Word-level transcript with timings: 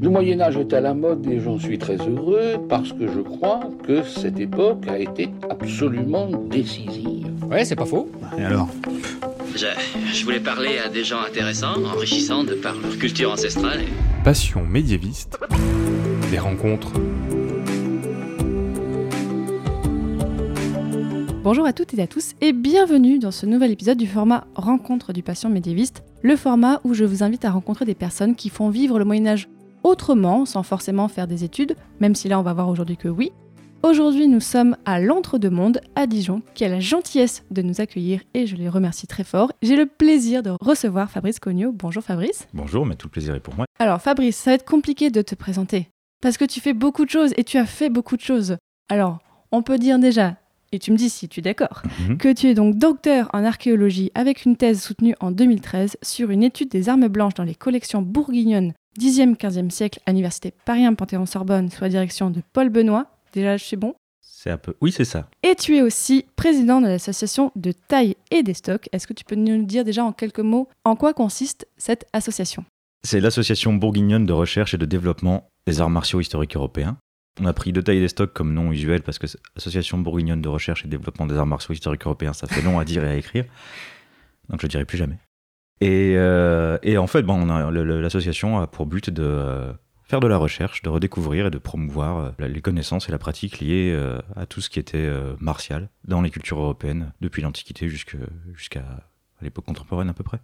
Le 0.00 0.10
Moyen 0.10 0.40
Âge 0.40 0.56
est 0.56 0.72
à 0.74 0.80
la 0.80 0.94
mode 0.94 1.26
et 1.26 1.40
j'en 1.40 1.58
suis 1.58 1.76
très 1.76 1.96
heureux 1.96 2.54
parce 2.68 2.92
que 2.92 3.08
je 3.08 3.18
crois 3.18 3.60
que 3.84 4.04
cette 4.04 4.38
époque 4.38 4.86
a 4.86 4.96
été 4.96 5.28
absolument 5.50 6.28
décisive. 6.48 7.26
Ouais, 7.50 7.64
c'est 7.64 7.74
pas 7.74 7.84
faux. 7.84 8.08
Et 8.38 8.44
alors? 8.44 8.68
Je, 9.56 9.66
je, 10.12 10.24
voulais 10.24 10.38
parler 10.38 10.78
à 10.78 10.88
des 10.88 11.02
gens 11.02 11.20
intéressants, 11.20 11.82
enrichissants 11.84 12.44
de 12.44 12.54
par 12.54 12.76
leur 12.76 12.96
culture 12.96 13.32
ancestrale. 13.32 13.80
Et... 13.80 14.22
Passion 14.22 14.64
médiéviste. 14.64 15.36
Des 16.30 16.38
rencontres. 16.38 16.92
Bonjour 21.42 21.66
à 21.66 21.72
toutes 21.72 21.94
et 21.94 22.02
à 22.02 22.06
tous 22.06 22.34
et 22.40 22.52
bienvenue 22.52 23.18
dans 23.18 23.32
ce 23.32 23.46
nouvel 23.46 23.72
épisode 23.72 23.98
du 23.98 24.06
format 24.06 24.46
Rencontre 24.54 25.12
du 25.12 25.24
patient 25.24 25.50
médiéviste, 25.50 26.04
le 26.22 26.36
format 26.36 26.80
où 26.84 26.94
je 26.94 27.04
vous 27.04 27.24
invite 27.24 27.44
à 27.44 27.50
rencontrer 27.50 27.84
des 27.84 27.94
personnes 27.94 28.36
qui 28.36 28.48
font 28.48 28.68
vivre 28.68 28.98
le 28.98 29.04
Moyen 29.04 29.26
Âge 29.26 29.48
autrement, 29.88 30.44
sans 30.44 30.62
forcément 30.62 31.08
faire 31.08 31.26
des 31.26 31.44
études, 31.44 31.74
même 32.00 32.14
si 32.14 32.28
là 32.28 32.38
on 32.38 32.42
va 32.42 32.52
voir 32.52 32.68
aujourd'hui 32.68 32.96
que 32.96 33.08
oui. 33.08 33.32
Aujourd'hui 33.82 34.26
nous 34.28 34.40
sommes 34.40 34.76
à 34.84 35.00
l'Entre-deux-Mondes, 35.00 35.80
à 35.94 36.06
Dijon, 36.06 36.42
qui 36.54 36.64
a 36.64 36.68
la 36.68 36.80
gentillesse 36.80 37.44
de 37.50 37.62
nous 37.62 37.80
accueillir 37.80 38.20
et 38.34 38.46
je 38.46 38.56
les 38.56 38.68
remercie 38.68 39.06
très 39.06 39.22
fort. 39.24 39.52
J'ai 39.62 39.76
le 39.76 39.86
plaisir 39.86 40.42
de 40.42 40.50
recevoir 40.60 41.10
Fabrice 41.10 41.38
Cognot. 41.38 41.72
Bonjour 41.72 42.02
Fabrice. 42.02 42.48
Bonjour, 42.52 42.84
mais 42.86 42.96
tout 42.96 43.06
le 43.06 43.12
plaisir 43.12 43.34
est 43.34 43.40
pour 43.40 43.54
moi. 43.54 43.66
Alors 43.78 44.02
Fabrice, 44.02 44.36
ça 44.36 44.50
va 44.50 44.54
être 44.56 44.64
compliqué 44.68 45.10
de 45.10 45.22
te 45.22 45.34
présenter, 45.36 45.88
parce 46.20 46.36
que 46.36 46.44
tu 46.44 46.60
fais 46.60 46.74
beaucoup 46.74 47.04
de 47.04 47.10
choses 47.10 47.32
et 47.36 47.44
tu 47.44 47.56
as 47.56 47.66
fait 47.66 47.88
beaucoup 47.88 48.16
de 48.16 48.22
choses. 48.22 48.56
Alors, 48.90 49.18
on 49.52 49.62
peut 49.62 49.78
dire 49.78 49.98
déjà 49.98 50.36
et 50.70 50.78
tu 50.78 50.92
me 50.92 50.96
dis 50.98 51.08
si 51.08 51.28
tu 51.28 51.40
es 51.40 51.42
d'accord, 51.42 51.82
Mhm. 52.08 52.18
que 52.18 52.30
tu 52.30 52.46
es 52.48 52.54
donc 52.54 52.76
docteur 52.76 53.30
en 53.32 53.42
archéologie 53.44 54.10
avec 54.14 54.44
une 54.44 54.56
thèse 54.56 54.82
soutenue 54.82 55.14
en 55.20 55.30
2013 55.30 55.96
sur 56.02 56.30
une 56.30 56.42
étude 56.42 56.68
des 56.68 56.90
armes 56.90 57.08
blanches 57.08 57.32
dans 57.34 57.44
les 57.44 57.54
collections 57.54 58.02
bourguignonnes 58.02 58.74
10e, 58.98 59.36
15e 59.36 59.70
siècle 59.70 60.00
à 60.06 60.10
l'université 60.10 60.52
Paris 60.64 60.84
1 60.84 60.94
Panthéon-Sorbonne 60.94 61.70
sous 61.70 61.82
la 61.82 61.88
direction 61.88 62.30
de 62.30 62.42
Paul 62.52 62.68
Benoît. 62.68 63.06
Déjà, 63.32 63.56
je 63.56 63.64
suis 63.64 63.76
bon? 63.76 63.94
C'est 64.20 64.50
un 64.50 64.58
peu. 64.58 64.74
Oui, 64.80 64.90
c'est 64.90 65.04
ça. 65.04 65.28
Et 65.42 65.54
tu 65.54 65.76
es 65.76 65.82
aussi 65.82 66.26
président 66.36 66.80
de 66.80 66.88
l'association 66.88 67.52
de 67.54 67.72
taille 67.72 68.16
et 68.30 68.42
des 68.42 68.54
stocks. 68.54 68.88
Est-ce 68.92 69.06
que 69.06 69.12
tu 69.12 69.24
peux 69.24 69.36
nous 69.36 69.64
dire 69.64 69.84
déjà 69.84 70.04
en 70.04 70.12
quelques 70.12 70.40
mots 70.40 70.68
en 70.84 70.96
quoi 70.96 71.14
consiste 71.14 71.68
cette 71.76 72.06
association? 72.12 72.64
C'est 73.04 73.20
l'association 73.20 73.72
bourguignonne 73.72 74.26
de 74.26 74.32
recherche 74.32 74.74
et 74.74 74.78
de 74.78 74.86
développement 74.86 75.48
des 75.66 75.80
arts 75.80 75.90
martiaux 75.90 76.20
historiques 76.20 76.56
européens. 76.56 76.96
On 77.40 77.46
a 77.46 77.52
pris 77.52 77.72
de 77.72 77.80
taille 77.80 78.00
des 78.00 78.08
stocks 78.08 78.32
comme 78.32 78.52
nom 78.52 78.72
usuel 78.72 79.02
parce 79.02 79.20
que 79.20 79.26
Association 79.56 79.98
bourguignonne 79.98 80.42
de 80.42 80.48
recherche 80.48 80.84
et 80.84 80.88
de 80.88 80.96
développement 80.96 81.26
des 81.26 81.36
arts 81.36 81.46
martiaux 81.46 81.72
historiques 81.72 82.04
européens, 82.04 82.32
ça 82.32 82.48
fait 82.48 82.62
long 82.62 82.80
à 82.80 82.84
dire 82.84 83.04
et 83.04 83.08
à 83.08 83.16
écrire. 83.16 83.44
Donc 84.48 84.60
je 84.60 84.66
ne 84.66 84.70
dirai 84.70 84.84
plus 84.84 84.98
jamais. 84.98 85.18
Et, 85.80 86.14
euh, 86.16 86.78
et 86.82 86.98
en 86.98 87.06
fait, 87.06 87.22
bon, 87.22 87.44
l'association 87.44 88.58
a 88.58 88.66
pour 88.66 88.86
but 88.86 89.10
de 89.10 89.22
euh, 89.22 89.72
faire 90.04 90.20
de 90.20 90.26
la 90.26 90.36
recherche, 90.36 90.82
de 90.82 90.88
redécouvrir 90.88 91.46
et 91.46 91.50
de 91.50 91.58
promouvoir 91.58 92.34
euh, 92.40 92.46
les 92.46 92.60
connaissances 92.60 93.08
et 93.08 93.12
la 93.12 93.18
pratique 93.18 93.60
liées 93.60 93.96
à 94.36 94.46
tout 94.46 94.60
ce 94.60 94.70
qui 94.70 94.78
était 94.78 95.10
martial 95.38 95.88
dans 96.04 96.20
les 96.20 96.30
cultures 96.30 96.58
européennes 96.58 97.12
depuis 97.20 97.42
l'Antiquité 97.42 97.88
jusqu'à 97.88 98.82
l'époque 99.40 99.66
contemporaine 99.66 100.08
à 100.08 100.14
peu 100.14 100.24
près. 100.24 100.40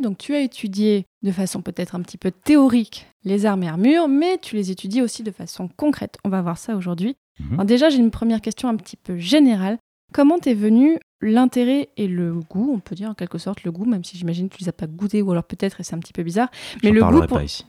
Donc 0.00 0.18
tu 0.18 0.34
as 0.34 0.40
étudié 0.40 1.06
de 1.22 1.32
façon 1.32 1.62
peut-être 1.62 1.94
un 1.94 2.02
petit 2.02 2.18
peu 2.18 2.30
théorique 2.30 3.06
les 3.24 3.46
armes 3.46 3.62
et 3.62 3.68
armures, 3.68 4.08
mais 4.08 4.38
tu 4.38 4.54
les 4.54 4.70
étudies 4.70 5.00
aussi 5.00 5.22
de 5.22 5.30
façon 5.30 5.68
concrète. 5.68 6.18
On 6.24 6.28
va 6.28 6.42
voir 6.42 6.58
ça 6.58 6.76
aujourd'hui. 6.76 7.16
Mhm. 7.40 7.54
Alors 7.54 7.64
déjà, 7.64 7.88
j'ai 7.88 7.98
une 7.98 8.10
première 8.10 8.42
question 8.42 8.68
un 8.68 8.76
petit 8.76 8.96
peu 8.96 9.16
générale. 9.16 9.78
Comment 10.16 10.38
t'es 10.38 10.54
venu 10.54 10.98
l'intérêt 11.20 11.90
et 11.98 12.08
le 12.08 12.32
goût, 12.32 12.72
on 12.74 12.78
peut 12.80 12.94
dire 12.94 13.10
en 13.10 13.14
quelque 13.14 13.36
sorte 13.36 13.64
le 13.64 13.70
goût, 13.70 13.84
même 13.84 14.02
si 14.02 14.16
j'imagine 14.16 14.48
que 14.48 14.56
tu 14.56 14.62
les 14.62 14.68
as 14.70 14.72
pas 14.72 14.86
goûtés 14.86 15.20
ou 15.20 15.30
alors 15.30 15.44
peut-être 15.44 15.78
et 15.78 15.82
c'est 15.82 15.94
un 15.94 15.98
petit 15.98 16.14
peu 16.14 16.22
bizarre, 16.22 16.48
mais 16.82 16.90
le 16.92 17.04
goût, 17.04 17.20
pour, 17.26 17.36
pas 17.36 17.44
ici. 17.44 17.66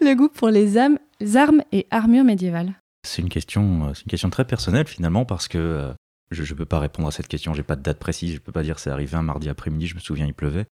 le 0.00 0.14
goût 0.16 0.28
pour 0.28 0.48
les 0.48 0.76
armes, 0.76 0.98
et 1.70 1.86
armures 1.92 2.24
médiévales. 2.24 2.72
C'est 3.06 3.22
une 3.22 3.28
question, 3.28 3.84
euh, 3.86 3.94
c'est 3.94 4.02
une 4.02 4.10
question 4.10 4.30
très 4.30 4.44
personnelle 4.44 4.88
finalement 4.88 5.24
parce 5.24 5.46
que 5.46 5.58
euh, 5.58 5.92
je 6.32 6.42
ne 6.42 6.58
peux 6.58 6.64
pas 6.64 6.80
répondre 6.80 7.06
à 7.06 7.12
cette 7.12 7.28
question. 7.28 7.54
J'ai 7.54 7.62
pas 7.62 7.76
de 7.76 7.82
date 7.82 8.00
précise. 8.00 8.34
Je 8.34 8.38
peux 8.40 8.50
pas 8.50 8.64
dire 8.64 8.80
c'est 8.80 8.90
arrivé 8.90 9.16
un 9.16 9.22
mardi 9.22 9.48
après-midi. 9.48 9.86
Je 9.86 9.94
me 9.94 10.00
souviens, 10.00 10.26
il 10.26 10.34
pleuvait. 10.34 10.66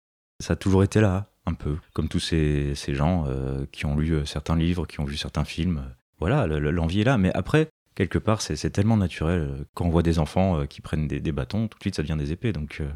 Ça 0.41 0.53
a 0.53 0.57
toujours 0.57 0.85
été 0.85 1.01
là, 1.01 1.27
un 1.47 1.55
peu, 1.55 1.77
comme 1.93 2.07
tous 2.09 2.21
ces, 2.21 2.77
ces 2.77 2.95
gens 2.95 3.25
euh, 3.27 3.67
qui 3.73 3.85
ont 3.85 3.97
lu 3.97 4.25
certains 4.27 4.55
livres, 4.55 4.87
qui 4.87 5.01
ont 5.01 5.05
vu 5.05 5.17
certains 5.17 5.45
films. 5.45 5.83
Voilà, 6.21 6.47
le- 6.47 6.61
le- 6.61 6.71
l'envie 6.71 7.01
est 7.01 7.05
là. 7.05 7.19
Mais 7.19 7.33
après, 7.35 7.69
quelque 7.99 8.19
part, 8.19 8.41
c'est 8.41 8.55
c'est 8.55 8.71
tellement 8.71 8.97
naturel 8.97 9.41
euh, 9.41 9.65
quand 9.75 9.85
on 9.85 9.91
voit 9.91 10.05
des 10.05 10.21
enfants 10.21 10.61
euh, 10.61 10.67
qui 10.67 10.81
prennent 10.81 11.09
des, 11.09 11.19
des 11.21 11.33
bâtons, 11.33 11.67
tout 11.67 11.79
de 11.79 11.83
suite 11.83 11.97
ça 11.97 12.03
devient 12.03 12.17
des 12.17 12.31
épées. 12.31 12.53
Donc, 12.53 12.79
euh, 12.81 12.89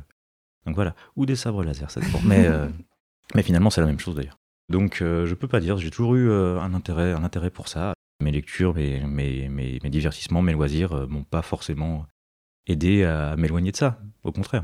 donc 0.64 0.76
voilà, 0.76 0.94
ou 1.16 1.26
des 1.26 1.34
sabres 1.34 1.64
laser, 1.64 1.90
ça 1.90 2.00
dépend. 2.00 2.20
Mais, 2.24 2.46
euh, 2.46 2.68
mais 3.34 3.42
finalement, 3.42 3.68
c'est 3.70 3.80
la 3.80 3.88
même 3.88 3.98
chose 3.98 4.14
d'ailleurs. 4.14 4.38
Donc 4.68 5.02
euh, 5.02 5.26
je 5.26 5.34
peux 5.34 5.48
pas 5.48 5.58
dire. 5.58 5.76
J'ai 5.76 5.90
toujours 5.90 6.14
eu 6.14 6.30
euh, 6.30 6.60
un 6.60 6.72
intérêt, 6.72 7.12
un 7.12 7.24
intérêt 7.24 7.50
pour 7.50 7.66
ça 7.66 7.94
mes 8.20 8.30
lectures, 8.30 8.74
mes, 8.74 9.00
mes, 9.00 9.48
mes, 9.48 9.80
mes 9.82 9.90
divertissements, 9.90 10.42
mes 10.42 10.52
loisirs 10.52 10.92
euh, 10.92 11.06
m'ont 11.08 11.24
pas 11.24 11.42
forcément 11.42 12.06
aidé 12.69 13.02
à 13.02 13.34
m'éloigner 13.36 13.72
de 13.72 13.76
ça. 13.76 13.98
Au 14.22 14.30
contraire. 14.30 14.62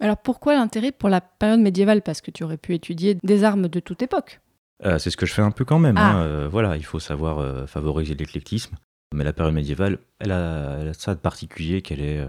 Alors 0.00 0.16
pourquoi 0.16 0.54
l'intérêt 0.54 0.92
pour 0.92 1.10
la 1.10 1.20
période 1.20 1.60
médiévale? 1.60 2.00
Parce 2.00 2.22
que 2.22 2.30
tu 2.30 2.42
aurais 2.44 2.56
pu 2.56 2.74
étudier 2.74 3.18
des 3.22 3.44
armes 3.44 3.68
de 3.68 3.80
toute 3.80 4.00
époque. 4.00 4.40
Euh, 4.84 4.98
c'est 4.98 5.10
ce 5.10 5.16
que 5.16 5.26
je 5.26 5.32
fais 5.32 5.42
un 5.42 5.50
peu 5.50 5.64
quand 5.64 5.78
même. 5.78 5.96
Ah. 5.96 6.16
hein. 6.16 6.22
Euh, 6.22 6.48
voilà, 6.50 6.76
il 6.76 6.84
faut 6.84 6.98
savoir 6.98 7.38
euh, 7.38 7.66
favoriser 7.66 8.14
l'éclectisme. 8.14 8.76
Mais 9.14 9.24
la 9.24 9.32
période 9.32 9.54
médiévale, 9.54 9.98
elle 10.18 10.32
a, 10.32 10.78
elle 10.80 10.88
a 10.88 10.94
ça 10.94 11.14
de 11.14 11.20
particulier 11.20 11.80
qu'elle 11.82 12.00
est, 12.00 12.18
euh, 12.18 12.28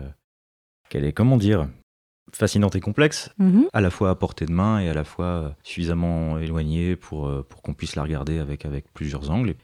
qu'elle 0.90 1.06
est, 1.06 1.14
comment 1.14 1.38
dire, 1.38 1.68
fascinante 2.32 2.76
et 2.76 2.80
complexe, 2.82 3.32
Mhm. 3.40 3.68
à 3.74 3.82
la 3.82 3.90
fois 3.90 4.10
à 4.10 4.16
portée 4.16 4.46
de 4.46 4.52
main 4.52 4.80
et 4.80 4.90
à 4.90 4.94
la 4.94 5.04
fois 5.04 5.26
euh, 5.26 5.50
suffisamment 5.64 6.38
éloignée 6.38 6.96
pour, 6.96 7.28
euh, 7.28 7.46
pour 7.48 7.62
qu'on 7.62 7.74
puisse 7.74 7.96
la 7.96 8.04
regarder 8.04 8.38
avec, 8.40 8.66
avec 8.66 8.92
plusieurs 8.94 9.32
angles. 9.32 9.56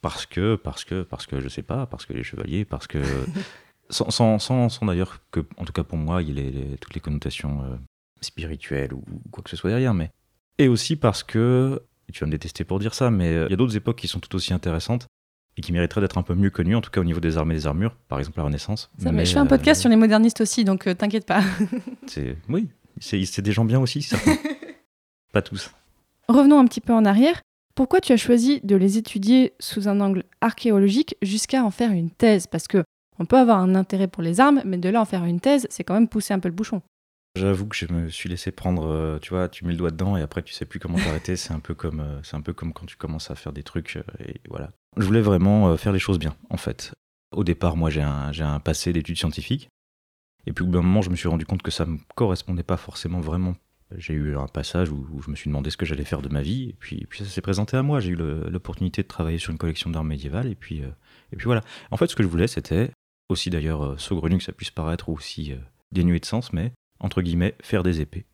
Parce 0.00 0.24
que, 0.26 0.54
parce 0.56 0.84
que, 0.84 1.02
parce 1.02 1.26
que, 1.26 1.40
je 1.40 1.48
sais 1.48 1.62
pas, 1.62 1.86
parce 1.86 2.06
que 2.06 2.12
les 2.12 2.22
chevaliers, 2.22 2.64
parce 2.64 2.86
que. 2.86 2.98
sans, 3.90 4.10
sans, 4.10 4.38
sans, 4.38 4.68
sans 4.68 4.86
d'ailleurs 4.86 5.18
que, 5.30 5.40
en 5.56 5.64
tout 5.64 5.72
cas 5.72 5.82
pour 5.84 5.98
moi, 5.98 6.22
il 6.22 6.28
y 6.28 6.30
ait 6.30 6.50
les- 6.50 6.76
toutes 6.78 6.94
les 6.94 7.00
connotations 7.00 7.62
euh, 7.64 7.76
spirituelles 8.20 8.92
ou 8.94 9.02
quoi 9.30 9.42
que 9.42 9.50
ce 9.50 9.56
soit 9.56 9.70
derrière, 9.70 9.92
mais. 9.94 10.10
Et 10.58 10.68
aussi 10.68 10.96
parce 10.96 11.22
que, 11.22 11.82
tu 12.12 12.20
vas 12.20 12.26
me 12.26 12.32
détester 12.32 12.64
pour 12.64 12.78
dire 12.78 12.94
ça, 12.94 13.10
mais 13.10 13.32
il 13.46 13.50
y 13.50 13.54
a 13.54 13.56
d'autres 13.56 13.76
époques 13.76 13.96
qui 13.98 14.08
sont 14.08 14.20
tout 14.20 14.34
aussi 14.36 14.52
intéressantes 14.54 15.06
et 15.56 15.60
qui 15.62 15.72
mériteraient 15.72 16.00
d'être 16.00 16.18
un 16.18 16.22
peu 16.22 16.34
mieux 16.34 16.50
connues, 16.50 16.76
en 16.76 16.80
tout 16.80 16.90
cas 16.90 17.00
au 17.00 17.04
niveau 17.04 17.20
des 17.20 17.36
armes 17.36 17.50
et 17.52 17.54
des 17.54 17.66
armures, 17.66 17.94
par 18.08 18.18
exemple 18.18 18.38
la 18.38 18.44
Renaissance. 18.44 18.90
Ça, 18.98 19.12
mais 19.12 19.24
je 19.24 19.32
fais 19.32 19.38
un 19.38 19.44
euh, 19.44 19.48
podcast 19.48 19.80
sur 19.80 19.90
les 19.90 19.96
modernistes 19.96 20.40
aussi, 20.40 20.64
donc 20.64 20.86
euh, 20.86 20.94
t'inquiète 20.94 21.26
pas. 21.26 21.42
c'est 22.06 22.36
Oui, 22.48 22.68
c'est 23.00 23.24
c'est 23.24 23.42
des 23.42 23.52
gens 23.52 23.64
bien 23.64 23.80
aussi, 23.80 24.02
certains. 24.02 24.36
Pas 25.32 25.42
tous. 25.42 25.70
Revenons 26.28 26.58
un 26.58 26.64
petit 26.66 26.80
peu 26.80 26.92
en 26.92 27.04
arrière. 27.04 27.40
Pourquoi 27.74 28.00
tu 28.00 28.12
as 28.12 28.16
choisi 28.16 28.60
de 28.64 28.76
les 28.76 28.98
étudier 28.98 29.52
sous 29.60 29.88
un 29.88 30.00
angle 30.00 30.24
archéologique 30.40 31.16
jusqu'à 31.22 31.64
en 31.64 31.70
faire 31.70 31.92
une 31.92 32.10
thèse? 32.10 32.46
Parce 32.46 32.66
que 32.66 32.82
on 33.18 33.26
peut 33.26 33.38
avoir 33.38 33.58
un 33.58 33.74
intérêt 33.74 34.08
pour 34.08 34.22
les 34.22 34.40
armes, 34.40 34.62
mais 34.64 34.78
de 34.78 34.88
là 34.88 35.00
en 35.00 35.04
faire 35.04 35.24
une 35.24 35.40
thèse, 35.40 35.66
c'est 35.70 35.84
quand 35.84 35.94
même 35.94 36.08
pousser 36.08 36.34
un 36.34 36.40
peu 36.40 36.48
le 36.48 36.54
bouchon. 36.54 36.82
J'avoue 37.36 37.68
que 37.68 37.76
je 37.76 37.86
me 37.92 38.08
suis 38.08 38.28
laissé 38.28 38.50
prendre, 38.50 38.86
euh, 38.86 39.18
tu 39.20 39.30
vois, 39.30 39.48
tu 39.48 39.64
mets 39.64 39.72
le 39.72 39.78
doigt 39.78 39.92
dedans 39.92 40.16
et 40.16 40.22
après 40.22 40.42
tu 40.42 40.52
sais 40.52 40.64
plus 40.64 40.80
comment 40.80 40.98
t'arrêter. 40.98 41.36
c'est 41.36 41.52
un 41.52 41.60
peu 41.60 41.74
comme, 41.74 42.00
euh, 42.00 42.20
un 42.32 42.40
peu 42.40 42.52
comme 42.52 42.72
quand 42.72 42.86
tu 42.86 42.96
commences 42.96 43.30
à 43.30 43.36
faire 43.36 43.52
des 43.52 43.62
trucs 43.62 43.96
euh, 43.96 44.24
et 44.24 44.40
voilà. 44.48 44.70
Je 44.96 45.04
voulais 45.04 45.20
vraiment 45.20 45.76
faire 45.76 45.92
les 45.92 46.00
choses 46.00 46.18
bien, 46.18 46.34
en 46.48 46.56
fait. 46.56 46.92
Au 47.30 47.44
départ, 47.44 47.76
moi, 47.76 47.90
j'ai 47.90 48.02
un, 48.02 48.32
un 48.40 48.58
passé 48.58 48.92
d'études 48.92 49.16
scientifiques. 49.16 49.68
Et 50.46 50.52
puis 50.52 50.64
au 50.64 50.66
bout 50.66 50.72
d'un 50.72 50.82
moment, 50.82 51.02
je 51.02 51.10
me 51.10 51.16
suis 51.16 51.28
rendu 51.28 51.46
compte 51.46 51.62
que 51.62 51.70
ça 51.70 51.86
me 51.86 51.98
correspondait 52.16 52.64
pas 52.64 52.76
forcément 52.76 53.20
vraiment. 53.20 53.54
J'ai 53.96 54.14
eu 54.14 54.36
un 54.36 54.48
passage 54.48 54.90
où, 54.90 55.20
je 55.24 55.30
me 55.30 55.36
suis 55.36 55.48
demandé 55.48 55.70
ce 55.70 55.76
que 55.76 55.86
j'allais 55.86 56.04
faire 56.04 56.22
de 56.22 56.28
ma 56.28 56.42
vie, 56.42 56.70
et 56.70 56.76
puis, 56.78 57.06
puis 57.08 57.20
ça 57.20 57.24
s'est 57.26 57.40
présenté 57.40 57.76
à 57.76 57.82
moi. 57.82 58.00
J'ai 58.00 58.10
eu 58.10 58.16
l'opportunité 58.16 59.02
de 59.02 59.08
travailler 59.08 59.38
sur 59.38 59.52
une 59.52 59.58
collection 59.58 59.90
d'armes 59.90 60.08
médiévales, 60.08 60.48
et 60.48 60.54
puis, 60.54 60.78
et 60.78 61.36
puis 61.36 61.44
voilà. 61.44 61.62
En 61.90 61.96
fait, 61.96 62.06
ce 62.08 62.16
que 62.16 62.22
je 62.22 62.28
voulais, 62.28 62.46
c'était 62.48 62.90
aussi 63.28 63.50
d'ailleurs 63.50 64.00
saugrenu 64.00 64.38
que 64.38 64.44
ça 64.44 64.52
puisse 64.52 64.70
paraître 64.70 65.08
ou 65.08 65.14
aussi 65.14 65.54
dénué 65.92 66.18
de 66.20 66.24
sens, 66.24 66.52
mais 66.52 66.72
entre 67.00 67.22
guillemets, 67.22 67.54
faire 67.62 67.82
des 67.82 68.00
épées. 68.00 68.24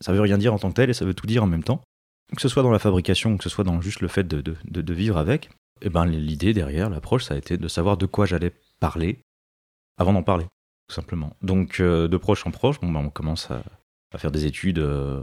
Ça 0.00 0.12
veut 0.12 0.20
rien 0.20 0.38
dire 0.38 0.54
en 0.54 0.58
tant 0.58 0.70
que 0.70 0.74
tel 0.74 0.90
et 0.90 0.94
ça 0.94 1.04
veut 1.04 1.14
tout 1.14 1.26
dire 1.26 1.42
en 1.44 1.46
même 1.46 1.62
temps. 1.64 1.80
Que 2.34 2.40
ce 2.40 2.48
soit 2.48 2.62
dans 2.62 2.70
la 2.70 2.78
fabrication 2.78 3.36
que 3.36 3.42
ce 3.44 3.50
soit 3.50 3.64
dans 3.64 3.80
juste 3.80 4.00
le 4.00 4.08
fait 4.08 4.26
de, 4.26 4.40
de- 4.40 4.92
vivre 4.94 5.18
avec, 5.18 5.50
et 5.82 5.90
ben, 5.90 6.06
l'idée 6.06 6.54
derrière, 6.54 6.88
l'approche, 6.88 7.24
ça 7.24 7.34
a 7.34 7.36
été 7.36 7.56
de 7.58 7.68
savoir 7.68 7.96
de 7.98 8.06
quoi 8.06 8.24
j'allais 8.24 8.52
parler 8.80 9.18
avant 9.98 10.12
d'en 10.14 10.22
parler, 10.22 10.46
tout 10.88 10.94
simplement. 10.94 11.36
Donc, 11.42 11.78
euh, 11.80 12.08
de 12.08 12.16
proche 12.16 12.46
en 12.46 12.50
proche, 12.50 12.80
bon, 12.80 12.90
ben, 12.90 13.00
on 13.00 13.10
commence 13.10 13.50
à, 13.50 13.62
à 14.12 14.18
faire 14.18 14.30
des 14.30 14.46
études. 14.46 14.78
euh, 14.78 15.22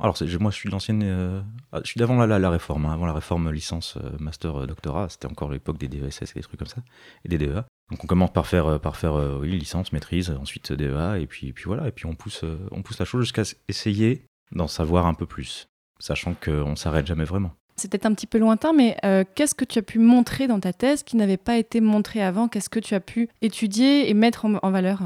Alors, 0.00 0.16
moi, 0.40 0.50
je 0.50 0.56
suis 0.56 0.68
l'ancienne. 0.68 1.02
euh, 1.02 1.40
ah, 1.72 1.80
je 1.82 1.88
suis 1.88 1.98
d'avant 1.98 2.24
la, 2.24 2.38
la, 2.38 2.50
réforme, 2.50 2.86
hein, 2.86 2.92
avant 2.92 3.06
la 3.06 3.12
réforme 3.12 3.50
licence, 3.50 3.96
euh, 3.96 4.10
master, 4.18 4.66
doctorat. 4.66 5.08
C'était 5.08 5.26
encore 5.26 5.50
l'époque 5.50 5.78
des 5.78 5.88
DESS 5.88 6.22
et 6.22 6.34
des 6.34 6.42
trucs 6.42 6.58
comme 6.58 6.68
ça, 6.68 6.82
et 7.24 7.28
des 7.28 7.38
DEA. 7.38 7.64
Donc 7.90 8.02
on 8.02 8.06
commence 8.06 8.32
par 8.32 8.46
faire, 8.46 8.80
par 8.80 8.96
faire 8.96 9.14
oui, 9.40 9.50
licence, 9.50 9.92
maîtrise, 9.92 10.30
ensuite 10.30 10.72
DEA, 10.72 11.18
et 11.20 11.26
puis, 11.26 11.52
puis 11.52 11.64
voilà, 11.64 11.88
et 11.88 11.92
puis 11.92 12.06
on 12.06 12.14
pousse, 12.14 12.42
on 12.70 12.82
pousse 12.82 12.98
la 12.98 13.04
chose 13.04 13.22
jusqu'à 13.22 13.42
essayer 13.68 14.24
d'en 14.52 14.68
savoir 14.68 15.06
un 15.06 15.12
peu 15.12 15.26
plus, 15.26 15.68
sachant 15.98 16.34
qu'on 16.34 16.76
s'arrête 16.76 17.06
jamais 17.06 17.24
vraiment. 17.24 17.52
Peut-être 17.76 18.06
un 18.06 18.14
petit 18.14 18.26
peu 18.26 18.38
lointain, 18.38 18.72
mais 18.72 18.96
qu'est-ce 19.34 19.54
que 19.54 19.66
tu 19.66 19.80
as 19.80 19.82
pu 19.82 19.98
montrer 19.98 20.46
dans 20.46 20.60
ta 20.60 20.72
thèse 20.72 21.02
qui 21.02 21.16
n'avait 21.16 21.36
pas 21.36 21.58
été 21.58 21.82
montré 21.82 22.22
avant? 22.22 22.48
Qu'est-ce 22.48 22.70
que 22.70 22.80
tu 22.80 22.94
as 22.94 23.00
pu 23.00 23.28
étudier 23.42 24.08
et 24.08 24.14
mettre 24.14 24.46
en 24.46 24.70
valeur? 24.70 25.02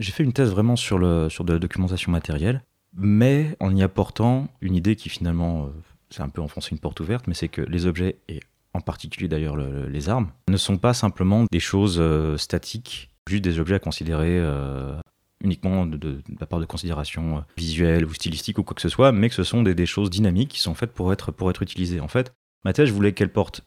J'ai 0.00 0.12
fait 0.12 0.24
une 0.24 0.32
thèse 0.32 0.50
vraiment 0.50 0.76
sur, 0.76 0.98
le, 0.98 1.28
sur 1.28 1.44
de 1.44 1.52
la 1.52 1.58
documentation 1.58 2.10
matérielle, 2.10 2.62
mais 2.94 3.54
en 3.60 3.76
y 3.76 3.82
apportant 3.82 4.48
une 4.62 4.74
idée 4.74 4.96
qui 4.96 5.10
finalement, 5.10 5.66
euh, 5.66 5.68
c'est 6.08 6.22
un 6.22 6.30
peu 6.30 6.40
enfoncer 6.40 6.70
une 6.72 6.78
porte 6.78 7.00
ouverte, 7.00 7.26
mais 7.28 7.34
c'est 7.34 7.48
que 7.48 7.60
les 7.60 7.84
objets, 7.84 8.16
et 8.28 8.40
en 8.72 8.80
particulier 8.80 9.28
d'ailleurs 9.28 9.56
le- 9.56 9.88
les 9.88 10.08
armes, 10.08 10.30
ne 10.48 10.56
sont 10.56 10.78
pas 10.78 10.94
simplement 10.94 11.44
des 11.52 11.60
choses 11.60 11.98
euh, 12.00 12.38
statiques, 12.38 13.10
juste 13.28 13.44
des 13.44 13.58
objets 13.58 13.74
à 13.74 13.78
considérer 13.78 14.38
euh, 14.38 14.98
uniquement 15.44 15.84
de, 15.84 16.22
la 16.40 16.46
part 16.46 16.60
de 16.60 16.64
considérations 16.64 17.44
visuelles 17.58 18.06
ou 18.06 18.14
stylistiques 18.14 18.58
ou 18.58 18.62
quoi 18.62 18.74
que 18.74 18.80
ce 18.82 18.88
soit, 18.88 19.12
mais 19.12 19.28
que 19.28 19.34
ce 19.34 19.44
sont 19.44 19.62
des, 19.62 19.74
des 19.74 19.86
choses 19.86 20.08
dynamiques 20.08 20.48
qui 20.48 20.60
sont 20.60 20.74
faites 20.74 20.92
pour 20.92 21.12
être, 21.12 21.30
pour 21.30 21.50
être 21.50 21.62
utilisées. 21.62 22.00
En 22.00 22.08
fait, 22.08 22.32
ma 22.64 22.72
thèse, 22.72 22.88
je 22.88 22.94
voulais 22.94 23.12
qu'elle 23.12 23.32
porte 23.32 23.60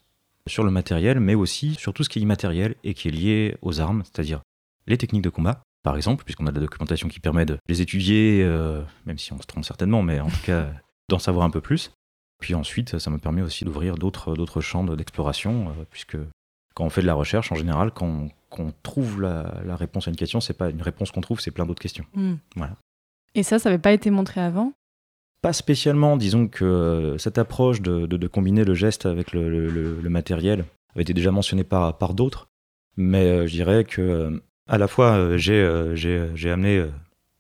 sur 0.48 0.64
le 0.64 0.72
matériel, 0.72 1.20
mais 1.20 1.36
aussi 1.36 1.76
sur 1.76 1.94
tout 1.94 2.04
ce 2.04 2.10
qui 2.10 2.18
est 2.18 2.24
immatériel 2.24 2.74
et 2.84 2.96
qui 2.96 3.08
est 3.08 3.12
lié 3.12 3.56
aux 3.62 3.80
armes, 3.80 4.02
c'est-à-dire 4.04 4.42
les 4.88 4.98
techniques 4.98 5.22
de 5.22 5.30
combat, 5.30 5.62
par 5.84 5.96
exemple, 5.96 6.24
puisqu'on 6.24 6.48
a 6.48 6.52
de 6.52 6.56
la 6.56 6.62
documentation 6.66 7.08
qui 7.10 7.20
permet 7.20 7.46
de 7.46 7.58
les 7.68 7.82
étudier, 7.82 8.42
euh, 8.44 8.82
même 9.06 9.18
si 9.18 9.34
on 9.34 9.42
se 9.42 9.46
trompe 9.48 9.66
certainement, 9.66 10.02
mais 10.02 10.20
en 10.20 10.30
tout 10.30 10.42
cas 10.46 10.68
d'en 11.10 11.20
savoir 11.20 11.46
un 11.46 11.50
peu 11.50 11.62
plus. 11.62 11.92
Puis 12.42 12.56
ensuite, 12.56 12.98
ça 13.00 13.10
me 13.10 13.18
permet 13.20 13.42
aussi 13.42 13.64
d'ouvrir 13.66 13.96
d'autres 13.96 14.62
champs 14.62 14.84
de- 14.84 14.96
d'exploration, 14.96 15.70
euh, 15.70 15.84
puisque 15.90 16.18
quand 16.76 16.86
on 16.86 16.90
fait 16.90 17.02
de 17.02 17.08
la 17.08 17.14
recherche, 17.14 17.52
en 17.52 17.56
général, 17.56 17.92
quand 17.92 18.08
on, 18.08 18.30
quand 18.50 18.64
on 18.64 18.74
trouve 18.84 19.22
la, 19.22 19.62
la 19.66 19.76
réponse 19.76 20.08
à 20.08 20.12
une 20.12 20.18
question, 20.18 20.42
c'est 20.42 20.54
pas 20.58 20.70
une 20.70 20.82
réponse 20.82 21.12
qu'on 21.12 21.22
trouve, 21.22 21.40
c'est 21.40 21.52
plein 21.52 21.66
d'autres 21.66 21.82
questions. 21.82 22.06
Hmm. 22.16 22.36
Voilà. 22.56 22.76
Et 23.36 23.44
ça, 23.44 23.60
ça 23.60 23.70
n'avait 23.70 23.82
pas 23.82 23.92
été 23.94 24.10
montré 24.10 24.42
avant? 24.42 24.74
Pas 25.42 25.54
spécialement, 25.54 26.16
disons 26.18 26.48
que 26.48 26.64
euh, 26.66 27.18
cette 27.18 27.38
approche 27.38 27.82
de, 27.82 28.06
de- 28.06 28.18
de 28.18 28.28
combiner 28.28 28.64
le 28.64 28.74
geste 28.76 29.06
avec 29.06 29.34
le, 29.34 29.50
le- 29.70 30.10
matériel 30.10 30.66
avait 30.94 31.02
été 31.04 31.14
déjà 31.14 31.32
mentionnée 31.32 31.64
par, 31.64 31.98
par 31.98 32.14
d'autres, 32.14 32.48
mais 32.98 33.48
je 33.48 33.54
dirais 33.54 33.84
que 33.84 34.42
à 34.68 34.78
la 34.78 34.88
fois 34.88 35.14
euh, 35.14 35.38
j'ai 35.38 35.54
euh, 35.54 35.96
j'ai 35.96 36.52
amené 36.52 36.78
euh, 36.78 36.90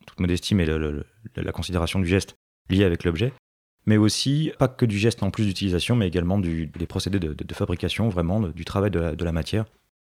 toute 0.06 0.20
modestie, 0.20 0.56
mais 0.56 0.66
la 0.66 1.52
considération 1.52 2.00
du 2.00 2.08
geste 2.08 2.36
lié 2.70 2.84
avec 2.84 3.04
l'objet, 3.04 3.34
mais 3.86 3.98
aussi 3.98 4.52
pas 4.60 4.68
que 4.68 4.86
du 4.86 4.98
geste 4.98 5.24
en 5.24 5.32
plus 5.32 5.46
d'utilisation, 5.46 5.96
mais 5.96 6.08
également 6.08 6.40
des 6.40 6.68
procédés 6.88 7.20
de, 7.20 7.54
fabrication, 7.54 8.10
vraiment 8.10 8.42
du 8.42 8.66
travail 8.66 8.92
de 8.92 9.24
la, 9.24 9.32
matière 9.32 9.66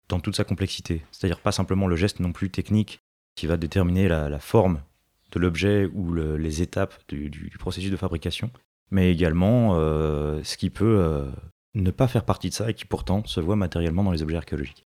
dans 0.10 0.20
toute 0.20 0.36
sa 0.36 0.44
complexité. 0.44 1.02
C'est-à-dire 1.12 1.40
pas 1.40 1.52
simplement 1.52 1.88
le 1.88 1.96
geste 1.96 2.20
non 2.20 2.32
plus 2.32 2.50
technique 2.50 3.00
qui 3.36 3.48
va 3.48 3.58
déterminer 3.58 4.08
la, 4.08 4.40
forme 4.40 4.82
de 5.32 5.40
l'objet 5.40 5.90
ou 5.94 6.12
le- 6.12 6.38
les 6.38 6.62
étapes 6.62 6.94
du, 7.08 7.52
processus 7.58 7.92
de 7.92 7.98
fabrication, 7.98 8.52
mais 8.92 9.12
également 9.12 9.76
euh, 9.76 10.42
ce 10.44 10.58
qui 10.58 10.70
peut 10.70 11.00
euh, 11.00 11.30
ne 11.74 11.92
pas 11.92 12.08
faire 12.08 12.26
partie 12.26 12.50
de 12.50 12.54
ça 12.54 12.70
et 12.70 12.74
qui 12.74 12.86
pourtant 12.86 13.26
se 13.26 13.40
voit 13.40 13.56
matériellement 13.56 14.04
dans 14.04 14.12
les 14.12 14.22
objets 14.24 14.38
archéologiques. 14.38 14.86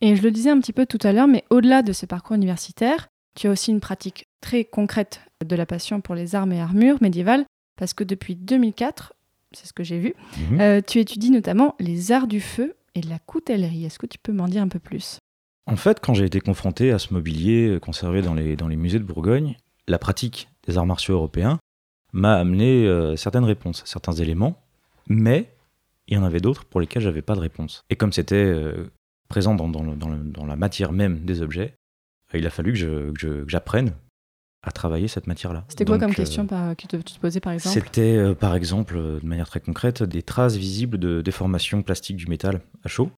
Et 0.00 0.16
je 0.16 0.22
le 0.22 0.30
disais 0.30 0.50
un 0.50 0.60
petit 0.60 0.72
peu 0.72 0.86
tout 0.86 0.98
à 1.02 1.12
l'heure, 1.12 1.28
mais 1.28 1.44
au-delà 1.50 1.82
de 1.82 1.92
ce 1.92 2.06
parcours 2.06 2.36
universitaire, 2.36 3.08
tu 3.34 3.46
as 3.46 3.50
aussi 3.50 3.70
une 3.70 3.80
pratique 3.80 4.26
très 4.40 4.64
concrète 4.64 5.20
de 5.44 5.56
la 5.56 5.66
passion 5.66 6.00
pour 6.00 6.14
les 6.14 6.34
armes 6.34 6.52
et 6.52 6.60
armures 6.60 6.98
médiévales, 7.00 7.44
parce 7.76 7.94
que 7.94 8.04
depuis 8.04 8.36
2004, 8.36 9.14
c'est 9.52 9.66
ce 9.66 9.72
que 9.72 9.82
j'ai 9.84 9.98
vu, 9.98 10.14
Mhm. 10.50 10.60
euh, 10.60 10.80
tu 10.86 10.98
étudies 10.98 11.30
notamment 11.30 11.74
les 11.80 12.12
arts 12.12 12.26
du 12.26 12.40
feu 12.40 12.74
et 12.94 13.00
de 13.00 13.08
la 13.08 13.18
coutellerie. 13.18 13.84
Est-ce 13.84 13.98
que 13.98 14.06
tu 14.06 14.18
peux 14.18 14.32
m'en 14.32 14.48
dire 14.48 14.62
un 14.62 14.68
peu 14.68 14.78
plus? 14.78 15.18
En 15.66 15.76
fait, 15.76 16.00
quand 16.00 16.12
j'ai 16.14 16.24
été 16.26 16.40
confronté 16.40 16.92
à 16.92 16.98
ce 16.98 17.14
mobilier 17.14 17.68
euh, 17.68 17.78
conservé 17.80 18.20
dans 18.20 18.34
les, 18.34 18.56
dans 18.56 18.68
les 18.68 18.76
musées 18.76 18.98
de 18.98 19.04
Bourgogne, 19.04 19.56
la 19.88 19.98
pratique 19.98 20.48
des 20.66 20.76
arts 20.76 20.86
martiaux 20.86 21.14
européens 21.14 21.58
m'a 22.12 22.34
amené 22.36 22.86
euh, 22.86 23.16
certaines 23.16 23.44
réponses, 23.44 23.82
certains 23.86 24.12
éléments, 24.12 24.60
mais 25.08 25.50
il 26.06 26.14
y 26.14 26.18
en 26.18 26.22
avait 26.24 26.40
d'autres 26.40 26.64
pour 26.66 26.80
lesquels 26.80 27.02
j'avais 27.02 27.22
pas 27.22 27.34
de 27.34 27.40
réponse. 27.40 27.84
Et 27.90 27.96
comme 27.96 28.12
c'était 28.12 28.34
euh, 28.36 28.90
présent 29.28 29.54
dans, 29.54 29.68
dans 29.68 29.82
le- 29.82 29.96
dans 29.96 30.08
le- 30.08 30.22
dans 30.24 30.46
la 30.46 30.56
matière 30.56 30.92
même 30.92 31.24
des 31.24 31.42
objets, 31.42 31.74
euh, 32.34 32.38
il 32.38 32.46
a 32.46 32.50
fallu 32.50 32.72
que 32.72 33.44
j'apprenne 33.48 33.92
à 34.62 34.70
travailler 34.72 35.08
cette 35.08 35.26
matière-là. 35.26 35.64
C'était 35.68 35.84
quoi 35.84 35.96
Donc, 35.98 36.02
comme 36.02 36.12
euh, 36.12 36.14
question 36.14 36.46
par- 36.46 36.74
que 36.76 36.86
tu 36.86 36.98
te 37.02 37.20
posais 37.20 37.40
par 37.40 37.52
exemple? 37.52 37.74
C'était 37.74 38.16
euh, 38.16 38.34
par 38.34 38.54
exemple, 38.54 38.96
euh, 38.96 39.20
de 39.20 39.26
manière 39.26 39.48
très 39.48 39.60
concrète, 39.60 40.02
des 40.02 40.22
traces 40.22 40.56
visibles 40.56 40.98
de 40.98 41.20
déformation 41.20 41.82
plastique 41.82 42.16
du 42.16 42.26
métal 42.26 42.60
à 42.82 42.88
chaud, 42.88 43.10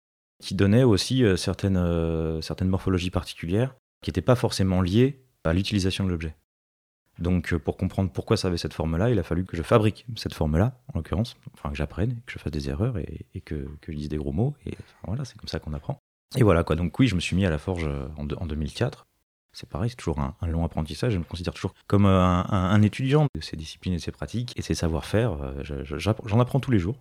qui 0.42 0.54
donnaient 0.54 0.82
aussi 0.82 1.22
euh, 1.24 1.36
certaines, 1.36 1.76
euh, 1.76 2.40
certaines 2.40 2.68
morphologies 2.68 3.10
particulières 3.10 3.74
qui 4.02 4.10
n'étaient 4.10 4.20
pas 4.22 4.34
forcément 4.34 4.82
liées 4.82 5.22
à 5.44 5.52
l'utilisation 5.52 6.04
de 6.04 6.10
l'objet. 6.10 6.34
Donc 7.18 7.52
euh, 7.52 7.58
pour 7.58 7.76
comprendre 7.76 8.10
pourquoi 8.10 8.36
ça 8.36 8.48
avait 8.48 8.58
cette 8.58 8.74
forme-là, 8.74 9.10
il 9.10 9.18
a 9.18 9.22
fallu 9.22 9.44
que 9.44 9.56
je 9.56 9.62
fabrique 9.62 10.06
cette 10.16 10.34
forme-là, 10.34 10.78
en 10.92 10.98
l'occurrence, 10.98 11.36
enfin 11.54 11.70
que 11.70 11.76
j'apprenne, 11.76 12.16
que 12.26 12.32
je 12.32 12.38
fasse 12.38 12.52
des 12.52 12.68
erreurs 12.68 12.98
et, 12.98 13.40
que, 13.40 13.68
que 13.80 13.92
je 13.92 13.96
dise 13.96 14.08
des 14.08 14.18
gros 14.18 14.32
mots. 14.32 14.54
Et 14.66 14.74
voilà, 15.06 15.24
c'est 15.24 15.38
comme 15.38 15.48
ça 15.48 15.58
qu'on 15.58 15.72
apprend. 15.72 15.98
Et 16.36 16.42
voilà 16.42 16.64
quoi, 16.64 16.76
donc 16.76 16.98
oui, 16.98 17.08
je 17.08 17.14
me 17.14 17.20
suis 17.20 17.36
mis 17.36 17.46
à 17.46 17.50
la 17.50 17.58
forge 17.58 17.86
euh, 17.86 18.08
en, 18.16 18.24
de- 18.24 18.36
en 18.36 18.46
2004. 18.46 19.06
C'est 19.52 19.68
pareil, 19.68 19.88
c'est 19.88 19.96
toujours 19.96 20.18
un, 20.18 20.34
long 20.46 20.64
apprentissage. 20.66 21.14
Je 21.14 21.18
me 21.18 21.24
considère 21.24 21.54
toujours 21.54 21.72
comme 21.86 22.04
euh, 22.04 22.20
un, 22.20 22.82
étudiant 22.82 23.26
de 23.34 23.40
ces 23.40 23.56
disciplines 23.56 23.94
et 23.94 23.98
ces 23.98 24.12
pratiques 24.12 24.52
et 24.58 24.60
ces 24.60 24.74
savoir-faire. 24.74 25.38
J'en 25.62 26.40
apprends 26.40 26.60
tous 26.60 26.70
les 26.70 26.78
jours. 26.78 26.98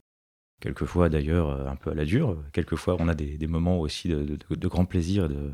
Quelquefois 0.62 1.10
d'ailleurs 1.10 1.68
un 1.68 1.76
peu 1.76 1.92
à 1.92 1.94
la 1.94 2.06
dure. 2.06 2.42
Quelquefois 2.54 2.96
on 2.98 3.10
a 3.10 3.14
des, 3.14 3.46
moments 3.48 3.78
aussi 3.78 4.08
de, 4.08 4.68
grand 4.70 4.86
plaisir 4.86 5.26
et 5.26 5.28
de, 5.28 5.52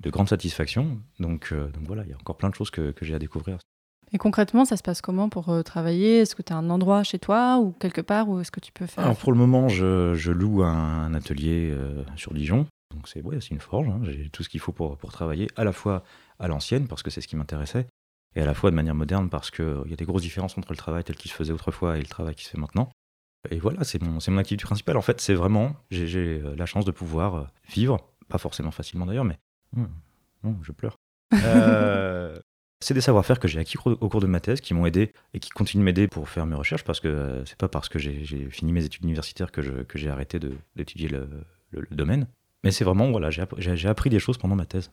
de 0.00 0.10
grande 0.10 0.28
satisfaction. 0.28 1.00
Donc, 1.20 1.54
voilà, 1.82 2.02
il 2.02 2.10
y 2.10 2.12
a 2.12 2.16
encore 2.16 2.36
plein 2.36 2.50
de 2.50 2.56
choses 2.56 2.72
que 2.72 2.92
j'ai 3.00 3.14
à 3.14 3.20
découvrir. 3.20 3.58
Et 4.14 4.18
concrètement, 4.18 4.64
ça 4.64 4.76
se 4.76 4.82
passe 4.82 5.02
comment 5.02 5.28
pour 5.28 5.48
euh, 5.48 5.62
travailler? 5.62 6.18
Est-ce 6.20 6.36
que 6.36 6.42
tu 6.42 6.52
as 6.52 6.56
un 6.56 6.70
endroit 6.70 7.02
chez 7.02 7.18
toi 7.18 7.58
ou 7.58 7.72
quelque 7.72 8.00
part 8.00 8.28
où 8.28 8.38
est-ce 8.38 8.52
que 8.52 8.60
tu 8.60 8.70
peux 8.72 8.86
faire? 8.86 9.02
Alors 9.04 9.16
pour 9.16 9.32
le 9.32 9.38
moment, 9.38 9.68
je, 9.68 10.14
je 10.14 10.30
loue 10.30 10.62
un, 10.62 10.72
un 11.06 11.14
atelier 11.14 11.70
euh, 11.72 12.04
sur 12.14 12.32
Dijon. 12.32 12.66
Donc 12.94 13.08
c'est 13.08 13.22
ouais, 13.22 13.38
une 13.38 13.58
forge. 13.60 13.88
hein. 13.88 13.98
J'ai 14.04 14.30
tout 14.30 14.44
ce 14.44 14.48
qu'il 14.48 14.60
faut 14.60 14.70
pour, 14.70 14.96
pour 14.96 15.10
travailler 15.10 15.48
à 15.56 15.64
la 15.64 15.72
fois 15.72 16.04
à 16.38 16.46
l'ancienne 16.46 16.86
parce 16.86 17.02
que 17.02 17.10
c'est 17.10 17.20
ce 17.20 17.26
qui 17.26 17.34
m'intéressait 17.34 17.88
et 18.36 18.40
à 18.40 18.46
la 18.46 18.54
fois 18.54 18.70
de 18.70 18.76
manière 18.76 18.94
moderne 18.94 19.28
parce 19.30 19.50
qu'il 19.50 19.82
y 19.88 19.92
a 19.92 19.96
des 19.96 20.04
grosses 20.04 20.22
différences 20.22 20.56
entre 20.56 20.70
le 20.70 20.76
travail 20.76 21.02
tel 21.02 21.16
qu'il 21.16 21.30
se 21.30 21.36
faisait 21.36 21.52
autrefois 21.52 21.96
et 21.96 22.00
le 22.00 22.06
travail 22.06 22.36
qui 22.36 22.44
se 22.44 22.50
fait 22.50 22.58
maintenant. 22.58 22.90
Et 23.50 23.58
voilà, 23.58 23.82
c'est 23.82 24.00
mon, 24.00 24.18
mon 24.26 24.38
activité 24.38 24.64
principale. 24.64 24.96
En 24.96 25.02
fait, 25.02 25.20
c'est 25.20 25.34
vraiment, 25.34 25.74
j'ai, 25.90 26.40
euh, 26.40 26.54
la 26.56 26.66
chance 26.66 26.84
de 26.84 26.92
pouvoir 26.92 27.34
euh, 27.34 27.44
vivre, 27.68 27.98
pas 28.28 28.38
forcément 28.38 28.70
facilement 28.70 29.06
d'ailleurs, 29.06 29.24
mais 29.24 29.38
Hum, 29.76 29.88
non, 30.44 30.56
je 30.62 30.70
pleure. 30.70 30.96
Euh, 31.32 31.38
c'est 32.84 32.94
des 32.94 33.00
savoir-faire 33.00 33.38
que 33.40 33.48
j'ai 33.48 33.58
acquis 33.58 33.76
au 33.84 34.08
cours 34.08 34.20
de 34.20 34.26
ma 34.26 34.40
thèse 34.40 34.60
qui 34.60 34.74
m'ont 34.74 34.86
aidé 34.86 35.12
et 35.32 35.40
qui 35.40 35.50
continuent 35.50 35.80
de 35.82 35.84
m'aider 35.84 36.08
pour 36.08 36.28
faire 36.28 36.46
mes 36.46 36.54
recherches 36.54 36.84
parce 36.84 37.00
que 37.00 37.08
euh, 37.08 37.44
c'est 37.46 37.56
pas 37.58 37.68
parce 37.68 37.88
que 37.88 37.98
j'ai 37.98 38.24
fini 38.50 38.72
mes 38.72 38.84
études 38.84 39.04
universitaires 39.04 39.50
que 39.52 39.62
j'ai 39.94 40.10
arrêté 40.10 40.38
d'étudier 40.76 41.08
le, 41.08 41.28
le- 41.70 41.86
le 41.88 41.96
domaine. 41.96 42.26
Mais 42.62 42.70
c'est 42.70 42.84
vraiment, 42.84 43.10
voilà, 43.10 43.30
j'ai 43.30 43.42
app- 43.42 43.54
j'ai 43.58 43.76
j'ai 43.76 43.88
appris 43.88 44.10
des 44.10 44.18
choses 44.18 44.38
pendant 44.38 44.54
ma 44.56 44.66
thèse. 44.66 44.90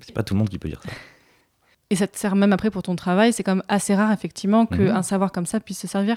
C'est 0.00 0.12
pas 0.14 0.22
tout 0.22 0.34
le 0.34 0.38
monde 0.38 0.48
qui 0.48 0.58
peut 0.58 0.68
dire 0.68 0.82
ça. 0.82 0.88
Et 1.90 1.96
ça 1.96 2.06
te 2.08 2.16
sert 2.18 2.34
même 2.34 2.52
après 2.52 2.70
pour 2.70 2.82
ton 2.82 2.96
travail. 2.96 3.32
C'est 3.32 3.42
comme 3.44 3.62
assez 3.68 3.94
rare, 3.94 4.10
effectivement, 4.12 4.66
Mhm. 4.70 4.76
qu'un 4.78 5.02
savoir 5.02 5.30
comme 5.32 5.46
ça 5.46 5.60
puisse 5.60 5.78
se 5.78 5.86
servir. 5.86 6.16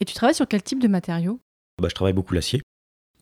Et 0.00 0.04
tu 0.04 0.12
travailles 0.14 0.34
sur 0.34 0.48
quel 0.48 0.62
type 0.62 0.80
de 0.82 0.88
matériaux? 0.88 1.40
Bah, 1.80 1.88
je 1.88 1.94
travaille 1.94 2.12
beaucoup 2.12 2.34
l'acier, 2.34 2.60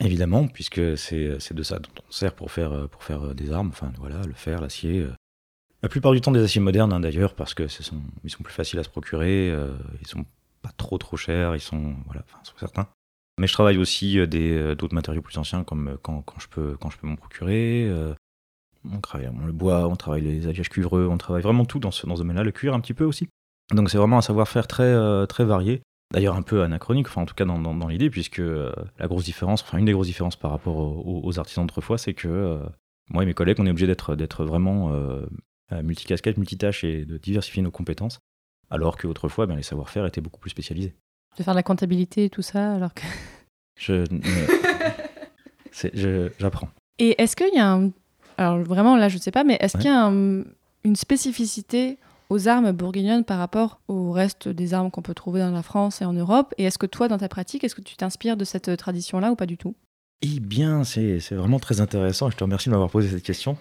évidemment, 0.01 0.49
puisque 0.49 0.97
c'est 0.99 1.53
de 1.53 1.63
ça 1.63 1.79
dont 1.79 1.91
on 2.09 2.11
sert 2.13 2.35
pour 2.35 2.51
faire, 2.51 2.73
euh, 2.73 2.87
pour 2.89 3.05
faire 3.05 3.23
euh, 3.27 3.35
des 3.35 3.53
armes. 3.53 3.69
Enfin, 3.69 3.93
voilà, 3.99 4.23
le 4.23 4.33
fer, 4.33 4.61
l'acier. 4.61 5.07
La 5.83 5.89
plupart 5.89 6.13
du 6.13 6.21
temps, 6.21 6.31
des 6.31 6.43
aciers 6.43 6.61
modernes, 6.61 6.93
hein, 6.93 7.01
d'ailleurs, 7.01 7.35
parce 7.35 7.55
que 7.55 7.67
sont, 7.67 8.01
ils 8.23 8.31
sont 8.31 8.45
plus 8.45 8.55
faciles 8.55 8.79
à 8.79 8.85
se 8.85 8.89
procurer, 8.89 9.51
euh, 9.51 9.73
ils 10.01 10.07
sont 10.07 10.25
pas 10.63 10.71
trop 10.77 10.97
trop 10.97 11.17
chers, 11.17 11.57
ils 11.57 11.61
sont, 11.61 11.97
voilà, 12.07 12.23
enfin, 12.25 12.39
sont 12.45 12.57
certains. 12.57 12.87
Mais 13.41 13.49
je 13.49 13.53
travaille 13.53 13.79
aussi 13.79 14.19
euh, 14.21 14.27
euh, 14.33 14.75
d'autres 14.77 14.95
matériaux 14.95 15.23
plus 15.23 15.37
anciens, 15.39 15.65
comme 15.65 15.99
quand, 16.03 16.23
quand 16.23 16.39
je 16.39 16.49
peux, 16.49 16.77
quand 16.81 16.91
je 16.91 16.99
peux 16.99 17.09
m'en 17.09 17.17
procurer. 17.17 17.91
on 18.85 19.01
travaille 19.01 19.29
le 19.45 19.53
bois, 19.53 19.89
on 19.89 19.97
travaille 19.97 20.23
les 20.23 20.47
alliages 20.47 20.69
cuivreux, 20.69 21.09
on 21.11 21.19
travaille 21.19 21.43
vraiment 21.43 21.65
tout 21.65 21.81
dans 21.81 21.91
ce, 21.91 22.07
dans 22.07 22.15
ce 22.15 22.21
domaine-là, 22.21 22.45
le 22.45 22.53
cuir 22.53 22.75
un 22.75 22.81
petit 22.81 22.95
peu 22.95 23.05
aussi. 23.05 23.29
Donc 23.75 23.91
c'est 23.91 23.99
vraiment 23.99 24.19
un 24.19 24.23
savoir-faire 24.23 24.69
très, 24.69 25.27
très 25.27 25.45
varié. 25.45 25.83
D'ailleurs 26.13 26.37
un 26.37 26.43
peu 26.43 26.63
anachronique, 26.63 27.09
enfin 27.09 27.23
en 27.23 27.27
tout 27.27 27.35
cas 27.35 27.47
dans, 27.47 27.59
dans- 27.59 27.89
l'idée, 27.89 28.11
puisque 28.11 28.39
la 28.39 29.07
grosse 29.07 29.25
différence, 29.25 29.63
enfin 29.63 29.79
une 29.79 29.87
des 29.87 29.93
grosses 29.93 30.09
différences 30.09 30.37
par 30.37 30.51
rapport 30.51 30.77
aux, 30.77 31.39
artisans 31.39 31.67
d'autrefois, 31.67 31.97
c'est 31.97 32.13
que 32.15 32.61
moi 33.09 33.23
et 33.23 33.27
mes 33.27 33.35
collègues, 33.35 33.59
on 33.61 33.67
est 33.67 33.71
obligés 33.71 33.87
d'être, 33.87 34.45
vraiment 34.45 34.93
euh, 35.73 35.83
multicasquettes, 35.83 36.37
multitâches 36.39 36.85
et 36.85 37.05
de 37.05 37.19
diversifier 37.19 37.63
nos 37.63 37.71
compétences, 37.71 38.19
alors 38.71 38.97
qu'autrefois, 38.97 39.47
ben, 39.47 39.57
les 39.57 39.63
savoir-faire 39.63 40.07
étaient 40.07 40.21
beaucoup 40.21 40.39
plus 40.41 40.51
spécialisés. 40.51 40.95
De 41.39 41.43
faire 41.43 41.55
de 41.55 41.59
la 41.59 41.63
comptabilité 41.63 42.25
et 42.27 42.31
tout 42.31 42.43
ça, 42.43 42.75
alors 42.75 42.93
que... 42.95 43.03
Je, 45.75 46.29
j'apprends. 46.39 46.69
Et 46.99 47.21
est-ce 47.21 47.35
qu'il 47.37 47.55
y 47.55 47.59
a 47.59 47.73
un... 47.73 47.91
Alors 48.39 48.59
vraiment, 48.59 48.97
là, 48.97 49.09
je 49.09 49.17
ne 49.17 49.21
sais 49.21 49.31
pas, 49.31 49.45
mais 49.45 49.57
est-ce 49.61 49.77
Ouais. 49.77 49.83
qu'il 49.83 49.91
y 49.91 49.95
a 49.95 50.05
un- 50.07 50.45
une 50.85 50.97
spécificité 50.97 51.99
aux 52.31 52.49
armes 52.49 52.73
bourguignonnes 52.73 53.25
par 53.25 53.39
rapport 53.39 53.81
au 53.89 54.13
reste 54.13 54.49
des 54.49 54.75
armes 54.75 54.91
qu'on 54.91 55.03
peut 55.03 55.15
trouver 55.15 55.41
dans 55.41 55.51
la 55.51 55.63
France 55.63 56.03
et 56.03 56.05
en 56.05 56.13
Europe? 56.13 56.55
Et 56.59 56.65
est-ce 56.65 56.79
que 56.79 56.87
toi, 56.87 57.09
dans 57.09 57.19
ta 57.19 57.29
pratique, 57.29 57.65
est-ce 57.65 57.75
que 57.75 57.81
tu 57.83 57.97
t'inspires 57.97 58.37
de 58.37 58.45
cette 58.45 58.77
tradition-là 58.77 59.33
ou 59.33 59.37
pas 59.37 59.47
du 59.47 59.57
tout? 59.57 59.75
Eh 60.23 60.39
bien, 60.41 60.85
c'est 60.85 61.19
c'est 61.19 61.35
vraiment 61.35 61.59
très 61.59 61.81
intéressant 61.81 62.31
je 62.31 62.37
te 62.37 62.45
remercie 62.45 62.69
de 62.69 62.73
m'avoir 62.73 62.91
posé 62.91 63.09
cette 63.09 63.25
question. 63.25 63.57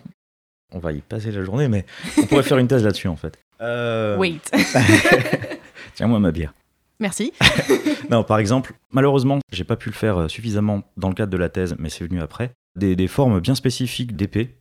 On 0.71 0.79
va 0.79 0.91
y 0.93 1.01
passer 1.01 1.31
la 1.31 1.43
journée, 1.43 1.67
mais 1.67 1.85
on 2.17 2.25
pourrait 2.27 2.43
faire 2.43 2.57
une 2.57 2.67
thèse 2.67 2.83
là-dessus 2.83 3.07
en 3.07 3.15
fait. 3.15 3.37
Euh, 3.63 4.17
Wait. 4.17 4.39
Tiens-moi 5.93 6.19
ma 6.19 6.31
bière. 6.31 6.53
Merci. 6.99 7.31
Non, 8.09 8.23
par 8.25 8.39
exemple, 8.39 8.73
malheureusement, 8.91 9.39
j'ai 9.53 9.63
pas 9.63 9.77
pu 9.77 9.87
le 9.89 9.93
faire 9.95 10.17
euh, 10.17 10.27
suffisamment 10.27 10.81
dans 10.97 11.07
le 11.07 11.13
cadre 11.15 11.31
de 11.31 11.37
la 11.37 11.47
thèse, 11.47 11.75
mais 11.79 11.89
c'est 11.89 12.05
venu 12.05 12.19
après. 12.19 12.51
Des, 12.75 12.95
des 12.97 13.07
formes 13.07 13.39
bien 13.39 13.55
spécifiques 13.55 14.15
d'épée, 14.17 14.55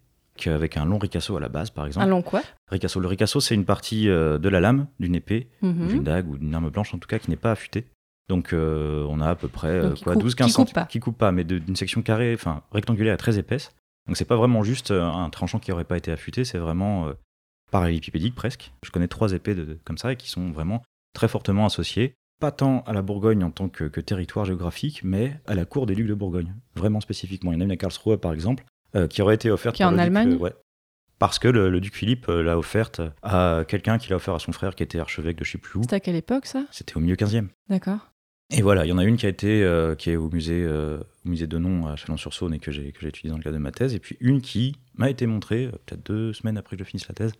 avec 0.46 0.76
un 0.76 0.84
long 0.84 0.98
ricasso 0.98 1.36
à 1.36 1.40
la 1.40 1.48
base, 1.48 1.70
par 1.70 1.84
exemple. 1.86 2.06
Un 2.06 2.10
long 2.10 2.22
quoi? 2.22 2.42
Ricasso. 2.70 3.00
Le 3.00 3.08
ricasso, 3.08 3.40
c'est 3.40 3.54
une 3.56 3.64
partie 3.64 4.08
euh, 4.08 4.38
de 4.38 4.48
la 4.48 4.60
lame 4.60 4.86
d'une 5.00 5.16
épée, 5.16 5.48
Mhm. 5.62 5.88
d'une 5.88 6.04
dague 6.04 6.28
ou 6.28 6.38
d'une 6.38 6.54
arme 6.54 6.70
blanche 6.70 6.94
en 6.94 6.98
tout 6.98 7.08
cas, 7.08 7.18
qui 7.18 7.28
n'est 7.30 7.36
pas 7.36 7.50
affûtée. 7.52 7.86
Donc 8.28 8.52
euh, 8.52 9.04
on 9.08 9.20
a 9.20 9.28
à 9.30 9.34
peu 9.34 9.48
près 9.48 9.68
euh, 9.68 9.94
quoi, 10.04 10.12
coupe- 10.14 10.24
12-15 10.26 10.28
qui 10.28 10.36
coupe 10.36 10.50
centimètres 10.50 10.72
pas. 10.74 10.84
qui 10.86 11.00
coupe 11.00 11.18
pas, 11.18 11.32
mais 11.32 11.42
de- 11.42 11.58
d'une 11.58 11.74
section 11.76 12.02
carrée, 12.02 12.32
enfin 12.34 12.62
rectangulaire 12.70 13.14
et 13.14 13.16
très 13.18 13.38
épaisse. 13.38 13.72
Donc 14.10 14.16
c'est 14.16 14.24
pas 14.24 14.34
vraiment 14.34 14.64
juste 14.64 14.90
euh, 14.90 15.04
un 15.04 15.30
tranchant 15.30 15.60
qui 15.60 15.70
aurait 15.70 15.84
pas 15.84 15.96
été 15.96 16.10
affûté, 16.10 16.44
c'est 16.44 16.58
vraiment 16.58 17.06
euh, 17.06 17.12
parallélépipédique 17.70 18.34
presque. 18.34 18.72
Je 18.82 18.90
connais 18.90 19.06
trois 19.06 19.30
épées 19.34 19.54
de, 19.54 19.78
comme 19.84 19.98
ça 19.98 20.10
et 20.10 20.16
qui 20.16 20.28
sont 20.28 20.50
vraiment 20.50 20.82
très 21.14 21.28
fortement 21.28 21.64
associées, 21.64 22.14
pas 22.40 22.50
tant 22.50 22.80
à 22.88 22.92
la 22.92 23.02
Bourgogne 23.02 23.44
en 23.44 23.52
tant 23.52 23.68
que, 23.68 23.84
que 23.84 24.00
territoire 24.00 24.46
géographique, 24.46 25.02
mais 25.04 25.40
à 25.46 25.54
la 25.54 25.64
cour 25.64 25.86
des 25.86 25.94
ducs 25.94 26.08
de 26.08 26.14
Bourgogne, 26.14 26.56
vraiment 26.74 26.98
spécifiquement. 26.98 27.52
Il 27.52 27.54
y 27.54 27.58
en 27.58 27.60
a 27.60 27.64
une 27.66 27.70
à 27.70 27.76
Karlsruhe 27.76 28.18
par 28.18 28.32
exemple, 28.32 28.64
euh, 28.96 29.06
qui 29.06 29.22
aurait 29.22 29.36
été 29.36 29.48
offerte 29.48 29.76
Qui 29.76 29.82
est 29.82 29.84
par 29.84 29.92
en 29.92 29.96
le 29.96 30.02
Allemagne 30.02 30.32
euh, 30.32 30.38
ouais. 30.38 30.54
Parce 31.20 31.38
que 31.38 31.46
le, 31.46 31.70
le 31.70 31.80
duc 31.80 31.94
Philippe 31.94 32.26
l'a 32.26 32.58
offerte 32.58 33.00
à 33.22 33.62
quelqu'un 33.68 33.98
qui 33.98 34.10
l'a 34.10 34.16
offert 34.16 34.34
à 34.34 34.40
son 34.40 34.50
frère 34.50 34.74
qui 34.74 34.82
était 34.82 34.98
archevêque 34.98 35.36
de 35.36 35.44
je 35.44 35.52
sais 35.52 35.58
plus 35.58 35.78
où. 35.78 35.82
C'était 35.82 35.94
à 35.94 36.00
quelle 36.00 36.16
époque 36.16 36.46
ça? 36.46 36.64
C'était 36.72 36.96
au 36.96 37.00
milieu 37.00 37.14
15e. 37.14 37.46
D'accord. 37.68 38.09
Et 38.52 38.62
voilà, 38.62 38.84
il 38.84 38.88
y 38.88 38.92
en 38.92 38.98
a 38.98 39.04
une 39.04 39.16
qui 39.16 39.26
a 39.26 39.28
été 39.28 39.62
euh, 39.62 39.94
qui 39.94 40.10
est 40.10 40.16
au 40.16 40.28
musée 40.28 40.64
euh, 40.64 40.98
au 41.24 41.28
musée 41.28 41.46
de 41.46 41.56
Nom 41.56 41.86
à 41.86 41.94
Chalon-sur-Saône 41.94 42.52
et 42.54 42.58
que 42.58 42.72
j'ai 42.72 42.88
étudiée 42.88 43.30
dans 43.30 43.36
le 43.36 43.42
cadre 43.42 43.56
de 43.56 43.62
ma 43.62 43.70
thèse, 43.70 43.94
et 43.94 44.00
puis 44.00 44.16
une 44.18 44.40
qui 44.40 44.74
m'a 44.94 45.08
été 45.08 45.26
montrée 45.26 45.66
euh, 45.66 45.70
peut-être 45.86 46.04
deux 46.04 46.32
semaines 46.32 46.58
après 46.58 46.76
que 46.76 46.82
je 46.82 46.88
finisse 46.88 47.06
la 47.06 47.14
thèse 47.14 47.32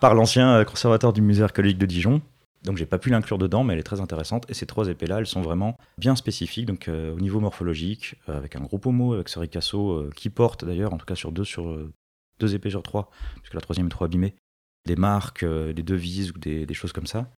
par 0.00 0.14
l'ancien 0.14 0.62
conservateur 0.64 1.14
du 1.14 1.22
musée 1.22 1.42
archéologique 1.42 1.78
de 1.78 1.86
Dijon. 1.86 2.20
Donc 2.64 2.76
j'ai 2.76 2.86
pas 2.86 2.98
pu 2.98 3.08
l'inclure 3.08 3.38
dedans, 3.38 3.64
mais 3.64 3.72
elle 3.72 3.80
est 3.80 3.84
très 3.84 4.00
intéressante. 4.00 4.44
Et 4.50 4.54
ces 4.54 4.66
trois 4.66 4.88
épées-là, 4.88 5.18
elles 5.18 5.26
sont 5.26 5.42
vraiment 5.42 5.78
bien 5.96 6.14
spécifiques, 6.16 6.66
donc 6.66 6.88
au 6.88 7.18
niveau 7.18 7.40
morphologique, 7.40 8.14
avec 8.28 8.54
un 8.54 8.60
gros 8.60 8.78
pommeau, 8.78 9.14
avec 9.14 9.28
ce 9.28 9.40
ricasso 9.40 10.08
qui 10.14 10.30
porte 10.30 10.64
d'ailleurs, 10.64 10.92
en 10.92 10.98
tout 10.98 11.06
cas 11.06 11.16
sur 11.16 11.32
deux 11.32 11.44
sur 11.44 11.76
deux 12.38 12.54
épées 12.54 12.70
sur 12.70 12.84
trois, 12.84 13.10
puisque 13.38 13.54
la 13.54 13.60
troisième 13.60 13.86
est 13.86 13.90
trop 13.90 14.04
abîmée, 14.04 14.36
des 14.86 14.94
marques, 14.94 15.44
des 15.44 15.82
devises 15.82 16.30
ou 16.30 16.38
des 16.38 16.74
choses 16.74 16.92
comme 16.92 17.06
ça. 17.06 17.28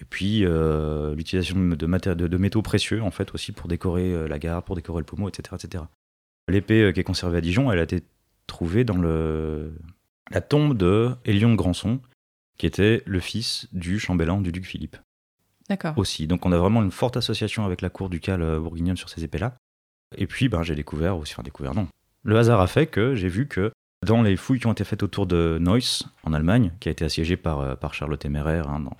Et 0.00 0.04
puis 0.04 0.44
euh, 0.44 1.14
l'utilisation 1.14 1.56
de, 1.56 1.74
de, 1.76 2.26
de 2.26 2.36
métaux 2.38 2.62
précieux 2.62 3.02
en 3.02 3.10
fait 3.10 3.34
aussi 3.34 3.52
pour 3.52 3.68
décorer 3.68 4.12
euh, 4.12 4.28
la 4.28 4.38
garde, 4.38 4.64
pour 4.64 4.74
décorer 4.74 5.00
le 5.00 5.04
pommeau, 5.04 5.28
etc. 5.28 5.56
etc. 5.62 5.84
L'épée 6.48 6.82
euh, 6.82 6.92
qui 6.92 7.00
est 7.00 7.04
conservée 7.04 7.38
à 7.38 7.40
Dijon, 7.42 7.70
elle 7.70 7.78
a 7.78 7.82
été 7.82 8.02
trouvée 8.46 8.84
dans 8.84 8.96
le, 8.96 9.74
la 10.30 10.40
tombe 10.40 10.76
de 10.76 11.10
Élion 11.26 11.50
de 11.50 11.56
Granson, 11.56 12.00
qui 12.56 12.66
était 12.66 13.02
le 13.04 13.20
fils 13.20 13.68
du 13.72 13.98
chambellan 13.98 14.40
du 14.40 14.52
duc 14.52 14.64
Philippe 14.64 14.96
D'accord. 15.68 15.96
aussi. 15.98 16.26
Donc 16.26 16.46
on 16.46 16.52
a 16.52 16.56
vraiment 16.56 16.82
une 16.82 16.90
forte 16.90 17.18
association 17.18 17.66
avec 17.66 17.82
la 17.82 17.90
cour 17.90 18.08
ducale 18.08 18.58
bourguignonne 18.58 18.96
sur 18.96 19.10
ces 19.10 19.22
épées-là. 19.22 19.54
Et 20.16 20.26
puis 20.26 20.48
ben, 20.48 20.62
j'ai 20.62 20.74
découvert 20.74 21.18
aussi, 21.18 21.34
enfin 21.34 21.42
découvert 21.42 21.74
non. 21.74 21.86
Le 22.24 22.38
hasard 22.38 22.60
a 22.60 22.66
fait 22.66 22.86
que 22.86 23.14
j'ai 23.14 23.28
vu 23.28 23.46
que 23.46 23.70
dans 24.04 24.22
les 24.22 24.36
fouilles 24.36 24.60
qui 24.60 24.66
ont 24.66 24.72
été 24.72 24.84
faites 24.84 25.02
autour 25.02 25.26
de 25.26 25.58
Neuss, 25.60 26.04
en 26.24 26.32
Allemagne, 26.32 26.72
qui 26.80 26.88
a 26.88 26.92
été 26.92 27.04
assiégée 27.04 27.36
par, 27.36 27.76
par 27.78 27.92
Charles 27.92 28.10
le 28.10 28.16
Téméraire 28.16 28.68
hein, 28.68 28.80
dans, 28.80 28.96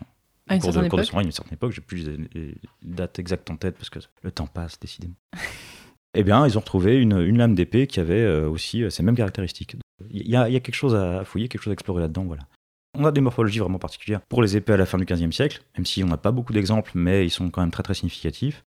À 0.51 0.57
une 0.57 0.61
cours 0.61 0.73
de, 0.73 0.89
cours 0.89 0.99
de 0.99 1.17
à 1.17 1.23
une 1.23 1.31
certaine 1.31 1.55
époque, 1.55 1.71
j'ai 1.71 1.81
plus 1.81 2.09
les, 2.35 2.55
dates 2.83 3.21
exactes 3.21 3.49
en 3.51 3.57
tête 3.57 3.77
parce 3.77 3.89
que 3.89 4.01
le 4.23 4.33
temps 4.33 4.49
passe 4.49 4.81
décidément. 4.81 5.15
eh 6.15 6.25
bien, 6.25 6.45
ils 6.45 6.59
ont 6.59 6.61
retrouvé 6.61 6.97
une, 6.97 7.21
une 7.21 7.39
lame 7.39 7.55
d'épée 7.55 7.87
qui 7.87 8.01
avait 8.01 8.21
euh, 8.21 8.49
aussi 8.49 8.83
euh, 8.83 8.91
ces 8.91 9.05
mêmes 9.05 9.15
caractéristiques. 9.15 9.77
Il 10.11 10.29
y, 10.29 10.35
a, 10.35 10.49
il 10.49 10.53
y 10.53 10.57
a 10.57 10.61
quelque 10.61 10.75
chose 10.75 10.97
à 10.97 11.25
fouiller, 11.25 11.47
quelque 11.47 11.63
chose 11.63 11.71
à 11.71 11.75
explorer 11.75 12.03
là-dedans, 12.03 12.25
voilà. 12.25 12.43
On 12.99 13.05
a 13.05 13.13
des 13.13 13.21
morphologies 13.21 13.61
vraiment 13.61 13.79
particulières 13.79 14.21
pour 14.23 14.43
les 14.43 14.57
épées 14.57 14.73
à 14.73 14.77
la 14.77 14.87
fin 14.87 14.99
du 14.99 15.05
XVe 15.05 15.31
siècle, 15.31 15.63
même 15.77 15.87
si 15.87 16.03
on 16.03 16.09
n'a 16.09 16.17
pas 16.17 16.33
beaucoup 16.33 16.53
d'exemples, 16.53 16.91
mais 16.97 17.25
ils 17.25 17.31
sont 17.31 17.49
quand 17.51 17.61
même 17.61 17.71
très 17.71 17.85
très 17.85 17.95
significatifs. 17.95 18.65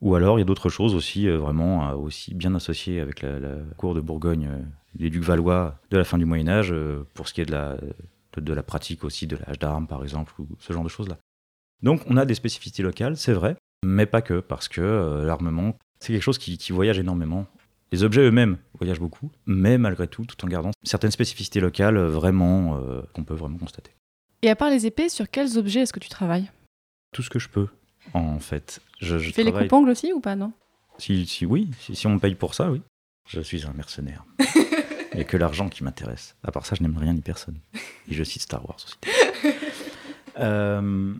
Ou 0.00 0.14
alors 0.14 0.38
il 0.38 0.40
y 0.40 0.42
a 0.42 0.46
d'autres 0.46 0.70
choses 0.70 0.94
aussi 0.94 1.28
euh, 1.28 1.36
vraiment 1.36 1.92
aussi 1.92 2.32
bien 2.32 2.54
associées 2.54 3.00
avec 3.00 3.20
la, 3.20 3.38
la 3.38 3.56
cour 3.76 3.94
de 3.94 4.00
Bourgogne, 4.00 4.48
les 4.98 5.10
ducs 5.10 5.24
valois 5.24 5.78
de 5.90 5.98
la 5.98 6.04
fin 6.04 6.16
du 6.16 6.24
Moyen 6.24 6.48
Âge, 6.48 6.74
pour 7.12 7.28
ce 7.28 7.34
qui 7.34 7.42
est 7.42 7.46
de 7.46 7.52
la, 7.52 7.76
de, 8.40 8.52
la 8.52 8.62
pratique 8.62 9.04
aussi 9.04 9.26
de 9.26 9.36
l'âge 9.36 9.58
d'armes 9.58 9.86
par 9.86 10.02
exemple, 10.02 10.32
ou 10.38 10.48
ce 10.58 10.72
genre 10.72 10.84
de 10.84 10.88
choses-là. 10.88 11.18
Donc 11.82 12.02
on 12.06 12.16
a 12.16 12.24
des 12.24 12.34
spécificités 12.34 12.82
locales, 12.82 13.16
c'est 13.16 13.32
vrai, 13.32 13.56
mais 13.84 14.06
pas 14.06 14.22
que, 14.22 14.40
parce 14.40 14.68
que 14.68 14.80
euh, 14.80 15.24
l'armement, 15.24 15.76
c'est 16.00 16.12
quelque 16.12 16.22
chose 16.22 16.38
qui, 16.38 16.58
qui 16.58 16.72
voyage 16.72 16.98
énormément. 16.98 17.46
Les 17.90 18.02
objets 18.02 18.20
eux-mêmes 18.20 18.58
voyagent 18.78 19.00
beaucoup, 19.00 19.30
mais 19.46 19.78
malgré 19.78 20.08
tout, 20.08 20.24
tout 20.26 20.44
en 20.44 20.48
gardant 20.48 20.70
certaines 20.82 21.10
spécificités 21.10 21.60
locales 21.60 21.96
euh, 21.96 22.10
vraiment 22.10 22.78
euh, 22.78 23.02
qu'on 23.14 23.24
peut 23.24 23.34
vraiment 23.34 23.58
constater. 23.58 23.92
Et 24.42 24.50
à 24.50 24.56
part 24.56 24.70
les 24.70 24.86
épées, 24.86 25.08
sur 25.08 25.30
quels 25.30 25.58
objets 25.58 25.80
est-ce 25.80 25.92
que 25.92 26.00
tu 26.00 26.08
travailles? 26.08 26.50
Tout 27.12 27.22
ce 27.22 27.30
que 27.30 27.38
je 27.38 27.48
peux, 27.48 27.68
en 28.12 28.38
fait. 28.38 28.80
Je, 29.00 29.18
je 29.18 29.28
Tu 29.28 29.32
fais 29.32 29.44
les 29.44 29.52
coupe-ongles 29.52 29.90
aussi 29.90 30.12
ou 30.12 30.20
pas, 30.20 30.36
non? 30.36 30.52
Si, 30.98 31.26
si 31.26 31.46
oui, 31.46 31.70
si, 31.80 31.96
si 31.96 32.06
on 32.06 32.14
me 32.14 32.18
paye 32.18 32.34
pour 32.34 32.54
ça, 32.54 32.70
oui. 32.70 32.82
Je 33.28 33.40
suis 33.40 33.66
un 33.66 33.72
mercenaire. 33.72 34.24
Il 35.12 35.16
n'y 35.16 35.22
a 35.22 35.24
que 35.24 35.36
l'argent 35.36 35.68
qui 35.68 35.82
m'intéresse. 35.84 36.36
À 36.44 36.52
part 36.52 36.66
ça, 36.66 36.76
je 36.76 36.82
n'aime 36.82 36.96
rien 36.98 37.12
ni 37.14 37.20
personne. 37.22 37.58
Et 38.08 38.14
je 38.14 38.22
cite 38.24 38.42
Star 38.42 38.64
Wars 38.68 38.76
aussi. 38.84 38.96
Euh, 40.40 41.14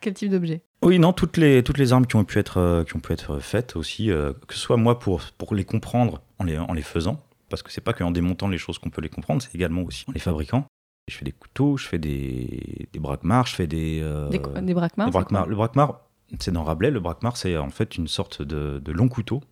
Quel 0.00 0.14
type 0.14 0.30
d'objet? 0.30 0.62
Oui, 0.82 0.98
non, 0.98 1.12
toutes 1.12 1.36
les, 1.36 1.62
toutes 1.62 1.76
les 1.76 1.92
armes 1.92 2.06
qui 2.06 2.16
ont 2.16 2.24
pu 2.24 2.38
être, 2.38 2.56
euh, 2.58 2.82
qui 2.82 2.96
ont 2.96 3.00
pu 3.00 3.12
être 3.12 3.40
faites 3.40 3.76
aussi, 3.76 4.10
euh, 4.10 4.32
que 4.48 4.54
ce 4.54 4.60
soit 4.60 4.78
moi 4.78 4.98
pour, 4.98 5.20
pour 5.36 5.54
les 5.54 5.64
comprendre 5.66 6.22
en 6.38 6.44
les, 6.44 6.56
en 6.56 6.72
les 6.72 6.80
faisant, 6.80 7.22
parce 7.50 7.62
que 7.62 7.70
c'est 7.70 7.82
pas 7.82 7.92
qu'en 7.92 8.10
démontant 8.10 8.48
les 8.48 8.56
choses 8.56 8.78
qu'on 8.78 8.88
peut 8.88 9.02
les 9.02 9.10
comprendre, 9.10 9.42
c'est 9.42 9.54
également 9.54 9.82
aussi 9.82 10.04
en 10.08 10.12
les 10.12 10.18
fabriquant. 10.20 10.64
Je 11.08 11.16
fais 11.16 11.26
des 11.26 11.32
couteaux, 11.32 11.76
je 11.76 11.86
fais 11.86 11.98
des, 11.98 12.88
des 12.90 12.98
braquemars, 12.98 13.46
je 13.46 13.54
fais 13.54 13.66
des... 13.66 14.00
euh, 14.02 14.30
Des, 14.30 14.38
des 14.38 14.72
braquemars 14.74 15.10
des 15.10 15.18
Le 15.48 15.54
braquemar, 15.54 16.00
c'est 16.40 16.52
dans 16.52 16.64
Rabelais, 16.64 16.90
le 16.90 17.00
braquemar, 17.00 17.36
c'est 17.36 17.58
en 17.58 17.68
fait 17.70 17.96
une 17.98 18.08
sorte 18.08 18.40
de, 18.40 18.80
de 18.82 18.92
long 18.92 19.08
couteau 19.08 19.42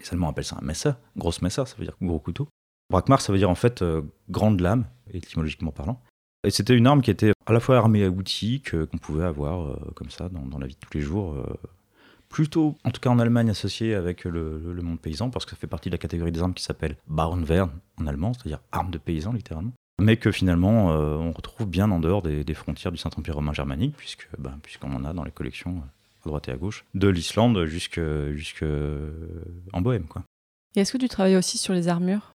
Les 0.00 0.08
Allemands 0.10 0.30
appellent 0.30 0.44
ça 0.44 0.58
un 0.60 0.64
messer, 0.64 0.92
grosse 1.16 1.42
messer, 1.42 1.64
ça 1.66 1.76
veut 1.76 1.84
dire 1.84 1.96
gros 2.00 2.18
couteau. 2.18 2.48
Brakmar, 2.90 3.20
ça 3.20 3.32
veut 3.32 3.38
dire 3.38 3.50
en 3.50 3.54
fait 3.54 3.82
euh, 3.82 4.02
grande 4.28 4.60
lame, 4.60 4.84
étymologiquement 5.12 5.72
parlant. 5.72 6.00
Et 6.44 6.50
c'était 6.50 6.76
une 6.76 6.86
arme 6.86 7.02
qui 7.02 7.10
était 7.10 7.32
à 7.46 7.52
la 7.52 7.60
fois 7.60 7.76
armée 7.76 8.04
à 8.04 8.08
outils, 8.08 8.62
qu'on 8.62 8.98
pouvait 8.98 9.24
avoir 9.24 9.66
euh, 9.66 9.92
comme 9.96 10.10
ça 10.10 10.28
dans, 10.28 10.58
la 10.58 10.66
vie 10.66 10.74
de 10.74 10.78
tous 10.78 10.96
les 10.96 11.02
jours. 11.02 11.34
euh, 11.34 11.44
plutôt, 12.28 12.76
en 12.84 12.90
tout 12.90 13.00
cas 13.00 13.10
en 13.10 13.18
Allemagne, 13.18 13.50
associée 13.50 13.94
avec 13.94 14.24
le, 14.24 14.60
monde 14.82 15.00
paysan, 15.00 15.30
parce 15.30 15.44
que 15.44 15.52
ça 15.52 15.56
fait 15.56 15.66
partie 15.66 15.88
de 15.88 15.94
la 15.94 15.98
catégorie 15.98 16.32
des 16.32 16.40
armes 16.40 16.54
qui 16.54 16.62
s'appelle 16.62 16.96
Bauernwehr 17.08 17.68
en 17.98 18.06
allemand, 18.06 18.32
c'est-à-dire 18.34 18.60
arme 18.72 18.90
de 18.90 18.98
paysan 18.98 19.32
littéralement. 19.32 19.72
Mais 20.00 20.16
que 20.18 20.30
finalement, 20.30 20.88
on 20.88 21.32
retrouve 21.32 21.68
bien 21.68 21.90
en 21.90 22.00
dehors 22.00 22.22
des, 22.22 22.54
frontières 22.54 22.92
du 22.92 22.98
Saint-Empire 22.98 23.36
romain 23.36 23.54
germanique, 23.54 23.94
ben, 24.38 24.58
puisqu'on 24.62 24.92
en 24.92 25.04
a 25.04 25.14
dans 25.14 25.24
les 25.24 25.30
collections 25.30 25.82
à 26.26 26.28
droite 26.28 26.48
et 26.48 26.52
à 26.52 26.56
gauche, 26.56 26.84
de 26.94 27.08
l'Islande 27.08 27.64
jusque, 27.66 28.00
jusque 28.32 28.62
euh, 28.62 29.10
en 29.72 29.80
Bohème. 29.80 30.06
Quoi. 30.06 30.22
Et 30.74 30.80
est-ce 30.80 30.92
que 30.92 30.98
tu 30.98 31.08
travailles 31.08 31.36
aussi 31.36 31.56
sur 31.58 31.72
les 31.74 31.88
armures? 31.88 32.32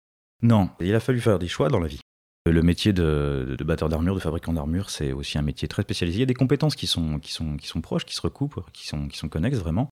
Non, 0.43 0.69
il 0.81 0.95
a 0.95 1.01
fallu 1.01 1.21
faire 1.21 1.39
des 1.39 1.49
choix 1.49 1.69
dans 1.69 1.81
la 1.81 1.87
vie. 1.89 2.01
Le 2.49 2.63
métier 2.63 2.93
de, 2.93 3.57
de 3.59 3.65
batteur 3.65 3.89
d'armure, 3.89 4.15
de 4.15 4.21
fabricant 4.21 4.53
d'armure, 4.53 4.91
c'est 4.91 5.13
aussi 5.13 5.37
un 5.39 5.43
métier 5.43 5.67
très 5.67 5.83
spécialisé. 5.83 6.19
Il 6.19 6.21
y 6.21 6.23
a 6.23 6.27
des 6.27 6.35
compétences 6.35 6.77
qui 6.77 6.87
sont, 6.87 7.19
qui 7.19 7.33
sont, 7.33 7.57
qui 7.57 7.67
sont 7.67 7.81
proches, 7.81 8.05
qui 8.05 8.15
se 8.15 8.21
recoupent, 8.21 8.61
qui 8.73 8.87
sont, 8.87 9.09
qui 9.09 9.19
sont 9.19 9.29
connexes 9.29 9.59
vraiment. 9.59 9.89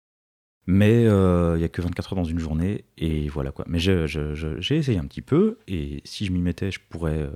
Mais 0.67 1.05
euh, 1.07 1.57
il 1.57 1.59
n'y 1.59 1.65
a 1.65 1.69
que 1.69 1.83
24 1.83 2.13
heures 2.13 2.17
dans 2.17 2.25
une 2.25 2.39
journée, 2.39 2.85
et 2.97 3.29
voilà 3.29 3.51
quoi. 3.51 3.65
Mais 3.69 3.79
je- 3.79 4.07
je- 4.07 4.35
je- 4.35 4.61
j'ai 4.61 4.77
essayé 4.77 4.99
un 4.99 5.05
petit 5.07 5.21
peu, 5.21 5.59
et 5.69 6.01
si 6.05 6.25
je 6.25 6.33
m'y 6.33 6.41
mettais, 6.41 6.71
je 6.71 6.81
pourrais 6.89 7.19
euh, 7.19 7.31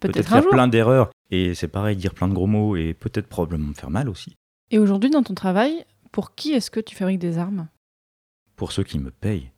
Peut-être 0.00 0.28
faire 0.28 0.42
jour. 0.42 0.50
plein 0.50 0.66
d'erreurs. 0.68 1.10
Et 1.30 1.54
c'est 1.54 1.68
pareil, 1.68 1.96
dire 1.96 2.12
plein 2.14 2.26
de 2.28 2.34
gros 2.34 2.48
mots, 2.48 2.74
et 2.76 2.92
peut-être 2.94 3.28
probablement 3.28 3.68
me 3.68 3.74
faire 3.74 3.90
mal 3.90 4.08
aussi. 4.08 4.34
Et 4.72 4.78
aujourd'hui, 4.78 5.10
dans 5.10 5.22
ton 5.22 5.34
travail, 5.34 5.84
pour 6.12 6.34
qui 6.34 6.52
est-ce 6.52 6.70
que 6.70 6.80
tu 6.80 6.94
fabriques 6.94 7.18
des 7.18 7.38
armes? 7.38 7.68
Pour 8.56 8.70
ceux 8.70 8.84
qui 8.84 8.98
me 8.98 9.10
payent. 9.10 9.50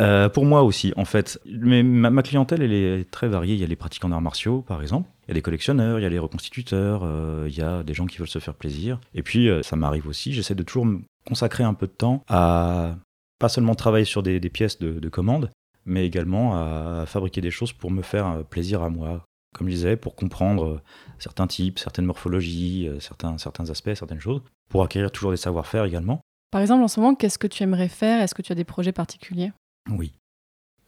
Euh, 0.00 0.28
pour 0.28 0.46
moi 0.46 0.62
aussi, 0.62 0.92
en 0.96 1.04
fait. 1.04 1.38
Mais 1.44 1.82
ma, 1.82 2.22
clientèle, 2.22 2.62
elle 2.62 2.72
est 2.72 3.10
très 3.10 3.28
variée. 3.28 3.54
Il 3.54 3.60
y 3.60 3.64
a 3.64 3.66
les 3.66 3.76
pratiquants 3.76 4.08
d'arts 4.08 4.22
martiaux, 4.22 4.62
par 4.62 4.80
exemple. 4.82 5.08
Il 5.24 5.28
y 5.28 5.30
a 5.32 5.34
des 5.34 5.42
collectionneurs, 5.42 5.98
il 5.98 6.02
y 6.02 6.06
a 6.06 6.08
les 6.08 6.18
reconstituteurs, 6.18 7.02
euh, 7.04 7.46
il 7.48 7.56
y 7.56 7.62
a 7.62 7.82
des 7.82 7.94
gens 7.94 8.06
qui 8.06 8.18
veulent 8.18 8.26
se 8.26 8.38
faire 8.38 8.54
plaisir. 8.54 8.98
Et 9.14 9.22
puis, 9.22 9.48
euh, 9.48 9.62
ça 9.62 9.76
m'arrive 9.76 10.08
aussi, 10.08 10.32
j'essaie 10.32 10.54
de 10.54 10.62
toujours 10.62 10.86
me 10.86 11.02
consacrer 11.26 11.62
un 11.62 11.74
peu 11.74 11.86
de 11.86 11.92
temps 11.92 12.24
à 12.28 12.96
pas 13.38 13.48
seulement 13.48 13.74
travailler 13.74 14.04
sur 14.04 14.22
des, 14.22 14.40
pièces 14.40 14.78
de, 14.78 14.98
de 14.98 15.08
commande, 15.08 15.50
mais 15.84 16.06
également 16.06 16.54
à 16.54 17.06
fabriquer 17.06 17.40
des 17.40 17.50
choses 17.50 17.72
pour 17.72 17.90
me 17.90 18.02
faire 18.02 18.44
plaisir 18.44 18.82
à 18.82 18.88
moi. 18.88 19.24
Comme 19.52 19.68
je 19.68 19.74
disais, 19.74 19.96
pour 19.96 20.14
comprendre 20.14 20.80
certains 21.18 21.48
types, 21.48 21.80
certaines 21.80 22.04
morphologies, 22.04 22.88
certains, 23.00 23.38
certains 23.38 23.68
aspects, 23.68 23.94
certaines 23.94 24.20
choses, 24.20 24.42
pour 24.72 24.82
acquérir 24.82 25.12
toujours 25.12 25.30
des 25.30 25.36
savoir-faire 25.36 25.84
également. 25.84 26.20
Par 26.50 26.60
exemple, 26.60 26.82
en 26.82 26.88
ce 26.88 26.98
moment, 26.98 27.14
qu'est-ce 27.14 27.38
que 27.38 27.46
tu 27.46 27.62
aimerais 27.62 27.88
faire? 27.88 28.20
Est-ce 28.20 28.34
que 28.34 28.42
tu 28.42 28.50
as 28.50 28.54
des 28.56 28.64
projets 28.64 28.92
particuliers? 28.92 29.52
Oui. 29.90 30.12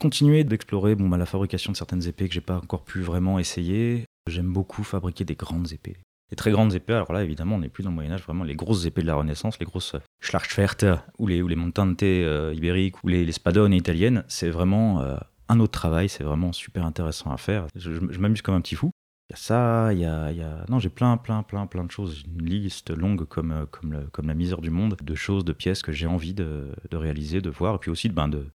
Continuer 0.01 0.43
d'explorer 0.43 0.95
bon, 0.97 1.09
bah, 1.09 1.17
la 1.17 1.27
fabrication 1.27 1.71
de 1.71 1.77
certaines 1.77 2.07
épées 2.07 2.27
que 2.29 2.35
j'ai 2.35 2.41
pas 2.41 2.57
encore 2.57 2.83
pu 2.85 3.01
vraiment 3.01 3.39
essayer. 3.39 4.05
J'aime 4.29 4.53
beaucoup 4.53 4.83
fabriquer 4.83 5.25
des 5.25 5.37
grandes 5.37 5.73
épées. 5.73 5.97
Les 6.31 6.37
très 6.37 6.51
grandes 6.51 6.75
épées, 6.75 6.95
alors 6.95 7.13
là 7.13 7.23
évidemment 7.23 7.57
on 7.57 7.59
n'est 7.61 7.69
plus 7.69 7.83
dans 7.85 7.91
le 7.91 7.95
Moyen-Âge, 7.97 8.23
vraiment 8.23 8.45
les 8.45 8.55
grosses 8.57 8.87
épées 8.87 9.03
de 9.03 9.07
la 9.07 9.15
Renaissance, 9.15 9.59
les 9.61 9.67
grosses 9.67 9.95
Schlachtschwerte 10.23 10.87
ou 11.19 11.27
les, 11.27 11.43
ou 11.43 11.49
les 11.49 11.55
Montante 11.55 12.03
euh, 12.03 12.53
ibériques 12.57 13.05
ou 13.05 13.09
les, 13.09 13.25
les 13.27 13.33
Spadone 13.33 13.75
italiennes, 13.75 14.25
c'est 14.27 14.49
vraiment 14.49 15.03
euh, 15.03 15.17
un 15.51 15.61
autre 15.61 15.73
travail, 15.73 16.09
c'est 16.09 16.25
vraiment 16.25 16.53
super 16.55 16.87
intéressant 16.87 17.31
à 17.31 17.37
faire. 17.37 17.67
Je, 17.77 17.93
je- 17.93 18.01
je 18.11 18.19
m'amuse 18.19 18.41
comme 18.41 18.55
un 18.55 18.63
petit 18.63 18.75
fou. 18.75 18.91
Il 19.31 19.33
y 19.33 19.35
a 19.35 19.37
ça, 19.37 19.93
il 19.93 20.01
y 20.01 20.05
a, 20.05 20.31
il 20.33 20.37
y 20.39 20.43
a... 20.43 20.67
Non, 20.69 20.79
j'ai 20.79 20.91
plein, 20.91 21.17
plein, 21.17 21.43
plein, 21.43 21.67
plein 21.67 21.85
de 21.85 21.91
choses. 21.91 22.23
Une 22.27 22.45
liste 22.45 22.91
longue 22.91 23.25
comme, 23.25 23.53
euh, 23.53 23.67
comme, 23.67 23.93
le- 23.93 24.07
comme 24.09 24.27
la 24.29 24.35
misère 24.35 24.61
du 24.61 24.71
monde, 24.71 24.97
de 25.03 25.15
choses, 25.15 25.45
de 25.45 25.53
pièces 25.55 25.83
que 25.83 25.93
j'ai 25.93 26.07
envie 26.07 26.35
de, 26.35 26.69
de 26.91 26.97
réaliser, 26.97 27.41
de 27.41 27.49
voir, 27.51 27.77
et 27.77 27.79
puis 27.79 27.91
aussi 27.91 28.11
ben, 28.11 28.29
de, 28.29 28.39
de 28.41 28.47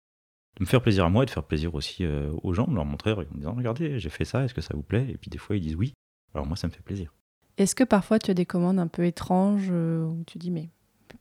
me 0.59 0.65
faire 0.65 0.81
plaisir 0.81 1.05
à 1.05 1.09
moi 1.09 1.23
et 1.23 1.25
de 1.25 1.31
faire 1.31 1.43
plaisir 1.43 1.73
aussi 1.73 2.05
euh, 2.05 2.31
aux 2.43 2.53
gens, 2.53 2.67
de 2.67 2.75
leur 2.75 2.85
montrer 2.85 3.13
en 3.13 3.23
disant 3.35 3.55
Regardez, 3.55 3.99
j'ai 3.99 4.09
fait 4.09 4.25
ça, 4.25 4.43
est-ce 4.45 4.53
que 4.53 4.61
ça 4.61 4.75
vous 4.75 4.83
plaît? 4.83 5.07
Et 5.09 5.17
puis 5.17 5.29
des 5.31 5.39
fois 5.39 5.55
ils 5.57 5.61
disent 5.61 5.75
oui. 5.75 5.93
Alors 6.35 6.45
moi 6.45 6.55
ça 6.55 6.67
me 6.67 6.71
fait 6.71 6.83
plaisir. 6.83 7.11
Est-ce 7.57 7.73
que 7.73 7.83
parfois 7.83 8.19
tu 8.19 8.29
as 8.29 8.35
des 8.35 8.45
commandes 8.45 8.79
un 8.79 8.87
peu 8.87 9.05
étranges 9.05 9.69
euh, 9.71 10.05
où 10.05 10.23
tu 10.27 10.37
dis 10.37 10.51
mais 10.51 10.69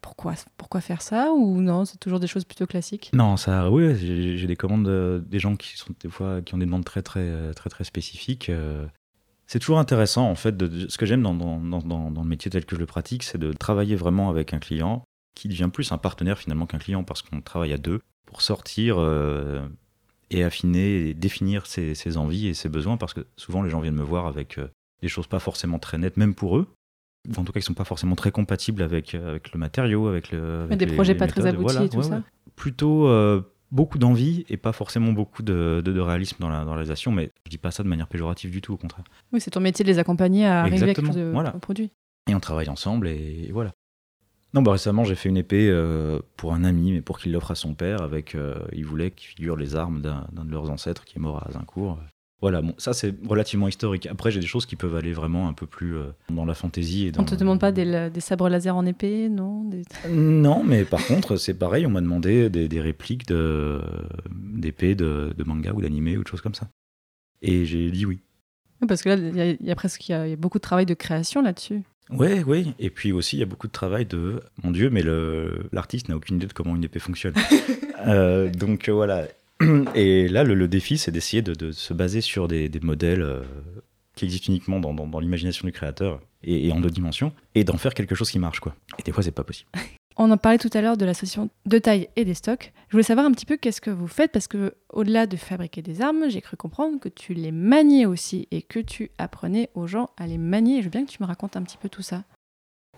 Pourquoi, 0.03 0.35
pourquoi 0.59 0.83
faire 0.83 1.01
ça? 1.01 1.33
Ou 1.33 1.63
non, 1.63 1.87
c'est 1.87 1.99
toujours 1.99 2.21
des 2.21 2.27
choses 2.27 2.45
plutôt 2.45 2.67
classiques? 2.67 3.11
Non, 3.15 3.39
ça, 3.39 3.71
oui, 3.71 3.97
j'ai 3.97 4.47
des 4.47 4.57
commandes, 4.57 4.87
euh, 4.89 5.21
des 5.21 5.39
gens 5.39 5.57
qui 5.57 5.77
sont 5.79 5.95
des 5.99 6.11
fois 6.11 6.43
qui 6.43 6.55
ont 6.55 6.59
des 6.59 6.67
demandes 6.67 6.85
très 6.85 7.01
très 7.03 7.55
très 7.55 7.71
très 7.71 7.85
spécifiques. 7.85 8.51
euh. 8.51 8.87
C'est 9.51 9.59
toujours 9.59 9.79
intéressant 9.79 10.29
en 10.31 10.35
fait. 10.35 10.57
De, 10.57 10.89
ce 10.89 10.99
que 10.99 11.07
j'aime 11.07 11.23
dans, 11.23 11.35
dans, 11.35 11.59
dans, 11.59 11.79
dans- 11.81 12.11
dans 12.11 12.23
le 12.23 12.29
métier 12.29 12.51
tel 12.51 12.65
que 12.67 12.77
je 12.77 12.81
le 12.81 12.87
pratique, 12.87 13.23
c'est 13.23 13.39
de 13.39 13.53
travailler 13.53 13.97
vraiment 13.97 14.29
avec 14.31 14.53
un 14.55 14.59
client 14.59 15.03
qui 15.35 15.49
devient 15.49 15.71
plus 15.73 15.91
un 15.93 15.99
partenaire 15.99 16.39
finalement 16.39 16.67
qu'un 16.67 16.79
client 16.79 17.03
parce 17.03 17.23
qu'on 17.23 17.41
travaille 17.41 17.73
à 17.73 17.79
deux 17.79 18.01
pour 18.27 18.43
sortir 18.43 18.97
euh, 18.99 19.61
et 20.31 20.45
affiner 20.45 21.09
et 21.09 21.15
définir 21.15 21.67
ses, 21.67 21.95
ses 21.95 22.17
envies 22.19 22.47
et 22.49 22.55
ses 22.55 22.69
besoins 22.69 22.97
parce 22.99 23.15
que 23.15 23.27
souvent 23.37 23.63
les 23.63 23.71
gens 23.71 23.81
viennent 23.81 23.95
me 23.95 24.03
voir 24.03 24.27
avec 24.27 24.59
euh, 24.59 24.69
des 25.01 25.09
choses 25.09 25.27
pas 25.27 25.39
forcément 25.39 25.79
très 25.79 25.97
nettes, 25.97 26.17
même 26.19 26.35
pour 26.35 26.59
eux. 26.59 26.67
En 27.37 27.45
tout 27.45 27.53
cas, 27.53 27.61
qui 27.61 27.67
sont 27.67 27.75
pas 27.75 27.85
forcément 27.85 28.17
très 28.17 28.31
compatibles 28.31 28.83
avec, 28.83 29.15
euh, 29.15 29.31
avec 29.31 29.53
le 29.53 29.59
matériau, 29.59 30.07
avec 30.09 30.31
le. 30.31 30.63
avec 30.65 30.79
des 30.79 30.87
les- 30.87 30.95
projets 30.95 31.13
les 31.15 31.19
pas 31.19 31.27
très 31.27 31.47
aboutis 31.47 31.63
Voilà, 31.63 31.85
et 31.85 31.89
tout 31.89 31.99
ouais, 31.99 32.03
ça 32.03 32.17
ouais 32.17 32.23
plutôt 32.57 33.07
euh, 33.09 33.41
beaucoup 33.71 33.99
d'envie 33.99 34.45
et 34.49 34.57
pas 34.57 34.73
forcément 34.73 35.13
beaucoup 35.13 35.43
de, 35.43 35.83
de- 35.85 35.93
de 35.93 36.01
réalisme 36.01 36.37
dans 36.41 36.49
la, 36.49 36.61
dans 36.65 36.71
la 36.71 36.77
réalisation, 36.77 37.13
mais 37.13 37.31
je 37.47 37.51
dis 37.51 37.59
pas 37.59 37.71
ça 37.71 37.83
de 37.83 37.89
manière 37.89 38.09
péjorative 38.09 38.51
du 38.51 38.61
tout, 38.61 38.73
au 38.73 38.77
contraire. 38.77 39.05
Oui, 39.33 39.41
c'est 39.41 39.51
ton 39.51 39.61
métier 39.61 39.85
de 39.85 39.91
les 39.91 39.99
accompagner 39.99 40.47
à 40.47 40.61
arriver 40.61 40.83
avec 40.83 40.99
Exactement, 40.99 41.25
le, 41.25 41.33
voilà. 41.33 41.55
au 41.55 41.59
produit. 41.59 41.91
Et 42.29 42.35
on 42.35 42.41
travaille 42.41 42.69
ensemble 42.69 43.09
et, 43.09 43.51
voilà. 43.53 43.73
Non, 44.55 44.63
bah 44.63 44.73
récemment 44.73 45.05
j'ai 45.05 45.15
fait 45.15 45.29
une 45.29 45.37
épée 45.37 45.69
euh, 45.71 46.21
pour 46.39 46.55
un 46.55 46.65
ami, 46.65 46.93
mais 46.93 47.03
pour 47.03 47.19
qu'il 47.19 47.33
l'offre 47.33 47.51
à 47.51 47.55
son 47.55 47.75
père, 47.75 48.01
avec 48.01 48.35
euh, 48.35 48.55
il 48.73 48.87
voulait 48.87 49.11
qu'il 49.11 49.29
figure 49.29 49.57
les 49.57 49.77
armes 49.77 50.01
d'un 50.01 50.27
d'un 50.33 50.47
de 50.47 50.51
leurs 50.51 50.71
ancêtres 50.71 51.05
qui 51.05 51.19
est 51.19 51.21
mort 51.21 51.43
à 51.43 51.49
Azincourt. 51.49 51.99
Voilà, 52.41 52.63
bon, 52.63 52.73
ça 52.79 52.93
c'est 52.93 53.15
relativement 53.27 53.67
historique. 53.67 54.07
Après 54.07 54.31
j'ai 54.31 54.39
des 54.39 54.47
choses 54.47 54.65
qui 54.65 54.77
peuvent 54.77 54.95
aller 54.95 55.13
vraiment 55.13 55.49
un 55.49 55.53
peu 55.53 55.67
plus 55.67 55.97
euh, 55.97 56.05
dans 56.31 56.45
la 56.45 56.55
fantaisie. 56.55 57.07
Et 57.07 57.11
dans 57.13 57.23
On 57.23 57.25
te 57.25 57.35
demande 57.35 57.59
pas 57.59 57.73
des, 57.73 58.11
sabres 58.21 58.49
laser 58.49 58.77
en 58.77 58.87
épée, 58.87 59.29
non 59.29 59.65
Des- 59.65 59.83
Non, 60.09 60.63
mais 60.63 60.85
par 60.85 61.05
contre, 61.05 61.37
c'est 61.37 61.55
pareil, 61.55 61.85
on 61.87 61.91
m'a 61.91 62.01
demandé 62.01 62.49
des, 62.49 62.69
des 62.69 62.81
répliques 62.81 63.27
d'épées 63.29 64.95
de, 64.95 65.35
de 65.37 65.45
manga 65.45 65.73
ou 65.73 65.81
d'animé 65.83 66.17
ou 66.17 66.23
de 66.23 66.29
choses 66.29 66.41
comme 66.41 66.55
ça. 66.55 66.69
Et 67.43 67.65
j'ai 67.65 67.91
dit 67.91 68.07
oui. 68.07 68.21
Oui, 68.81 68.87
Parce 68.87 69.03
que 69.03 69.09
là, 69.09 69.17
il 69.17 69.59
y, 69.61 69.67
y 69.67 69.71
a 69.71 69.75
presque 69.75 70.09
il 70.09 70.13
y 70.13 70.15
a, 70.15 70.29
y 70.29 70.33
a 70.33 70.37
beaucoup 70.37 70.59
de 70.59 70.63
travail 70.63 70.87
de 70.87 70.95
création 70.95 71.43
là-dessus. 71.43 71.83
Ouais, 72.11 72.43
oui. 72.47 72.73
Et 72.79 72.89
puis 72.91 73.13
aussi, 73.13 73.37
il 73.37 73.41
y 73.41 73.43
a 73.43 73.47
beaucoup 73.47 73.67
de 73.67 73.73
travail 73.73 74.07
de. 74.07 74.41
Mon 74.63 74.71
Dieu, 74.71 74.89
mais 74.91 75.03
l'artiste 75.73 76.09
n'a 76.09 76.17
aucune 76.17 76.37
idée 76.37 76.47
de 76.47 76.53
comment 76.53 76.75
une 76.77 76.85
épée 76.85 77.01
fonctionne. 77.01 77.35
Euh, 78.07 78.49
donc 78.49 78.89
euh, 78.89 78.93
voilà. 78.93 79.27
Et 79.95 80.29
là, 80.29 80.45
le, 80.45 80.55
le 80.55 80.69
défi, 80.69 80.99
c'est 80.99 81.11
d'essayer 81.11 81.43
de, 81.43 81.53
de 81.55 81.73
se 81.73 81.93
baser 81.93 82.21
sur 82.21 82.47
des, 82.49 82.69
des 82.69 82.81
modèles 82.81 83.23
euh, 83.23 83.43
qui 84.15 84.25
existent 84.25 84.53
uniquement 84.53 84.79
dans, 84.81 84.95
dans- 84.95 85.07
dans 85.07 85.21
l'imagination 85.21 85.67
du 85.67 85.73
créateur 85.73 86.21
et, 86.45 86.69
et 86.69 86.73
en 86.73 86.81
deux 86.81 86.91
dimensions, 86.91 87.33
et 87.55 87.65
d'en 87.65 87.77
faire 87.77 87.95
quelque 87.95 88.15
chose 88.15 88.31
qui 88.31 88.39
marche, 88.39 88.61
quoi. 88.61 88.75
Et 88.99 89.03
des 89.03 89.11
fois, 89.13 89.23
c'est 89.23 89.33
pas 89.33 89.45
possible. 89.45 89.71
On 90.21 90.31
en 90.33 90.37
parlait 90.37 90.59
tout 90.59 90.71
à 90.75 90.81
l'heure 90.81 90.97
de 90.97 91.05
l'association 91.05 91.49
de 91.67 91.79
taille 91.79 92.09
et 92.17 92.25
des 92.25 92.35
stocks. 92.35 92.73
Je 92.89 92.93
voulais 92.93 93.05
savoir 93.05 93.25
un 93.27 93.31
petit 93.31 93.47
peu 93.47 93.57
qu'est-ce 93.57 93.81
que 93.81 93.91
vous 93.91 94.09
faites 94.09 94.33
parce 94.33 94.49
que 94.49 94.75
au-delà 94.93 95.27
de 95.29 95.37
fabriquer 95.37 95.81
des 95.81 96.01
armes, 96.03 96.29
j'ai 96.29 96.41
cru 96.41 96.57
comprendre 96.57 96.99
que 96.99 97.09
tu 97.09 97.35
les 97.35 97.53
maniais 97.53 98.05
aussi 98.05 98.49
et 98.51 98.63
que 98.63 98.81
tu 98.81 99.13
apprenais 99.19 99.71
aux 99.75 99.87
gens 99.87 100.11
à 100.17 100.27
les 100.27 100.39
manier. 100.39 100.79
Je 100.81 100.85
veux 100.87 100.91
bien 100.91 101.05
que 101.07 101.11
tu 101.13 101.19
me 101.23 101.27
racontes 101.29 101.57
un 101.57 101.63
petit 101.63 101.77
peu 101.79 101.89
tout 101.89 102.03
ça. 102.03 102.25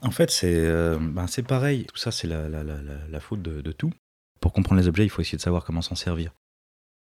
En 0.00 0.10
fait, 0.10 0.30
c'est 0.30 0.54
euh, 0.54 0.96
ben, 0.98 1.26
c'est 1.26 1.42
pareil. 1.42 1.84
Tout 1.84 1.98
ça, 1.98 2.10
c'est 2.10 2.26
la, 2.26 2.48
la, 2.48 2.64
la, 2.64 2.80
la- 2.80 3.06
la 3.06 3.20
faute 3.20 3.42
de, 3.42 3.60
de 3.60 3.72
tout. 3.72 3.92
Pour 4.40 4.54
comprendre 4.54 4.80
les 4.80 4.88
objets, 4.88 5.04
il 5.04 5.10
faut 5.10 5.20
essayer 5.20 5.36
de 5.36 5.42
savoir 5.42 5.66
comment 5.66 5.82
s'en 5.82 5.96
servir. 5.96 6.32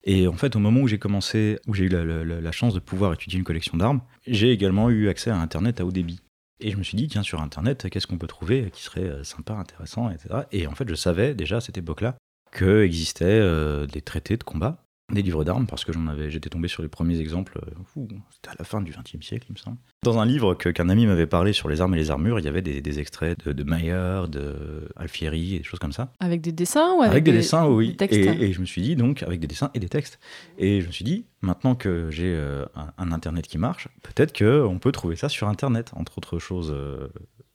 Et 0.05 0.27
en 0.27 0.33
fait, 0.33 0.55
au 0.55 0.59
moment 0.59 0.81
où 0.81 0.87
j'ai 0.87 0.99
commencé, 0.99 1.59
où 1.67 1.73
j'ai 1.73 1.85
eu 1.85 1.89
la, 1.89 2.51
chance 2.51 2.73
de 2.73 2.79
pouvoir 2.79 3.13
étudier 3.13 3.39
une 3.39 3.43
collection 3.43 3.75
d'armes, 3.77 4.01
j'ai 4.27 4.51
également 4.51 4.89
eu 4.89 5.09
accès 5.09 5.31
à 5.31 5.37
Internet 5.37 5.81
à 5.81 5.85
haut 5.85 5.91
débit. 5.91 6.21
Et 6.59 6.71
je 6.71 6.77
me 6.77 6.83
suis 6.83 6.95
dit, 6.95 7.07
tiens, 7.07 7.23
sur 7.23 7.41
Internet, 7.41 7.89
qu'est-ce 7.89 8.07
qu'on 8.07 8.17
peut 8.17 8.27
trouver 8.27 8.69
qui 8.71 8.83
serait 8.83 9.01
euh, 9.01 9.23
sympa, 9.23 9.53
intéressant, 9.53 10.09
etc. 10.09 10.43
Et 10.51 10.67
en 10.67 10.75
fait, 10.75 10.87
je 10.87 10.95
savais 10.95 11.33
déjà 11.33 11.57
à 11.57 11.61
cette 11.61 11.77
époque-là 11.77 12.15
que 12.51 12.83
existaient 12.83 13.25
euh, 13.25 13.87
des 13.87 14.01
traités 14.01 14.37
de 14.37 14.43
combat, 14.43 14.84
des 15.13 15.21
livres 15.21 15.43
d'armes, 15.43 15.67
parce 15.67 15.85
que 15.85 15.93
j'en 15.93 16.07
avais, 16.07 16.31
j'étais 16.31 16.49
tombé 16.49 16.67
sur 16.67 16.81
les 16.81 16.89
premiers 16.89 17.19
exemples. 17.19 17.59
euh, 17.61 18.01
C'était 18.31 18.49
à 18.49 18.55
la 18.57 18.65
fin 18.65 18.81
du 18.81 18.91
XXe 18.91 19.23
siècle, 19.23 19.45
il 19.49 19.53
me 19.53 19.57
semble. 19.57 19.77
Dans 20.03 20.17
un 20.17 20.25
livre 20.25 20.55
que- 20.55 20.69
qu'un 20.69 20.89
ami 20.89 21.05
m'avait 21.05 21.27
parlé 21.27 21.53
sur 21.53 21.69
les 21.69 21.79
armes 21.79 21.93
et 21.93 21.97
les 21.97 22.09
armures, 22.09 22.39
il 22.39 22.45
y 22.45 22.47
avait 22.47 22.63
des, 22.63 22.81
des 22.81 22.99
extraits 22.99 23.45
de, 23.45 23.53
de 23.53 23.63
Mayer, 23.63 24.23
de 24.29 24.89
Alfieri, 24.95 25.59
des 25.59 25.63
choses 25.63 25.79
comme 25.79 25.91
ça. 25.91 26.11
Avec 26.19 26.41
des 26.41 26.51
dessins 26.51 26.93
ou 26.95 27.01
avec, 27.01 27.11
Avec, 27.11 27.23
des, 27.23 27.33
dessins, 27.33 27.67
oui. 27.67 27.89
des 27.89 27.95
textes 27.97 28.17
et, 28.19 28.45
et 28.45 28.51
je 28.51 28.59
me 28.59 28.65
suis 28.65 28.81
dit, 28.81 28.95
donc, 28.95 29.21
avec 29.21 29.39
des 29.39 29.47
dessins 29.47 29.69
et 29.75 29.79
des 29.79 29.89
textes. 29.89 30.19
Et 30.57 30.81
je 30.81 30.87
me 30.87 30.91
suis 30.91 31.05
dit, 31.05 31.25
maintenant 31.41 31.75
que 31.75 32.09
j'ai 32.09 32.33
euh, 32.35 32.65
un, 32.75 32.91
un 32.97 33.11
Internet 33.11 33.45
qui 33.47 33.59
marche, 33.59 33.87
peut-être 34.01 34.35
qu'on 34.35 34.79
peut 34.79 34.91
trouver 34.91 35.15
ça 35.15 35.29
sur 35.29 35.47
Internet, 35.47 35.91
entre 35.95 36.17
autres 36.17 36.39
choses 36.39 36.71
euh, 36.75 37.09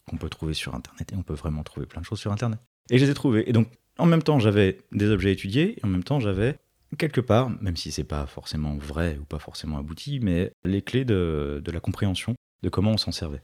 qu'on 0.09 0.19
peut 0.19 0.29
trouver 0.29 0.55
sur 0.55 0.77
Internet. 0.77 1.13
Et 1.13 1.17
on 1.17 1.23
peut 1.25 1.35
vraiment 1.35 1.65
trouver 1.65 1.87
plein 1.87 2.01
de 2.01 2.07
choses 2.07 2.21
sur 2.21 2.31
Internet. 2.31 2.61
Et 2.91 2.99
je 2.99 3.05
les 3.05 3.11
ai 3.11 3.15
trouvées. 3.15 3.49
Et 3.51 3.53
donc, 3.53 3.69
en 3.99 4.07
même 4.07 4.23
temps, 4.23 4.39
j'avais 4.39 4.79
des 4.93 5.09
objets 5.11 5.33
étudiés, 5.33 5.77
et 5.79 5.85
en 5.85 5.89
même 5.89 6.05
temps, 6.05 6.21
j'avais 6.21 6.57
quelque 6.96 7.20
part, 7.20 7.50
même 7.62 7.76
si 7.76 7.92
c'est 7.92 8.05
pas 8.05 8.26
forcément 8.26 8.76
vrai 8.76 9.18
ou 9.20 9.24
pas 9.24 9.38
forcément 9.38 9.79
abouti, 9.79 10.20
mais 10.20 10.53
les 10.64 10.83
clés 10.83 11.05
de, 11.05 11.62
la 11.64 11.81
compréhension 11.81 12.35
de 12.62 12.68
comment 12.68 12.92
on 12.92 12.96
s'en 12.96 13.12
servait. 13.12 13.42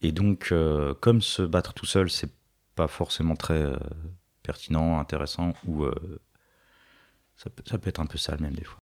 Et 0.00 0.12
donc, 0.12 0.48
euh, 0.50 0.94
comme 0.94 1.20
se 1.22 1.42
battre 1.42 1.74
tout 1.74 1.86
seul, 1.86 2.10
c'est 2.10 2.30
pas 2.74 2.88
forcément 2.88 3.36
très 3.36 3.62
euh, 3.62 3.76
pertinent, 4.42 4.98
intéressant, 4.98 5.52
ou 5.66 5.84
euh, 5.84 5.94
ça, 7.36 7.50
peut, 7.50 7.62
être 7.88 8.00
un 8.00 8.06
peu 8.06 8.18
sale 8.18 8.40
même 8.40 8.54
des 8.54 8.64
fois. 8.64 8.78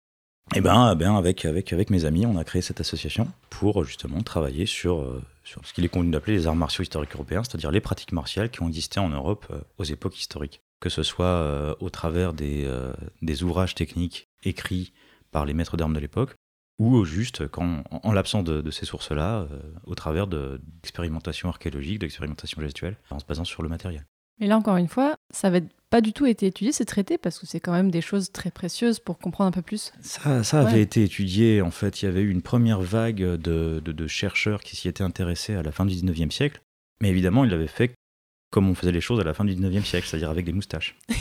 Et 0.56 0.62
ben, 0.62 0.92
eh 0.94 0.96
ben 0.96 1.16
avec, 1.16 1.90
mes 1.90 2.06
amis, 2.06 2.26
on 2.26 2.38
a 2.38 2.44
créé 2.44 2.62
cette 2.62 2.80
association 2.80 3.28
pour 3.50 3.84
justement 3.84 4.22
travailler 4.22 4.66
sur, 4.66 5.22
sur 5.44 5.66
ce 5.66 5.74
qu'il 5.74 5.84
est 5.84 5.90
convenu 5.90 6.12
d'appeler 6.12 6.38
les 6.38 6.48
arts 6.48 6.56
martiaux 6.56 6.84
historiques 6.84 7.14
européens, 7.16 7.44
c'est-à-dire 7.44 7.72
les 7.72 7.82
pratiques 7.82 8.14
martiales 8.14 8.50
qui 8.50 8.62
ont 8.62 8.68
existé 8.68 9.00
en 9.02 9.10
Europe 9.10 9.52
aux 9.78 9.84
époques 9.84 10.18
historiques. 10.18 10.62
Que 10.80 10.90
ce 10.90 11.04
soit 11.04 11.26
euh, 11.26 11.76
au 11.80 11.90
travers 11.90 12.34
des, 12.34 12.64
euh, 12.66 12.94
des 13.22 13.44
ouvrages 13.44 13.74
techniques 13.76 14.28
écrits 14.44 14.94
par 15.32 15.46
les 15.46 15.54
maîtres 15.54 15.76
d'armes 15.78 15.94
de 15.94 16.00
l'époque, 16.00 16.36
ou 16.80 16.96
au 16.96 17.06
juste, 17.06 17.48
quand, 17.48 17.84
en, 17.92 18.00
en 18.04 18.12
l'absence 18.14 18.44
de, 18.44 18.62
de 18.62 18.72
ces 18.72 18.86
sources-là, 18.86 19.48
euh, 19.52 19.60
au 19.86 19.96
travers 19.96 20.28
de- 20.28 20.62
d'expérimentations 20.84 21.50
archéologiques, 21.50 22.00
d'expérimentations 22.00 22.62
gestuelles, 22.62 22.98
en 23.10 23.18
se 23.20 23.26
basant 23.26 23.44
sur 23.46 23.64
le 23.64 23.70
matériel. 23.70 24.06
Mais 24.40 24.46
là, 24.46 24.56
encore 24.58 24.78
une 24.78 24.88
fois, 24.88 25.16
ça 25.34 25.50
va 25.50 25.60
pas 25.90 26.00
du 26.02 26.14
tout 26.14 26.28
été 26.28 26.46
étudié, 26.46 26.72
c'est 26.72 26.86
traité 26.86 27.18
parce 27.18 27.40
que 27.40 27.48
c'est 27.48 27.60
quand 27.60 27.72
même 27.72 27.90
des 27.90 28.02
choses 28.02 28.32
très 28.32 28.52
précieuses 28.52 29.00
pour 29.00 29.18
comprendre 29.18 29.48
un 29.48 29.52
peu 29.52 29.64
plus. 29.64 29.92
Ça, 30.02 30.44
ça 30.44 30.60
avait 30.60 30.82
été 30.84 31.04
étudié, 31.04 31.64
en 31.64 31.72
fait, 31.72 32.02
il 32.02 32.06
y 32.06 32.08
avait 32.08 32.22
eu 32.22 32.30
une 32.30 32.44
première 32.44 32.82
vague 32.82 33.18
de, 33.24 33.82
de- 33.84 33.92
de 33.92 34.08
chercheurs 34.08 34.62
qui 34.62 34.76
s'y 34.76 34.88
étaient 34.88 35.04
intéressés 35.04 35.56
à 35.56 35.64
la 35.64 35.72
fin 35.72 35.86
du 35.88 35.96
19e 35.96 36.30
siècle, 36.30 36.62
mais 37.02 37.10
évidemment, 37.10 37.46
ils 37.46 37.50
l'avaient 37.50 37.66
fait 37.66 37.96
comme 38.50 38.70
on 38.70 38.76
faisait 38.76 38.92
les 38.92 39.02
choses 39.02 39.20
à 39.20 39.24
la 39.24 39.34
fin 39.34 39.46
du 39.46 39.56
19e 39.56 39.84
siècle, 39.84 40.08
c'est-à-dire 40.08 40.30
avec 40.30 40.46
des 40.46 40.54
moustaches. 40.54 40.96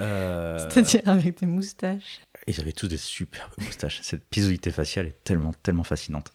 Euh, 0.00 0.58
C'est-à-dire 0.68 1.00
avec 1.08 1.40
des 1.40 1.46
moustaches. 1.46 2.20
Ils 2.46 2.60
avaient 2.60 2.72
tous 2.72 2.86
des 2.86 2.98
superbes 2.98 3.52
moustaches. 3.58 4.00
Cette 4.02 4.28
pisosité 4.28 4.70
faciale 4.70 5.06
est 5.06 5.24
tellement, 5.24 5.52
tellement 5.62 5.84
fascinante. 5.84 6.34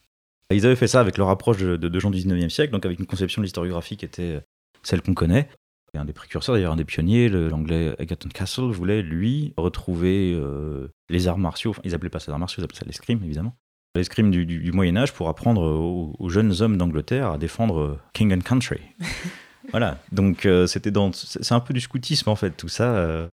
Ils 0.51 0.65
avaient 0.65 0.75
fait 0.75 0.87
ça 0.87 0.99
avec 0.99 1.17
leur 1.19 1.29
approche 1.29 1.57
de, 1.57 1.77
de- 1.77 1.87
de 1.87 1.99
gens 1.99 2.09
du 2.09 2.17
19e 2.17 2.49
siècle, 2.49 2.73
donc 2.73 2.85
avec 2.87 2.99
une 2.99 3.05
conception 3.05 3.39
de 3.41 3.45
l'historiographie 3.45 3.97
qui 3.97 4.05
était 4.05 4.23
euh, 4.23 4.41
celle 4.81 5.03
qu'on 5.03 5.13
connaît. 5.13 5.47
Et 5.93 5.99
un 5.99 6.05
des 6.05 6.13
précurseurs, 6.13 6.55
d'ailleurs, 6.55 6.73
un 6.73 6.77
des 6.77 6.85
pionniers, 6.85 7.29
l'anglais 7.29 7.95
Egerton 7.99 8.29
Castle, 8.29 8.71
voulait, 8.71 9.03
lui, 9.03 9.53
retrouver 9.57 10.33
euh, 10.33 10.87
les 11.09 11.27
arts 11.27 11.37
martiaux. 11.37 11.69
Enfin, 11.69 11.81
ils 11.83 11.93
appelaient 11.93 12.09
pas 12.09 12.19
ça 12.19 12.27
des 12.27 12.33
arts 12.33 12.39
martiaux, 12.39 12.61
ils 12.61 12.63
appelaient 12.63 12.79
ça 12.79 12.85
l'escrime, 12.85 13.21
évidemment. 13.23 13.55
L'escrime 13.95 14.31
du, 14.31 14.45
du, 14.45 14.59
du 14.59 14.71
Moyen-Âge 14.71 15.11
pour 15.13 15.27
apprendre 15.27 15.61
aux, 15.63 16.15
aux 16.17 16.29
jeunes 16.29 16.61
hommes 16.61 16.77
d'Angleterre 16.77 17.31
à 17.31 17.37
défendre 17.37 17.79
euh, 17.79 17.99
King 18.13 18.33
and 18.33 18.39
Country. 18.41 18.79
voilà. 19.71 19.97
Donc, 20.11 20.45
euh, 20.45 20.65
c'était 20.65 20.91
dans. 20.91 21.11
C'est 21.13 21.51
un 21.53 21.59
peu 21.59 21.73
du 21.73 21.81
scoutisme, 21.81 22.29
en 22.29 22.35
fait, 22.37 22.51
tout 22.51 22.69
ça. 22.69 22.95
euh. 22.95 23.27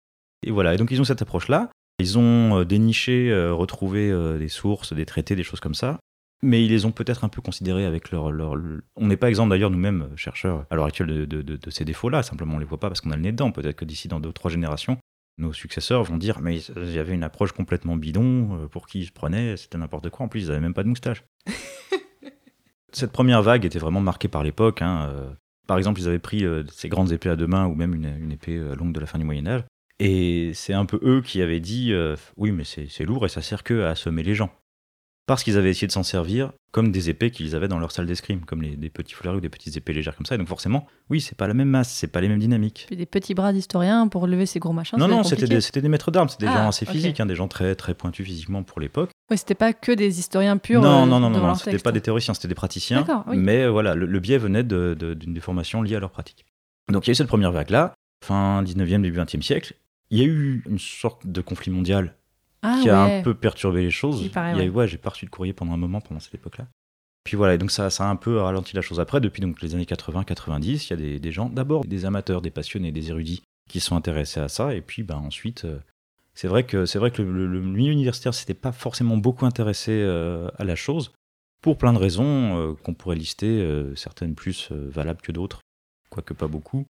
Et 0.46 0.52
voilà. 0.52 0.74
Et 0.74 0.78
donc, 0.78 0.90
ils 0.92 1.00
ont 1.00 1.04
cette 1.04 1.22
approche-là. 1.22 1.70
Ils 2.00 2.18
ont 2.18 2.60
euh, 2.60 2.66
déniché, 2.66 3.30
euh, 3.32 3.54
retrouvé 3.54 4.10
euh, 4.10 4.38
des 4.40 4.50
sources, 4.50 4.94
des 4.94 5.06
traités, 5.06 5.36
des 5.36 5.44
choses 5.44 5.60
comme 5.60 5.76
ça. 5.76 6.00
Mais 6.44 6.64
ils 6.64 6.70
les 6.70 6.86
ont 6.86 6.92
peut-être 6.92 7.24
un 7.24 7.30
peu 7.30 7.42
considérés 7.42 7.86
avec 7.86 8.10
leur. 8.12 8.32
leur- 8.32 8.56
On 8.96 9.08
n'est 9.08 9.18
pas 9.18 9.30
exempt 9.30 9.48
d'ailleurs, 9.48 9.70
nous-mêmes, 9.72 10.04
euh, 10.12 10.16
chercheurs, 10.18 10.66
à 10.72 10.76
l'heure 10.76 10.86
actuelle, 10.86 11.08
de, 11.08 11.26
de- 11.26 11.42
de- 11.44 11.58
de 11.58 11.70
ces 11.70 11.86
défauts-là. 11.86 12.24
Simplement, 12.24 12.56
on 12.56 12.60
les 12.60 12.66
voit 12.66 12.80
pas 12.80 12.88
parce 12.90 13.02
qu'on 13.02 13.12
a 13.12 13.16
le 13.16 13.22
nez 13.22 13.32
dedans. 13.32 13.52
Peut-être 13.52 13.76
que 13.76 13.86
d'ici 13.86 14.08
dans 14.08 14.20
deux 14.20 14.30
ou 14.30 14.34
trois 14.34 14.50
générations, 14.52 14.98
nos 15.38 15.54
successeurs 15.54 16.04
vont 16.04 16.18
dire 16.18 16.40
Mais 16.40 16.60
il 16.60 16.92
y 16.92 17.00
avait 17.00 17.14
une 17.14 17.24
approche 17.24 17.52
complètement 17.52 17.96
bidon, 17.96 18.60
euh, 18.64 18.68
pour 18.68 18.88
qui 18.88 19.00
ils 19.02 19.06
se 19.08 19.12
prenaient, 19.12 19.58
c'était 19.58 19.78
n'importe 19.78 20.10
quoi. 20.10 20.26
En 20.26 20.30
plus, 20.30 20.42
ils 20.42 20.48
n'avaient 20.48 20.60
même 20.60 20.74
pas 20.74 20.84
de 20.84 20.90
moustache. 20.90 21.24
Cette 22.92 23.12
première 23.12 23.44
vague 23.44 23.66
était 23.66 23.80
vraiment 23.80 24.02
marquée 24.02 24.28
par 24.28 24.44
l'époque. 24.44 24.82
hein, 24.82 25.10
euh. 25.12 25.30
Par 25.68 25.78
exemple, 25.78 26.00
ils 26.00 26.08
avaient 26.08 26.20
pris 26.20 26.46
euh, 26.46 26.64
ces 26.72 26.88
grandes 26.88 27.12
épées 27.12 27.30
à 27.30 27.36
deux 27.36 27.48
mains 27.48 27.68
ou 27.68 27.76
même 27.76 27.94
une, 27.94 28.06
une 28.06 28.32
épée 28.32 28.58
longue 28.58 28.94
de 28.94 29.00
la 29.00 29.06
fin 29.06 29.20
du 29.20 29.26
Moyen-Âge. 29.26 29.64
Et 30.00 30.52
c'est 30.54 30.74
un 30.74 30.86
peu 30.86 31.00
eux 31.04 31.22
qui 31.22 31.42
avaient 31.42 31.60
dit 31.60 31.92
euh, 31.92 32.16
Oui, 32.36 32.52
mais 32.52 32.64
c'est 32.64 32.88
c'est 32.88 33.04
lourd 33.04 33.26
et 33.26 33.30
ça 33.30 33.42
sert 33.42 33.64
que 33.64 33.82
à 33.82 33.90
assommer 33.90 34.24
les 34.24 34.36
gens. 34.36 34.52
Parce 35.28 35.44
qu'ils 35.44 35.58
avaient 35.58 35.70
essayé 35.70 35.88
de 35.88 35.92
s'en 35.92 36.04
servir 36.04 36.52
comme 36.72 36.92
des 36.92 37.10
épées 37.10 37.32
qu'ils 37.32 37.54
avaient 37.56 37.68
dans 37.68 37.80
leur 37.80 37.92
salle 37.92 38.06
d'escrime, 38.06 38.46
comme 38.46 38.62
les, 38.62 38.76
des 38.78 38.90
petits 38.90 39.14
fleuris 39.14 39.38
ou 39.38 39.42
des 39.42 39.50
petites 39.50 39.76
épées 39.76 39.92
légères 39.94 40.16
comme 40.16 40.26
ça. 40.26 40.36
Et 40.36 40.38
donc, 40.38 40.48
forcément, 40.48 40.88
oui, 41.10 41.20
c'est 41.22 41.36
pas 41.38 41.48
la 41.48 41.54
même 41.54 41.68
masse, 41.70 41.90
c'est 41.94 42.08
pas 42.08 42.22
les 42.22 42.30
mêmes 42.30 42.40
dynamiques. 42.40 42.86
Puis 42.88 42.96
des 42.96 43.06
petits 43.06 43.34
bras 43.34 43.52
d'historiens 43.52 44.08
pour 44.08 44.26
lever 44.26 44.46
ces 44.46 44.60
gros 44.60 44.72
machins. 44.74 44.98
non, 44.98 45.08
non, 45.08 45.24
c'était 45.24 45.48
des, 45.82 45.90
maîtres 45.90 46.12
d'armes, 46.12 46.30
c'était 46.30 46.46
des 46.46 46.52
Ah, 46.56 46.64
gens 46.64 46.68
assez 46.70 46.86
physiques, 46.86 47.20
hein, 47.20 47.26
des 47.26 47.36
gens 47.36 47.48
très, 47.50 47.76
très 47.76 47.94
pointus 47.94 48.26
physiquement 48.26 48.64
pour 48.64 48.80
l'époque. 48.80 49.12
Ouais, 49.30 49.36
c'était 49.38 49.54
pas 49.56 49.74
que 49.74 49.92
des 49.92 50.20
historiens 50.20 50.56
purs. 50.58 50.82
Non, 50.82 51.04
euh, 51.04 51.06
non, 51.06 51.20
non, 51.20 51.30
non, 51.30 51.40
non, 51.46 51.56
c'était 51.56 51.78
pas 51.80 51.92
des 51.92 52.02
théoriciens, 52.02 52.34
c'était 52.34 52.48
des 52.48 52.56
praticiens. 52.56 53.06
Oui. 53.28 53.36
Mais 53.38 53.64
euh, 53.64 53.70
voilà, 53.70 53.96
le, 53.96 54.06
le 54.06 54.20
biais 54.22 54.38
venait 54.38 54.64
de- 54.64 54.96
de- 54.98 55.14
d'une 55.14 55.34
déformation 55.34 55.82
liée 55.82 55.96
à 55.96 56.00
leur 56.00 56.12
pratique. 56.12 56.46
Donc 56.90 57.06
il 57.06 57.10
y 57.10 57.12
a 57.12 57.14
eu 57.14 57.16
cette 57.16 57.28
première 57.28 57.52
vague-là, 57.52 57.94
fin 58.24 58.64
19e, 58.64 59.02
début 59.02 59.18
20e 59.20 59.42
siècle. 59.42 59.74
Il 60.10 60.20
y 60.20 60.22
a 60.22 60.26
eu 60.26 60.64
une 60.70 60.80
sorte 60.80 61.28
de 61.28 61.42
conflit 61.42 61.70
mondial 61.72 62.16
Ah 62.64 62.80
qui 62.82 62.90
a 62.90 63.06
ouais. 63.06 63.20
un 63.20 63.24
peu 63.24 63.34
perturbé 63.34 63.82
les 63.84 63.92
choses. 63.92 64.22
Il 64.24 64.32
paraît, 64.32 64.56
y 64.56 64.60
a 64.60 64.64
eu- 64.66 64.70
ouais. 64.70 64.76
ouais, 64.76 64.88
j'ai 64.88 64.98
pas 64.98 65.10
reçu 65.12 65.26
de 65.26 65.30
courrier 65.30 65.54
pendant 65.54 65.74
un 65.74 65.78
moment 65.78 66.02
pendant 66.02 66.20
cette 66.20 66.36
époque-là. 66.36 66.68
Puis 67.24 67.36
voilà, 67.36 67.56
et 67.56 67.58
donc 67.58 67.72
ça, 67.72 67.90
ça 67.90 68.06
a 68.08 68.10
un 68.10 68.16
peu 68.16 68.38
ralenti 68.40 68.76
la 68.76 68.82
chose. 68.82 69.00
Après, 69.00 69.20
depuis 69.20 69.42
donc 69.42 69.62
les 69.62 69.76
années 69.76 69.86
80-90, 69.86 70.88
il 70.88 70.90
y 70.90 70.94
a 70.94 70.96
des, 70.96 71.20
des 71.20 71.32
gens, 71.32 71.50
d'abord 71.50 71.84
des 71.86 72.06
amateurs, 72.06 72.42
des 72.42 72.52
passionnés, 72.52 72.92
des 72.92 73.10
érudits 73.10 73.44
qui 73.70 73.80
sont 73.80 73.96
intéressés 73.96 74.40
à 74.40 74.48
ça. 74.48 74.74
Et 74.74 74.82
puis 74.82 75.04
ben, 75.04 75.16
ensuite, 75.18 75.66
euh, 75.66 75.80
c'est 76.34 76.48
vrai 76.48 76.66
que, 76.66 76.86
c'est 76.86 77.00
vrai 77.00 77.12
que 77.12 77.22
le, 77.22 77.32
le- 77.32 77.48
le 77.48 77.62
milieu 77.62 77.92
universitaire 77.92 78.34
s'était 78.34 78.54
pas 78.54 78.72
forcément 78.72 79.18
beaucoup 79.18 79.46
intéressé 79.46 79.92
euh, 79.92 80.48
à 80.58 80.64
la 80.64 80.76
chose, 80.76 81.12
pour 81.62 81.78
plein 81.78 81.92
de 81.92 81.98
raisons 81.98 82.58
euh, 82.58 82.74
qu'on 82.84 82.94
pourrait 82.94 83.16
lister, 83.18 83.68
certaines 83.96 84.36
plus 84.36 84.72
valables 84.72 85.22
que 85.22 85.32
d'autres, 85.34 85.60
quoique 86.10 86.34
pas 86.34 86.48
beaucoup. 86.48 86.86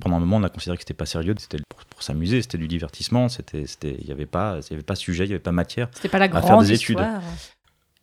Pendant 0.00 0.16
un 0.16 0.20
moment, 0.20 0.36
on 0.36 0.42
a 0.42 0.48
considéré 0.48 0.76
que 0.76 0.82
c'était 0.82 0.94
pas 0.94 1.06
sérieux, 1.06 1.34
c'était 1.38 1.58
pour, 1.68 1.84
pour 1.84 2.02
s'amuser, 2.02 2.42
c'était 2.42 2.58
du 2.58 2.66
divertissement, 2.66 3.28
c'était, 3.28 3.66
c'était, 3.66 3.96
il 4.00 4.06
y 4.06 4.12
avait 4.12 4.26
pas, 4.26 4.58
il 4.68 4.72
y 4.72 4.74
avait 4.74 4.82
pas 4.82 4.96
sujet, 4.96 5.24
il 5.24 5.30
y 5.30 5.32
avait 5.32 5.42
pas 5.42 5.52
matière. 5.52 5.88
C'était 5.94 6.08
pas 6.08 6.18
la 6.18 6.28
faire 6.28 6.40
grande 6.40 6.64
des 6.64 6.72
études. 6.72 6.98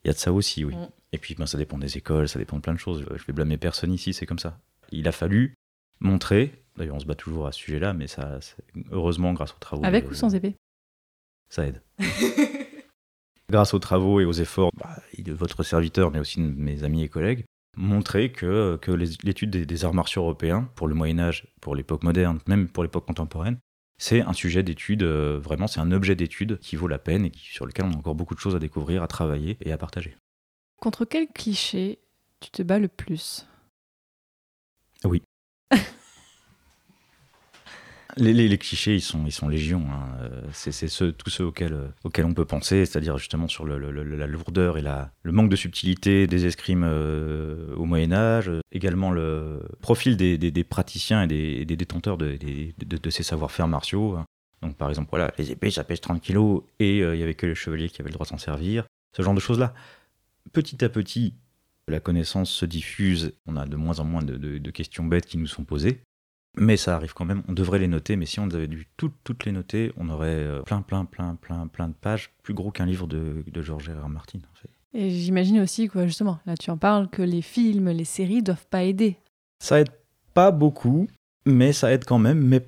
Il 0.04 0.08
y 0.08 0.10
a 0.10 0.14
de 0.14 0.18
ça 0.18 0.32
aussi, 0.32 0.64
oui. 0.64 0.76
Mm. 0.76 0.90
Et 1.14 1.18
puis, 1.18 1.36
ben, 1.36 1.46
ça 1.46 1.58
dépend 1.58 1.78
des 1.78 1.98
écoles, 1.98 2.30
ça 2.30 2.40
dépend 2.40 2.58
de 2.58 2.62
plein 2.62 2.74
de 2.74 2.80
choses. 2.80 3.06
Je 3.14 3.26
vais 3.26 3.34
blâmer 3.34 3.58
personne 3.58 3.94
ici, 3.94 4.14
c'est 4.14 4.26
comme 4.26 4.40
ça. 4.40 4.58
Il 4.92 5.08
a 5.08 5.12
fallu 5.12 5.54
montrer, 6.00 6.64
d'ailleurs, 6.78 6.96
on 6.96 7.00
se 7.00 7.06
bat 7.06 7.16
toujours 7.16 7.48
à 7.48 7.52
ce 7.52 7.60
sujet-là, 7.60 7.94
mais 7.94 8.08
ça, 8.08 8.40
heureusement, 8.92 9.34
grâce 9.34 9.52
aux 9.52 9.60
travaux. 9.60 9.86
Avec 9.86 10.10
ou 10.10 10.14
sans 10.14 10.34
épée? 10.34 10.56
Ça 11.50 11.68
aide. 11.68 11.82
grâce 13.52 13.74
aux 13.74 13.80
travaux 13.80 14.20
et 14.20 14.26
aux 14.26 14.32
efforts 14.32 14.72
bah, 14.76 14.98
de 15.18 15.34
votre 15.34 15.62
serviteur, 15.64 16.10
mais 16.10 16.20
aussi 16.20 16.40
de 16.40 16.46
mes 16.46 16.84
amis 16.84 17.04
et 17.04 17.10
collègues, 17.10 17.44
montrer 17.78 18.32
que, 18.32 18.80
l'étude 19.24 19.50
des, 19.50 19.66
des 19.66 19.86
arts 19.86 19.94
martiaux 19.94 20.24
européens, 20.24 20.70
pour 20.76 20.88
le 20.88 20.96
Moyen-Âge, 20.96 21.48
pour 21.62 21.76
l'époque 21.76 22.04
moderne, 22.04 22.40
même 22.48 22.68
pour 22.68 22.84
l'époque 22.84 23.06
contemporaine, 23.06 23.58
c'est 23.98 24.22
un 24.22 24.34
sujet 24.34 24.64
d'étude, 24.64 25.04
euh, 25.04 25.40
vraiment, 25.40 25.68
c'est 25.68 25.80
un 25.80 25.92
objet 25.92 26.16
d'étude 26.16 26.58
qui 26.60 26.76
vaut 26.76 26.88
la 26.88 26.98
peine 26.98 27.26
et 27.26 27.30
qui- 27.30 27.54
sur 27.54 27.66
lequel 27.66 27.86
on 27.86 27.94
a 27.94 27.98
encore 27.98 28.16
beaucoup 28.16 28.34
de 28.34 28.40
choses 28.40 28.56
à 28.56 28.60
découvrir, 28.60 29.04
à 29.04 29.08
travailler 29.08 29.58
et 29.62 29.72
à 29.72 29.78
partager. 29.78 30.18
Contre 30.78 31.06
quel 31.06 31.28
cliché 31.28 32.00
tu 32.40 32.50
te 32.50 32.64
bats 32.64 32.80
le 32.80 32.88
plus? 32.88 33.46
Les, 38.18 38.58
clichés, 38.58 38.96
ils 38.96 39.02
sont, 39.02 39.26
ils 39.26 39.32
sont 39.32 39.48
légion. 39.48 39.86
hein. 39.90 40.18
Euh, 40.22 40.42
C'est 40.54 40.72
ceux, 40.88 41.12
tous 41.12 41.30
ceux 41.30 41.46
auxquels, 41.46 41.74
euh, 41.74 41.88
auxquels 42.04 42.26
on 42.26 42.34
peut 42.34 42.46
penser, 42.46 42.86
c'est-à-dire 42.86 43.18
justement 43.18 43.48
sur 43.48 43.66
la 43.66 43.78
lourdeur 44.28 44.78
et 44.78 44.82
le 44.82 45.32
manque 45.32 45.50
de 45.50 45.56
subtilité 45.56 46.28
des 46.28 46.46
escrimes 46.46 46.84
euh, 46.86 47.74
au 47.76 47.86
Moyen 47.86 48.12
Âge, 48.12 48.52
également 48.72 49.12
le 49.12 49.62
profil 49.82 50.18
des, 50.18 50.64
praticiens 50.64 51.24
et 51.24 51.66
des, 51.66 51.76
détenteurs 51.76 52.18
de, 52.18 52.38
ces 53.10 53.24
savoir-faire 53.24 53.68
martiaux. 53.68 54.16
hein. 54.18 54.26
Donc 54.62 54.78
par 54.78 54.90
exemple, 54.90 55.18
les 55.38 55.52
épées, 55.52 55.72
ça 55.72 55.84
pèse 55.84 56.02
30 56.02 56.22
kilos 56.22 56.64
et 56.80 57.00
il 57.00 57.18
y 57.18 57.24
avait 57.24 57.34
que 57.34 57.48
les 57.48 57.56
chevaliers 57.56 57.90
qui 57.90 58.02
avaient 58.02 58.10
le 58.10 58.14
droit 58.14 58.26
de 58.26 58.30
s'en 58.30 58.38
servir. 58.38 58.86
Ce 59.16 59.22
genre 59.22 59.34
de 59.34 59.40
choses-là. 59.40 59.74
Petit 60.54 60.84
à 60.84 60.90
petit, 60.90 61.34
la 61.88 62.00
connaissance 62.00 62.52
se 62.52 62.66
diffuse, 62.66 63.34
on 63.48 63.56
a 63.56 63.66
de 63.66 63.76
moins 63.76 64.00
en 64.00 64.06
moins 64.06 64.22
de 64.22 64.72
questions 64.72 65.06
bêtes 65.06 65.26
qui 65.26 65.38
nous 65.38 65.48
sont 65.48 65.64
posées. 65.64 66.02
Mais 66.58 66.76
ça 66.78 66.96
arrive 66.96 67.14
quand 67.14 67.24
même, 67.26 67.44
on 67.48 67.54
devrait 67.54 67.80
les 67.80 67.88
noter, 67.88 68.16
mais 68.18 68.26
si 68.26 68.40
on 68.40 68.50
avait 68.52 68.68
dû 68.68 68.88
toutes, 68.98 69.16
toutes 69.24 69.46
les 69.46 69.52
noter, 69.54 69.94
on 69.98 70.10
aurait 70.10 70.28
euh, 70.28 70.62
plein, 70.64 70.82
plein, 70.82 71.06
plein, 71.06 71.36
plein, 71.36 71.68
plein 71.68 71.88
de 71.88 71.94
pages, 71.94 72.32
plus 72.44 72.54
gros 72.54 72.72
qu'un 72.72 72.86
livre 72.86 73.08
de, 73.08 73.44
de 73.48 73.62
Georges 73.62 73.90
R. 73.90 74.06
R. 74.06 74.10
Martin. 74.10 74.40
en 74.40 74.56
fait. 74.56 74.70
Et 74.94 75.10
j'imagine 75.12 75.62
aussi, 75.62 75.88
quoi, 75.88 76.06
justement, 76.08 76.40
là 76.46 76.58
tu 76.58 76.70
en 76.70 76.78
parles, 76.78 77.10
que 77.10 77.22
les 77.22 77.42
films, 77.42 77.90
les 77.90 78.04
séries 78.04 78.44
doivent 78.44 78.68
pas 78.68 78.84
aider. 78.84 79.18
Ça 79.60 79.80
aide 79.80 79.92
pas 80.34 80.52
beaucoup, 80.52 81.08
mais 81.46 81.72
ça 81.72 81.92
aide 81.94 82.04
quand 82.04 82.20
même, 82.20 82.40
mais 82.46 82.66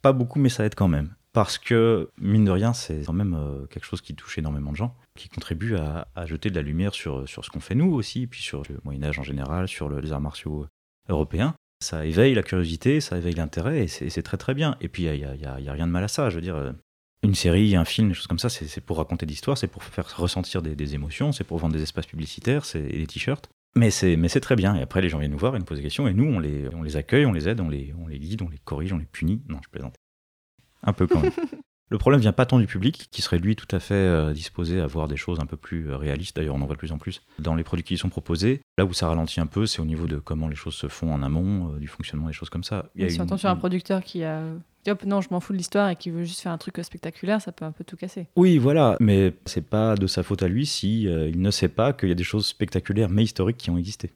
pas 0.00 0.12
beaucoup, 0.14 0.38
mais 0.38 0.48
ça 0.48 0.64
aide 0.64 0.74
quand 0.74 0.88
même. 0.88 1.14
Parce 1.34 1.58
que, 1.58 2.08
mine 2.18 2.46
de 2.46 2.50
rien, 2.50 2.72
c'est 2.72 3.02
quand 3.04 3.12
même 3.12 3.34
euh, 3.34 3.66
quelque 3.66 3.84
chose 3.84 4.00
qui 4.00 4.14
touche 4.14 4.38
énormément 4.38 4.70
de 4.72 4.76
gens, 4.76 4.96
qui 5.18 5.28
contribue 5.28 5.76
à, 5.76 6.08
à 6.14 6.24
jeter 6.24 6.48
de 6.48 6.54
la 6.54 6.62
lumière 6.62 6.94
sur, 6.94 7.28
sur 7.28 7.44
ce 7.44 7.50
qu'on 7.50 7.60
fait 7.60 7.74
nous 7.74 7.92
aussi, 7.92 8.26
puis 8.26 8.40
sur 8.40 8.62
le 8.70 8.80
Moyen-Âge 8.84 9.18
en 9.18 9.22
général, 9.22 9.68
sur 9.68 9.90
le- 9.90 10.00
les 10.00 10.12
arts 10.12 10.22
martiaux 10.22 10.66
européens. 11.10 11.54
Ça 11.80 12.06
éveille 12.06 12.34
la 12.34 12.42
curiosité, 12.42 13.00
ça 13.00 13.18
éveille 13.18 13.34
l'intérêt, 13.34 13.84
et 13.84 13.88
c'est 13.88 14.22
très 14.22 14.36
très 14.38 14.54
bien. 14.54 14.76
Et 14.80 14.88
puis, 14.88 15.04
il 15.04 15.12
n'y 15.12 15.24
a, 15.24 15.34
y 15.34 15.44
a- 15.44 15.60
y 15.60 15.68
a 15.68 15.72
rien 15.72 15.86
de 15.86 15.92
mal 15.92 16.04
à 16.04 16.08
ça. 16.08 16.30
Je 16.30 16.36
veux 16.36 16.40
dire, 16.40 16.56
euh, 16.56 16.72
une 17.22 17.34
série, 17.34 17.76
un 17.76 17.84
film, 17.84 18.08
des 18.08 18.14
choses 18.14 18.26
comme 18.26 18.38
ça, 18.38 18.48
c'est 18.48 18.80
pour 18.80 18.96
raconter 18.98 19.26
des 19.26 19.34
histoires, 19.34 19.58
c'est 19.58 19.66
pour 19.66 19.82
faire 19.84 20.16
ressentir 20.16 20.62
des, 20.62 20.94
émotions, 20.94 21.32
c'est 21.32 21.44
pour 21.44 21.58
vendre 21.58 21.74
des 21.74 21.82
espaces 21.82 22.06
publicitaires 22.06 22.64
c'est- 22.64 22.80
des 22.82 23.06
t-shirts. 23.06 23.48
Mais 23.74 23.90
c'est, 23.90 24.16
très 24.40 24.56
bien. 24.56 24.74
Et 24.74 24.80
après, 24.80 25.02
les 25.02 25.10
gens 25.10 25.18
viennent 25.18 25.32
nous 25.32 25.38
voir 25.38 25.54
et 25.54 25.58
nous 25.58 25.64
posent 25.66 25.76
des 25.76 25.82
questions. 25.82 26.08
Et 26.08 26.14
nous, 26.14 26.24
on 26.24 26.38
les, 26.38 26.66
on 26.74 26.82
les 26.82 26.96
accueille, 26.96 27.26
on 27.26 27.32
les 27.32 27.46
aide, 27.46 27.60
on 27.60 27.68
les, 27.68 27.92
on 27.98 28.06
les 28.06 28.18
guide, 28.18 28.40
on 28.40 28.48
les 28.48 28.58
corrige, 28.58 28.92
on 28.94 28.98
les 28.98 29.04
punit. 29.04 29.42
Non, 29.48 29.58
je 29.62 29.68
plaisante. 29.68 29.96
Un 30.82 30.94
peu 30.94 31.06
quand 31.06 31.20
même. 31.20 31.32
Le 31.88 31.98
problème 31.98 32.20
vient 32.20 32.32
pas 32.32 32.46
tant 32.46 32.58
du 32.58 32.66
public, 32.66 33.08
qui 33.12 33.22
serait 33.22 33.38
lui 33.38 33.54
tout 33.54 33.68
à 33.70 33.78
fait 33.78 33.94
euh, 33.94 34.32
disposé 34.32 34.80
à 34.80 34.86
voir 34.86 35.06
des 35.06 35.16
choses 35.16 35.38
un 35.38 35.46
peu 35.46 35.56
plus 35.56 35.88
euh, 35.88 35.96
réalistes. 35.96 36.34
D'ailleurs, 36.34 36.56
on 36.56 36.60
en 36.60 36.66
voit 36.66 36.74
de 36.74 36.80
plus 36.80 36.90
en 36.90 36.98
plus 36.98 37.22
dans 37.38 37.54
les 37.54 37.62
produits 37.62 37.84
qui 37.84 37.94
y 37.94 37.98
sont 37.98 38.08
proposés. 38.08 38.60
Là 38.76 38.84
où 38.84 38.92
ça 38.92 39.06
ralentit 39.06 39.40
un 39.40 39.46
peu, 39.46 39.66
c'est 39.66 39.80
au 39.80 39.84
niveau 39.84 40.06
de 40.06 40.16
comment 40.16 40.48
les 40.48 40.56
choses 40.56 40.74
se 40.74 40.88
font 40.88 41.12
en 41.12 41.22
amont, 41.22 41.74
euh, 41.74 41.78
du 41.78 41.86
fonctionnement 41.86 42.26
des 42.26 42.32
choses 42.32 42.50
comme 42.50 42.64
ça. 42.64 42.90
Il 42.96 43.02
y 43.02 43.04
a 43.04 43.08
si 43.08 43.20
on 43.20 43.26
tombe 43.26 43.38
sur 43.38 43.48
un 43.48 43.56
producteur 43.56 44.02
qui 44.02 44.24
a. 44.24 44.42
dit, 44.84 44.90
Hop, 44.90 45.04
non, 45.04 45.20
je 45.20 45.28
m'en 45.30 45.38
fous 45.38 45.52
de 45.52 45.58
l'histoire 45.58 45.88
et 45.88 45.96
qui 45.96 46.10
veut 46.10 46.24
juste 46.24 46.40
faire 46.40 46.52
un 46.52 46.58
truc 46.58 46.80
spectaculaire, 46.82 47.40
ça 47.40 47.52
peut 47.52 47.64
un 47.64 47.72
peu 47.72 47.84
tout 47.84 47.96
casser. 47.96 48.26
Oui, 48.34 48.58
voilà, 48.58 48.96
mais 48.98 49.34
c'est 49.44 49.64
pas 49.64 49.94
de 49.94 50.08
sa 50.08 50.24
faute 50.24 50.42
à 50.42 50.48
lui 50.48 50.66
si 50.66 51.06
euh, 51.06 51.28
il 51.28 51.40
ne 51.40 51.52
sait 51.52 51.68
pas 51.68 51.92
qu'il 51.92 52.08
y 52.08 52.12
a 52.12 52.16
des 52.16 52.24
choses 52.24 52.46
spectaculaires 52.46 53.08
mais 53.08 53.22
historiques 53.22 53.58
qui 53.58 53.70
ont 53.70 53.78
existé. 53.78 54.12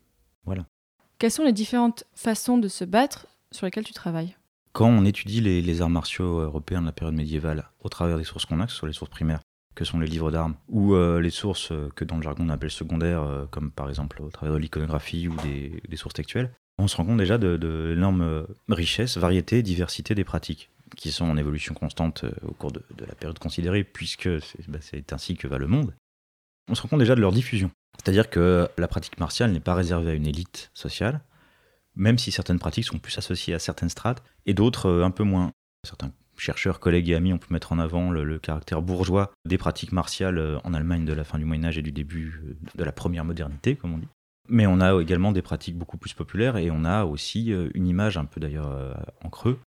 Quelles 1.19 1.31
sont 1.31 1.45
les 1.45 1.53
différentes 1.53 2.05
façons 2.15 2.59
de 2.59 2.67
se 2.67 2.85
battre 2.85 3.27
sur 3.53 3.67
lesquelles 3.67 3.85
tu 3.85 3.93
travailles? 3.93 4.37
Quand 4.73 4.89
on 4.89 5.05
étudie 5.05 5.41
les, 5.41 5.83
arts 5.83 5.91
martiaux 5.91 6.41
européens 6.41 6.81
de 6.81 6.87
la 6.87 6.93
période 6.93 7.17
médiévale 7.17 7.69
au 7.81 7.89
travers 7.89 8.19
des 8.19 8.25
sources 8.25 8.45
qu'on 8.45 8.61
a, 8.61 8.67
que 8.67 8.73
ce 8.73 8.79
soit 8.79 8.89
les 8.89 8.95
sources 8.95 9.11
primaires, 9.11 9.41
que 9.75 9.85
sont 9.85 9.99
les 9.99 10.07
livres 10.07 10.31
d'armes, 10.31 10.55
ou 10.69 10.95
euh, 10.95 11.21
les 11.21 11.31
sources 11.31 11.73
euh, 11.73 11.89
que 11.97 12.05
dans 12.05 12.17
le 12.17 12.23
jargon 12.23 12.45
on 12.47 12.51
appelle 12.51 12.71
secondaires, 12.71 13.23
euh, 13.23 13.47
comme 13.51 13.73
par 13.73 13.89
exemple 13.89 14.23
au 14.23 14.31
travers 14.31 14.55
de 14.55 14.61
l'iconographie 14.61 15.27
ou 15.29 15.35
des, 15.43 15.97
sources 15.97 16.15
textuelles, 16.15 16.53
on 16.79 16.87
se 16.87 16.97
rend 16.97 17.05
compte 17.05 17.19
déjà 17.19 17.37
de, 17.37 17.93
l'énorme 17.95 18.47
richesse, 18.69 19.19
variété, 19.19 19.63
diversité 19.63 20.15
des 20.15 20.25
pratiques 20.25 20.71
qui 20.97 21.13
sont 21.13 21.27
en 21.27 21.37
évolution 21.37 21.75
constante 21.75 22.25
au 22.47 22.53
cours 22.53 22.73
de, 22.73 22.83
la 23.07 23.15
période 23.15 23.39
considérée, 23.39 23.85
puisque 23.85 24.41
c'est 24.43 24.69
bah, 24.69 24.79
c'est 24.81 25.13
ainsi 25.13 25.37
que 25.37 25.47
va 25.47 25.59
le 25.59 25.67
monde. 25.67 25.95
On 26.69 26.75
se 26.75 26.83
rend 26.83 26.89
compte 26.89 27.01
déjà 27.01 27.15
de 27.15 27.21
leur 27.21 27.33
diffusion. 27.33 27.71
C'est-à-dire 28.03 28.31
que 28.31 28.69
la 28.79 28.89
pratique 28.89 29.19
martiale 29.21 29.53
n'est 29.53 29.61
pas 29.61 29.75
réservée 29.75 30.13
à 30.13 30.15
une 30.15 30.27
élite 30.27 30.71
sociale, 30.73 31.21
même 31.97 32.19
si 32.19 32.33
certaines 32.33 32.59
pratiques 32.59 32.85
sont 32.85 32.99
plus 32.99 33.17
associées 33.19 33.55
à 33.55 33.59
certaines 33.59 33.89
strates 33.89 34.23
et 34.47 34.55
d'autres 34.55 34.87
euh, 34.87 35.05
un 35.05 35.11
peu 35.11 35.25
moins. 35.25 35.53
Certains 35.87 36.13
chercheurs, 36.37 36.81
collègues 36.81 37.11
et 37.11 37.15
amis 37.15 37.33
ont 37.33 37.39
pu 37.39 37.53
mettre 37.53 37.73
en 37.73 37.79
avant 37.79 38.11
le, 38.11 38.39
caractère 38.39 38.83
bourgeois 38.83 39.31
des 39.47 39.59
pratiques 39.59 39.93
martiales 39.93 40.39
euh, 40.39 40.59
en 40.65 40.75
Allemagne 40.75 41.05
de 41.05 41.13
la 41.13 41.25
fin 41.25 41.39
du 41.39 41.45
Moyen 41.45 41.65
Âge 41.65 41.79
et 41.79 41.83
du 41.83 41.93
début 41.93 42.41
euh, 42.45 42.57
de 42.75 42.85
la 42.85 42.93
première 42.93 43.25
modernité, 43.25 43.77
comme 43.77 43.95
on 43.95 43.99
dit. 43.99 44.09
Mais 44.49 44.67
on 44.67 44.81
a 44.81 45.01
également 45.01 45.33
des 45.33 45.43
pratiques 45.43 45.77
beaucoup 45.77 45.99
plus 45.99 46.15
populaires 46.15 46.57
et 46.57 46.71
on 46.71 46.85
a 46.85 47.05
aussi 47.05 47.55
une 47.75 47.87
image 47.87 48.17
un 48.17 48.25
peu 48.25 48.41
d'ailleurs 48.41 48.99
en 49.23 49.29
creux 49.29 49.61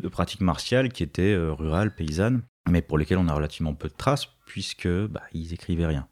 de 0.00 0.06
pratiques 0.06 0.42
martiales 0.42 0.92
qui 0.92 1.02
étaient 1.02 1.34
rurales, 1.36 1.92
paysannes, 1.92 2.42
mais 2.70 2.80
pour 2.80 2.98
lesquelles 2.98 3.18
on 3.18 3.26
a 3.26 3.34
relativement 3.34 3.74
peu 3.74 3.88
de 3.88 3.94
traces 3.94 4.28
puisque 4.46 4.86
bah, 4.86 5.22
ils 5.32 5.54
écrivaient 5.54 5.86
rien. 5.86 6.06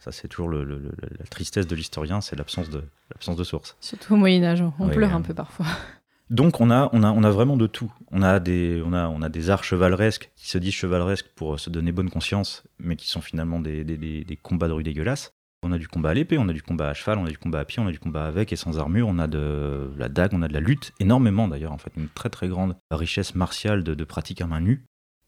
Ça, 0.00 0.12
c'est 0.12 0.28
toujours 0.28 0.48
le- 0.48 0.64
le- 0.64 0.78
le- 0.78 0.92
la 1.18 1.26
tristesse 1.26 1.66
de 1.66 1.74
l'historien, 1.76 2.20
c'est 2.20 2.34
l'absence 2.36 2.70
de, 2.70 2.82
l'absence 3.10 3.36
de 3.36 3.44
source. 3.44 3.76
Surtout 3.80 4.14
au 4.14 4.16
Moyen-Âge, 4.16 4.62
on 4.78 4.88
pleure 4.88 5.14
un 5.14 5.20
peu 5.22 5.34
parfois. 5.34 5.66
Donc 6.30 6.60
on 6.60 6.70
a, 6.70 6.88
on 6.92 7.02
a, 7.02 7.10
on 7.10 7.24
a 7.24 7.30
vraiment 7.30 7.56
de 7.56 7.66
tout. 7.66 7.92
On 8.12 8.22
a, 8.22 8.38
des, 8.40 8.80
on, 8.86 8.92
a, 8.92 9.08
on 9.08 9.20
a 9.20 9.28
des 9.28 9.50
arts 9.50 9.64
chevaleresques 9.64 10.30
qui 10.36 10.48
se 10.48 10.58
disent 10.58 10.74
chevaleresques 10.74 11.28
pour 11.34 11.58
se 11.58 11.70
donner 11.70 11.90
bonne 11.92 12.08
conscience, 12.08 12.62
mais 12.78 12.94
qui 12.96 13.08
sont 13.08 13.20
finalement 13.20 13.58
des, 13.60 13.84
des, 13.84 13.96
des- 13.98 14.24
des 14.24 14.36
combats 14.36 14.68
de 14.68 14.72
rue 14.72 14.82
dégueulasses. 14.84 15.32
On 15.62 15.72
a 15.72 15.76
du 15.78 15.88
combat 15.88 16.10
à 16.10 16.14
l'épée, 16.14 16.38
on 16.38 16.48
a 16.48 16.52
du 16.54 16.62
combat 16.62 16.88
à 16.88 16.94
cheval, 16.94 17.18
on 17.18 17.26
a 17.26 17.30
du 17.30 17.36
combat 17.36 17.58
à 17.60 17.64
pied, 17.66 17.82
on 17.82 17.86
a 17.86 17.90
du 17.92 17.98
combat 17.98 18.24
avec 18.26 18.50
et 18.52 18.56
sans 18.56 18.78
armure, 18.78 19.08
on 19.08 19.18
a 19.18 19.26
de 19.26 19.90
la 19.98 20.08
dague, 20.08 20.30
on 20.32 20.40
a 20.40 20.48
de 20.48 20.54
la 20.54 20.60
lutte, 20.60 20.92
énormément 21.00 21.48
d'ailleurs, 21.48 21.72
en 21.72 21.78
fait, 21.78 21.92
une 21.98 22.08
très 22.08 22.30
très 22.30 22.48
grande 22.48 22.76
richesse 22.90 23.34
martiale 23.34 23.84
de, 23.84 23.94
de 23.94 24.04
pratiques 24.04 24.40
à 24.40 24.46
main 24.46 24.60
nue, 24.62 24.84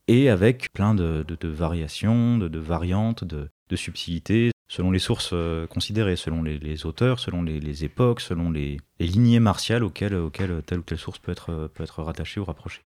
et 0.09 0.31
avec 0.31 0.73
plein 0.73 0.95
de, 0.95 1.23
de- 1.29 1.37
de 1.39 1.49
variations, 1.49 2.39
de, 2.39 2.59
variantes, 2.59 3.25
de 3.25 3.77
subtilités, 3.77 4.53
selon 4.73 4.91
les 4.91 4.99
sources 4.99 5.31
euh, 5.35 5.67
considérées, 5.67 6.17
selon 6.17 6.43
les, 6.43 6.87
auteurs, 6.87 7.19
selon 7.19 7.43
les, 7.43 7.85
époques, 7.85 8.23
selon 8.23 8.51
les, 8.51 8.79
lignées 8.99 9.39
martiales 9.39 9.85
auxquelles, 9.85 10.17
telle 10.65 10.79
ou 10.79 10.83
telle 10.83 10.99
source 10.99 11.19
peut 11.19 11.31
être, 11.31 11.71
peut 11.75 11.83
être 11.83 12.03
rattachée 12.03 12.41
ou 12.41 12.45
rapprochée. 12.45 12.81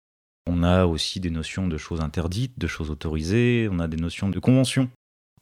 On 0.49 0.64
a 0.64 0.87
aussi 0.87 1.20
des 1.20 1.31
notions 1.31 1.68
de 1.68 1.77
choses 1.77 2.01
interdites, 2.01 2.59
de 2.59 2.66
choses 2.66 2.90
autorisées, 2.90 3.68
on 3.70 3.79
a 3.79 3.87
des 3.87 3.99
notions 3.99 4.29
de 4.29 4.38
conventions. 4.40 4.90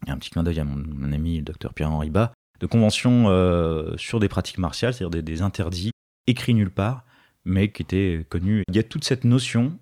Un 0.06 0.18
petit 0.18 0.28
clin 0.28 0.42
d'œil 0.42 0.60
à 0.60 0.64
mon, 0.64 1.12
ami 1.12 1.38
le 1.38 1.44
docteur 1.44 1.72
Pierre-Henri 1.72 2.10
Bas, 2.10 2.34
de 2.60 2.66
conventions 2.66 3.30
euh, 3.30 3.96
sur 3.96 4.20
des 4.20 4.28
pratiques 4.28 4.58
martiales, 4.58 4.92
c'est-à-dire 4.92 5.22
des 5.22 5.40
interdits 5.40 5.92
écrits 6.26 6.52
nulle 6.52 6.70
part, 6.70 7.04
mais 7.46 7.72
qui 7.72 7.80
étaient 7.80 8.26
connus. 8.28 8.64
Il 8.68 8.76
y 8.76 8.78
a 8.78 8.82
toute 8.82 9.04
cette 9.04 9.24
notion, 9.24 9.78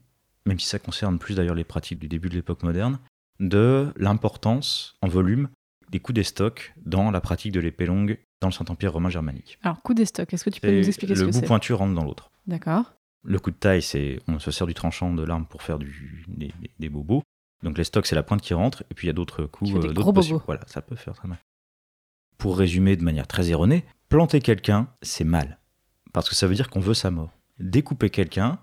même 0.47 0.61
si 0.61 0.69
ça 0.69 0.79
concerne 0.79 1.19
plus 1.19 1.35
d'ailleurs 1.35 1.57
les 1.57 1.65
pratiques 1.65 1.99
du 1.99 2.07
début 2.07 2.29
de 2.29 2.37
l'époque 2.37 2.63
moderne, 2.63 3.01
de 3.41 3.93
l'importance 3.97 4.95
en 5.03 5.09
volume 5.09 5.49
des 5.93 6.01
coups 6.01 6.15
des 6.15 6.25
stocks 6.25 6.75
dans 6.85 7.11
la 7.11 7.21
pratique 7.21 7.53
de 7.53 7.61
l'épée 7.61 7.87
longue 7.87 8.19
dans 8.41 8.49
le 8.49 8.53
Saint-Empire 8.53 8.95
romain 8.95 9.11
germanique. 9.11 9.59
Alors, 9.63 9.81
coup 9.83 9.95
des 9.95 10.07
stocks, 10.07 10.33
est-ce 10.33 10.45
que 10.45 10.51
tu 10.51 10.61
peux 10.61 10.73
nous 10.73 10.89
expliquer 10.89 11.15
ce 11.15 11.21
le 11.21 11.27
que 11.27 11.33
bout 11.33 11.41
c'est 11.41 11.47
pointu 11.47 11.75
rentre 11.75 11.95
dans 11.95 12.03
l'autre. 12.03 12.31
D'accord. 12.47 12.95
Le 13.23 13.39
coup 13.39 13.53
de 13.53 13.57
taille, 13.57 13.83
c'est 13.83 14.19
on 14.27 14.41
se 14.41 14.51
sert 14.51 14.67
du 14.67 14.75
tranchant 14.75 15.15
de 15.15 15.23
l'arme 15.23 15.47
pour 15.47 15.63
faire 15.63 15.79
du, 15.79 16.25
des, 16.27 16.89
bobos. 16.89 17.23
Donc 17.63 17.79
les 17.79 17.85
stocks, 17.85 18.07
c'est 18.07 18.17
la 18.17 18.25
pointe 18.25 18.41
qui 18.41 18.55
rentre, 18.55 18.83
et 18.91 18.95
puis 18.95 19.07
il 19.07 19.09
y 19.09 19.11
a 19.11 19.13
d'autres 19.13 19.45
coups, 19.45 19.73
des 19.75 19.93
d'autres 19.93 20.13
bobos. 20.13 20.43
Voilà, 20.47 20.63
ça 20.67 20.83
peut 20.83 20.97
faire 20.97 21.15
très 21.15 21.29
mal. 21.29 21.39
Pour 22.39 22.59
résumer 22.59 22.97
de 22.97 23.05
manière 23.05 23.29
très 23.29 23.51
erronée, 23.51 23.85
planter 24.09 24.41
quelqu'un, 24.41 24.89
c'est 25.03 25.25
mal, 25.25 25.61
parce 26.13 26.29
que 26.29 26.35
ça 26.35 26.49
veut 26.49 26.55
dire 26.55 26.71
qu'on 26.71 26.81
veut 26.81 26.95
sa 26.95 27.13
mort. 27.13 27.31
Découper 27.61 28.11
quelqu'un, 28.11 28.59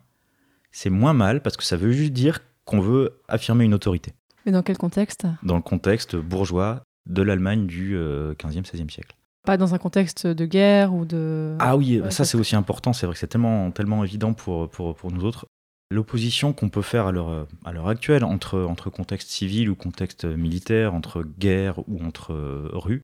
c'est 0.72 0.90
moins 0.90 1.14
mal, 1.14 1.42
parce 1.42 1.56
que 1.56 1.64
ça 1.64 1.78
veut 1.78 1.92
juste 1.92 2.12
dire 2.12 2.40
qu'on 2.66 2.82
veut 2.82 3.22
affirmer 3.30 3.64
une 3.64 3.74
autorité, 3.74 4.12
Mais 4.46 4.52
dans 4.52 4.62
quel 4.62 4.78
contexte? 4.78 5.26
Dans 5.44 5.56
le 5.56 5.62
contexte 5.62 6.18
bourgeois 6.18 6.84
de 7.10 7.22
l'Allemagne 7.22 7.66
du 7.68 7.96
euh, 7.96 8.34
15e, 8.36 8.64
16e 8.64 8.90
siècle. 8.90 9.16
Pas 9.46 9.58
dans 9.58 9.74
un 9.74 9.78
contexte 9.78 10.28
de 10.28 10.46
guerre 10.46 10.94
ou 10.94 11.06
de. 11.06 11.56
Ah 11.60 11.76
oui, 11.76 12.00
Ouais, 12.00 12.12
ça 12.12 12.26
c'est 12.26 12.38
aussi 12.38 12.56
important, 12.56 12.94
c'est 12.94 13.06
vrai 13.06 13.14
que 13.14 13.20
c'est 13.20 13.28
tellement, 13.28 13.72
tellement 13.72 14.04
évident 14.04 14.34
pour, 14.34 14.70
pour, 14.70 14.96
pour 14.96 15.12
nous 15.12 15.24
autres. 15.24 15.46
L'opposition 15.92 16.54
qu'on 16.54 16.70
peut 16.70 16.84
faire 16.84 17.08
à 17.08 17.12
l'heure, 17.12 17.48
à 17.66 17.72
l'heure 17.72 17.88
actuelle 17.88 18.24
entre, 18.24 18.62
entre 18.62 18.92
contexte 18.92 19.30
civil 19.30 19.70
ou 19.70 19.76
contexte 19.76 20.26
militaire, 20.26 20.94
entre 20.94 21.24
guerre 21.24 21.80
ou 21.90 22.04
entre 22.04 22.34
euh, 22.34 22.70
rue, 22.74 23.02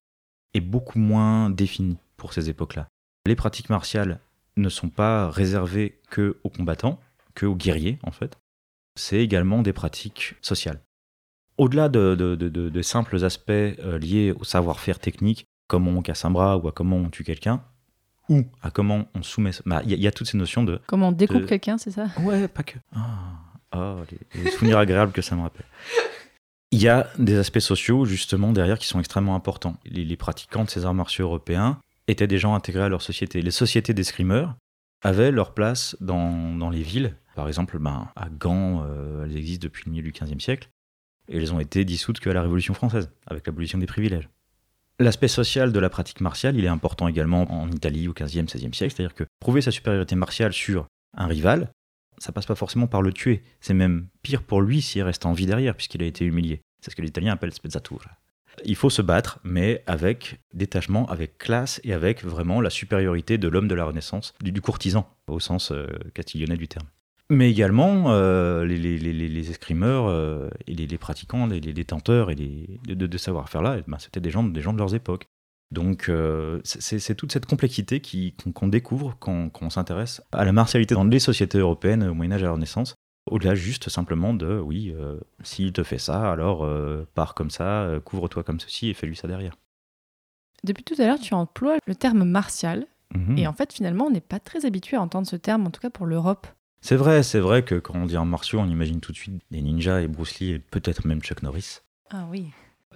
est 0.53 0.61
beaucoup 0.61 0.99
moins 0.99 1.49
définie 1.49 1.97
pour 2.15 2.33
ces 2.33 2.49
époques-là. 2.49 2.87
Les 3.25 3.35
pratiques 3.35 3.69
martiales 3.69 4.19
ne 4.55 4.69
sont 4.69 4.89
pas 4.89 5.31
réservées 5.31 5.99
que 6.11 6.37
aux 6.43 6.49
combattants, 6.49 6.99
que 7.33 7.47
aux 7.47 7.55
guerriers 7.55 7.97
en 8.03 8.11
fait. 8.11 8.37
C'est 8.95 9.19
également 9.19 9.61
des 9.61 9.73
pratiques 9.73 10.35
sociales. 10.41 10.79
Au-delà 11.57 11.87
de, 11.89 12.15
de, 12.15 12.35
de- 12.35 12.49
de- 12.49 12.69
de 12.69 12.81
simples 12.81 13.23
aspects 13.23 13.49
euh, 13.51 13.97
liés 13.97 14.33
au 14.37 14.43
savoir-faire 14.43 14.99
technique, 14.99 15.45
comment 15.67 15.91
on 15.91 16.01
casse 16.01 16.25
un 16.25 16.31
bras 16.31 16.57
ou 16.57 16.67
à 16.67 16.71
comment 16.71 16.97
on 16.97 17.09
tue 17.09 17.23
quelqu'un, 17.23 17.63
ou 18.29 18.43
à 18.61 18.71
comment 18.71 19.05
on 19.15 19.23
soumet. 19.23 19.51
bah, 19.65 19.81
Il 19.85 19.91
y, 19.91 19.93
a- 19.93 19.97
il 19.97 20.01
y 20.03 20.07
a 20.07 20.11
toutes 20.11 20.27
ces 20.27 20.37
notions 20.37 20.63
de. 20.63 20.81
Comment 20.87 21.09
on 21.09 21.11
découpe 21.13 21.45
quelqu'un, 21.45 21.77
c'est 21.77 21.91
ça? 21.91 22.07
Ouais, 22.21 22.47
pas 22.47 22.63
que. 22.63 22.77
Ah, 22.95 23.35
ah, 23.71 23.95
les, 24.35 24.43
les 24.43 24.51
souvenirs 24.51 24.77
agréables 24.79 25.11
que 25.13 25.21
ça 25.21 25.35
me 25.35 25.41
rappelle. 25.41 25.65
Il 26.71 26.81
y 26.81 26.89
a 26.89 27.07
des 27.19 27.37
aspects 27.37 27.59
sociaux, 27.59 28.03
justement, 28.05 28.51
derrière 28.51 28.77
qui 28.79 28.87
sont 28.87 28.99
extrêmement 28.99 29.35
importants. 29.35 29.77
Les, 29.85 30.03
les 30.03 30.17
pratiquants 30.17 30.65
de 30.65 30.69
ces 30.69 30.83
arts 30.83 30.93
martiaux 30.93 31.25
européens 31.25 31.79
étaient 32.07 32.27
des 32.27 32.37
gens 32.37 32.53
intégrés 32.53 32.83
à 32.83 32.89
leur 32.89 33.01
société. 33.01 33.41
Les 33.41 33.51
sociétés 33.51 33.93
d'escrimeurs 33.93 34.55
avaient 35.03 35.31
leur 35.31 35.53
place 35.53 35.95
dans, 36.01 36.53
dans 36.55 36.69
les 36.69 36.81
villes. 36.81 37.15
Par 37.35 37.47
exemple, 37.47 37.77
ben, 37.79 38.09
à 38.15 38.27
Gand, 38.29 38.83
euh, 38.85 39.23
elles 39.25 39.37
existent 39.37 39.63
depuis 39.63 39.83
le 39.85 39.91
milieu 39.91 40.03
du 40.03 40.11
XVe 40.11 40.39
siècle, 40.39 40.69
et 41.29 41.37
elles 41.37 41.53
ont 41.53 41.59
été 41.59 41.85
dissoutes 41.85 42.19
qu'à 42.19 42.33
la 42.33 42.41
Révolution 42.41 42.73
française, 42.73 43.09
avec 43.27 43.45
l'abolition 43.47 43.77
des 43.77 43.85
privilèges. 43.85 44.29
L'aspect 44.99 45.27
social 45.27 45.73
de 45.73 45.79
la 45.79 45.89
pratique 45.89 46.21
martiale, 46.21 46.55
il 46.55 46.63
est 46.63 46.69
important 46.69 47.07
également 47.07 47.51
en 47.51 47.69
Italie 47.69 48.07
au 48.07 48.13
XVe, 48.13 48.45
XVIe 48.45 48.73
siècle, 48.73 48.93
c'est-à-dire 48.95 49.13
que 49.13 49.25
prouver 49.39 49.61
sa 49.61 49.71
supériorité 49.71 50.15
martiale 50.15 50.53
sur 50.53 50.87
un 51.17 51.27
rival, 51.27 51.69
ça 52.17 52.31
passe 52.31 52.45
pas 52.45 52.55
forcément 52.55 52.87
par 52.87 53.01
le 53.01 53.11
tuer. 53.11 53.43
C'est 53.59 53.73
même 53.73 54.07
pire 54.21 54.43
pour 54.43 54.61
lui 54.61 54.81
s'il 54.81 55.03
reste 55.03 55.25
en 55.25 55.33
vie 55.33 55.45
derrière, 55.45 55.75
puisqu'il 55.75 56.01
a 56.01 56.05
été 56.05 56.23
humilié. 56.23 56.61
C'est 56.81 56.91
ce 56.91 56.95
que 56.95 57.01
les 57.01 57.09
Italiens 57.09 57.33
appellent 57.33 57.53
spezzatura. 57.53 58.11
Il 58.63 58.75
faut 58.77 58.89
se 58.89 59.01
battre, 59.01 59.39
mais 59.43 59.83
avec 59.85 60.39
détachement, 60.53 61.05
avec 61.07 61.37
classe 61.37 61.81
et 61.83 61.91
avec 61.91 62.23
vraiment 62.23 62.61
la 62.61 62.69
supériorité 62.69 63.37
de 63.37 63.49
l'homme 63.49 63.67
de 63.67 63.75
la 63.75 63.83
Renaissance, 63.83 64.33
du, 64.41 64.61
courtisan, 64.61 65.09
au 65.27 65.41
sens 65.41 65.71
euh, 65.71 65.87
castillonnais 66.13 66.55
du 66.55 66.69
terme. 66.69 66.87
Mais 67.29 67.49
également, 67.49 68.11
euh, 68.11 68.65
les, 68.65 68.77
les- 68.77 68.97
les- 68.99 69.13
les- 69.13 69.29
les 69.29 69.49
escrimeurs 69.49 70.05
euh, 70.07 70.49
et 70.67 70.75
les, 70.75 70.97
pratiquants, 70.97 71.47
les, 71.47 71.59
détenteurs 71.59 72.29
et 72.29 72.35
les, 72.35 72.79
de, 72.87 72.93
de- 72.93 73.07
de 73.07 73.17
savoir-faire-là, 73.17 73.77
eh 73.79 73.83
ben, 73.89 73.97
c'était 73.97 74.19
des 74.19 74.29
gens, 74.29 74.43
des 74.43 74.61
gens 74.61 74.73
de 74.73 74.77
leurs 74.77 74.93
époques. 74.93 75.25
Donc, 75.71 76.09
euh, 76.09 76.61
c'est 76.63 77.15
toute 77.15 77.31
cette 77.31 77.47
complexité 77.47 77.99
qu'on 78.53 78.67
découvre 78.67 79.15
quand, 79.19 79.49
quand 79.49 79.65
on 79.65 79.69
s'intéresse 79.71 80.21
à 80.31 80.45
la 80.45 80.51
martialité 80.51 80.93
dans 80.93 81.03
les 81.03 81.19
sociétés 81.19 81.57
européennes 81.57 82.03
au 82.03 82.13
Moyen-Âge 82.13 82.41
et 82.41 82.45
à 82.45 82.49
la 82.49 82.53
Renaissance. 82.53 82.93
Au-delà 83.29 83.55
juste 83.55 83.89
simplement 83.89 84.35
de, 84.35 84.59
oui, 84.59 84.93
s'il 85.41 85.73
te 85.73 85.81
fait 85.81 85.97
ça, 85.97 86.31
alors 86.31 86.69
pars 87.15 87.33
comme 87.33 87.49
ça, 87.49 87.89
couvre-toi 88.05 88.43
comme 88.43 88.59
ceci 88.59 88.89
et 88.89 88.93
fais-lui 88.93 89.15
ça 89.15 89.27
derrière. 89.27 89.55
Depuis 90.63 90.83
tout 90.83 90.93
à 90.99 91.07
l'heure, 91.07 91.19
tu 91.19 91.33
emploies 91.33 91.77
le 91.87 91.95
terme 91.95 92.23
martial. 92.23 92.85
Mhm. 93.15 93.37
Et 93.39 93.47
en 93.47 93.53
fait, 93.53 93.73
finalement, 93.73 94.05
on 94.05 94.11
n'est 94.11 94.21
pas 94.21 94.39
très 94.39 94.65
habitué 94.67 94.97
à 94.97 95.01
entendre 95.01 95.25
ce 95.27 95.35
terme, 95.35 95.65
en 95.65 95.71
tout 95.71 95.81
cas 95.81 95.89
pour 95.89 96.05
l'Europe. 96.05 96.45
C'est 96.85 96.97
vrai, 96.97 97.23
c'est 97.23 97.39
vrai 97.39 97.63
que 97.63 97.73
quand 97.73 97.95
on 97.95 98.05
dit 98.05 98.15
en 98.15 98.25
martiaux, 98.25 98.59
on 98.59 98.69
imagine 98.69 98.99
tout 98.99 99.11
de 99.11 99.17
suite 99.17 99.41
des 99.49 99.59
ninjas 99.63 100.01
et 100.01 100.07
Bruce 100.07 100.37
Lee 100.37 100.51
et 100.51 100.59
peut-être 100.59 101.07
même 101.07 101.19
Chuck 101.19 101.41
Norris. 101.41 101.79
Ah 102.11 102.27
oui. 102.29 102.51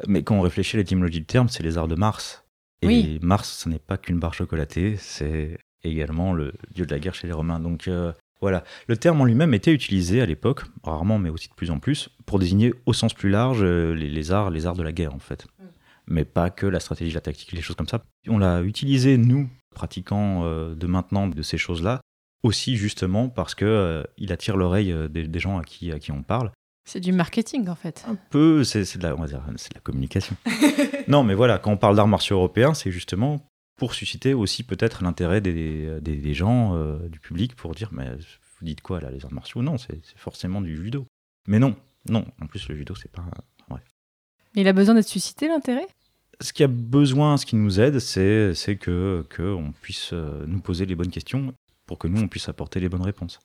Mais 0.07 0.21
quand 0.21 0.35
on 0.35 0.41
réfléchit 0.41 0.75
à 0.75 0.77
l'étymologie 0.77 1.21
du 1.21 1.25
terme, 1.25 1.49
c'est 1.49 1.63
les 1.63 1.75
arts 1.79 1.87
de 1.87 1.95
Mars. 1.95 2.45
Et 2.83 2.85
Oui. 2.87 3.19
Mars, 3.23 3.49
ce 3.49 3.67
n'est 3.67 3.79
pas 3.79 3.97
qu'une 3.97 4.19
barre 4.19 4.35
chocolatée, 4.35 4.95
c'est 4.97 5.57
également 5.83 6.33
le 6.33 6.53
dieu 6.71 6.85
de 6.85 6.93
la 6.93 6.99
guerre 6.99 7.15
chez 7.15 7.25
les 7.25 7.33
Romains. 7.33 7.59
Donc 7.59 7.87
euh, 7.87 8.13
voilà, 8.41 8.63
le 8.85 8.95
terme 8.95 9.21
en 9.21 9.25
lui-même 9.25 9.55
était 9.55 9.73
utilisé 9.73 10.21
à 10.21 10.27
l'époque, 10.27 10.65
rarement 10.83 11.17
mais 11.17 11.31
aussi 11.31 11.49
de 11.49 11.55
plus 11.55 11.71
en 11.71 11.79
plus, 11.79 12.09
pour 12.27 12.37
désigner 12.37 12.75
au 12.85 12.93
sens 12.93 13.15
plus 13.15 13.31
large 13.31 13.63
euh, 13.63 13.95
les, 13.95 14.07
les 14.07 14.31
arts, 14.31 14.51
les 14.51 14.67
arts 14.67 14.75
de 14.75 14.83
la 14.83 14.91
guerre 14.91 15.15
en 15.15 15.19
fait. 15.19 15.47
Mais 16.05 16.25
pas 16.25 16.51
que 16.51 16.67
la 16.67 16.79
stratégie, 16.79 17.11
la 17.11 17.21
tactique, 17.21 17.53
les 17.53 17.61
choses 17.63 17.75
comme 17.75 17.87
ça. 17.87 18.03
On 18.27 18.37
l'a 18.37 18.61
utilisé 18.61 19.17
nous, 19.17 19.49
pratiquants 19.73 20.43
euh, 20.43 20.75
de 20.75 20.85
maintenant 20.85 21.25
de 21.25 21.41
ces 21.41 21.57
choses-là, 21.57 22.01
aussi 22.43 22.77
justement 22.77 23.29
parce 23.29 23.55
que 23.55 23.65
euh, 23.65 24.03
il 24.17 24.31
attire 24.31 24.57
l'oreille 24.57 24.91
euh, 24.91 25.07
des, 25.07 25.27
des 25.27 25.39
gens 25.39 25.57
à 25.57 25.63
qui, 25.63 25.91
à 25.91 25.99
qui 25.99 26.11
on 26.11 26.23
parle 26.23 26.51
C'est 26.85 26.99
du 26.99 27.11
marketing, 27.11 27.67
en 27.67 27.75
fait. 27.75 28.05
un 28.07 28.15
peu, 28.15 28.63
c'est 28.63 28.97
de 28.97 29.03
la, 29.03 29.15
on 29.15 29.19
va 29.21 29.27
dire, 29.27 29.43
c'est 29.57 29.71
de 29.71 29.75
la 29.75 29.81
communication. 29.81 30.35
non, 31.07 31.23
mais 31.23 31.33
voilà, 31.33 31.57
quand 31.59 31.71
on 31.71 31.77
parle 31.77 31.95
d'arts 31.95 32.07
martiaux 32.07 32.37
européens, 32.37 32.73
c'est 32.73 32.91
justement 32.91 33.45
pour 33.77 33.93
susciter 33.93 34.33
aussi 34.33 34.63
peut-être 34.63 35.03
l'intérêt 35.03 35.41
des, 35.41 35.99
des, 36.01 36.15
des 36.17 36.33
gens, 36.33 36.75
euh, 36.75 36.97
du 37.07 37.19
public, 37.19 37.55
pour 37.55 37.73
dire, 37.75 37.89
mais 37.91 38.09
vous 38.11 38.65
dites 38.65 38.81
quoi 38.81 38.99
là, 38.99 39.09
les 39.09 39.23
arts 39.23 39.33
martiaux? 39.33 39.61
Non, 39.61 39.77
c'est 39.77 40.01
forcément 40.17 40.61
du 40.61 40.75
judo. 40.75 41.05
Mais 41.47 41.59
non, 41.59 41.75
non. 42.09 42.25
En 42.41 42.47
plus, 42.47 42.67
le 42.69 42.75
judo, 42.75 42.95
c'est 42.95 43.11
pas. 43.11 43.23
Mais 44.55 44.61
il 44.61 44.67
a 44.67 44.73
besoin 44.73 44.95
d'être 44.95 45.07
suscité, 45.07 45.47
l'intérêt? 45.47 45.85
Ce 46.41 46.53
qui 46.53 46.63
a 46.63 46.67
besoin, 46.67 47.37
ce 47.37 47.45
qui 47.45 47.55
nous 47.55 47.79
aide, 47.79 47.99
c'est 47.99 48.77
que 48.79 49.23
qu'on 49.35 49.71
puisse 49.79 50.11
nous 50.11 50.59
poser 50.59 50.87
les 50.87 50.95
bonnes 50.95 51.11
questions 51.11 51.53
pour 51.89 51.97
que 51.97 52.07
nous 52.07 52.21
on 52.21 52.27
puisse 52.27 52.47
apporter 52.47 52.79
les 52.79 52.87
bonnes 52.87 53.01
réponses. 53.01 53.39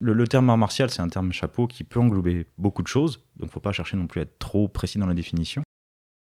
Le, 0.00 0.14
le 0.14 0.26
terme 0.26 0.48
art 0.48 0.56
martial, 0.56 0.88
c'est 0.90 1.02
un 1.02 1.10
terme 1.10 1.30
chapeau 1.30 1.66
qui 1.66 1.84
peut 1.84 2.00
englober 2.00 2.46
beaucoup 2.56 2.82
de 2.82 2.88
choses, 2.88 3.22
donc 3.36 3.50
faut 3.50 3.60
pas 3.60 3.72
chercher 3.72 3.98
non 3.98 4.06
plus 4.06 4.20
à 4.20 4.22
être 4.22 4.38
trop 4.38 4.66
précis 4.66 4.96
dans 4.98 5.06
la 5.06 5.12
définition. 5.12 5.62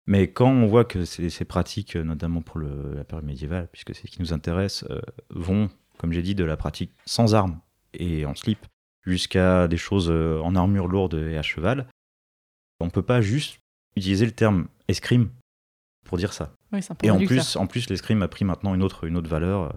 Mais 0.06 0.30
quand 0.30 0.48
on 0.50 0.68
voit 0.68 0.84
que 0.84 1.04
ces, 1.04 1.30
ces 1.30 1.44
pratiques, 1.44 1.96
notamment 1.96 2.42
pour 2.42 2.58
le- 2.60 2.94
la 2.94 3.02
période 3.02 3.26
médiévale, 3.26 3.66
puisque 3.72 3.92
c'est 3.92 4.06
ce 4.06 4.12
qui 4.12 4.20
nous 4.22 4.32
intéresse, 4.32 4.84
euh, 4.90 5.00
vont, 5.30 5.68
comme 5.98 6.12
j'ai 6.12 6.22
dit, 6.22 6.36
de 6.36 6.44
la 6.44 6.56
pratique 6.56 6.92
sans 7.06 7.34
armes 7.34 7.60
et 7.92 8.24
en 8.24 8.36
slip 8.36 8.64
jusqu'à 9.04 9.66
des 9.66 9.76
choses 9.76 10.10
euh, 10.10 10.38
en 10.42 10.54
armure 10.54 10.86
lourde 10.86 11.14
et 11.14 11.36
à 11.36 11.42
cheval, 11.42 11.88
on 12.78 12.88
peut 12.88 13.02
pas 13.02 13.20
juste 13.20 13.58
utiliser 13.96 14.26
le 14.26 14.32
terme 14.32 14.68
escrime 14.86 15.30
pour 16.06 16.18
dire 16.18 16.32
ça. 16.32 16.54
Oui, 16.72 16.80
Et 17.02 17.10
en 17.10 17.18
plus, 17.18 17.56
en 17.56 17.66
plus 17.66 17.90
l'escrime 17.90 18.22
a 18.22 18.28
pris 18.28 18.44
maintenant 18.44 18.74
une 18.76 18.82
autre, 18.84 19.04
une 19.04 19.16
autre 19.16 19.28
valeur 19.28 19.62
euh, 19.64 19.70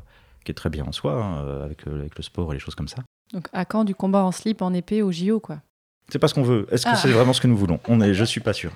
qui 0.44 0.52
est 0.52 0.56
très 0.56 0.70
bien 0.70 0.86
en 0.86 0.92
soi, 0.92 1.14
hein, 1.24 1.44
euh, 1.46 1.66
avec, 1.66 1.88
euh, 1.88 2.00
avec 2.00 2.16
le 2.18 2.24
sport 2.24 2.52
et 2.52 2.56
les 2.56 2.60
choses 2.60 2.76
comme 2.76 2.88
ça. 2.88 3.04
Donc, 3.34 3.48
à 3.54 3.66
quand 3.66 3.84
du 3.84 3.96
combat 3.96 4.24
en 4.24 4.32
slip, 4.32 4.62
en 4.62 4.74
épée, 4.74 5.02
au 5.02 5.12
JO, 5.12 5.40
quoi? 5.40 5.62
C'est 6.10 6.20
pas 6.20 6.28
ce 6.28 6.34
qu'on 6.34 6.44
veut. 6.44 6.68
Est-ce 6.72 6.86
que 6.86 6.92
Ah. 6.92 6.96
c'est 6.98 7.12
vraiment 7.12 7.32
ce 7.34 7.40
que 7.42 7.48
nous 7.48 7.56
voulons? 7.58 7.80
On 7.88 8.02
est, 8.02 8.14
Je 8.14 8.26
suis 8.26 8.42
pas 8.42 8.54
sûr. 8.54 8.72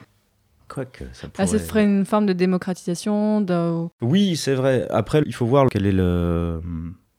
Quoique, 0.68 1.04
ça 1.14 1.28
Là, 1.28 1.30
pourrait... 1.34 1.48
ce 1.48 1.58
serait 1.60 1.84
une 1.84 2.06
forme 2.06 2.26
de 2.26 2.34
démocratisation, 2.34 3.42
de... 3.42 3.88
Oui, 4.02 4.36
c'est 4.36 4.56
vrai. 4.56 4.88
Après, 4.90 5.22
il 5.26 5.34
faut 5.34 5.46
voir 5.46 5.68
quel 5.70 5.86
est 5.86 5.92
le, 5.92 6.62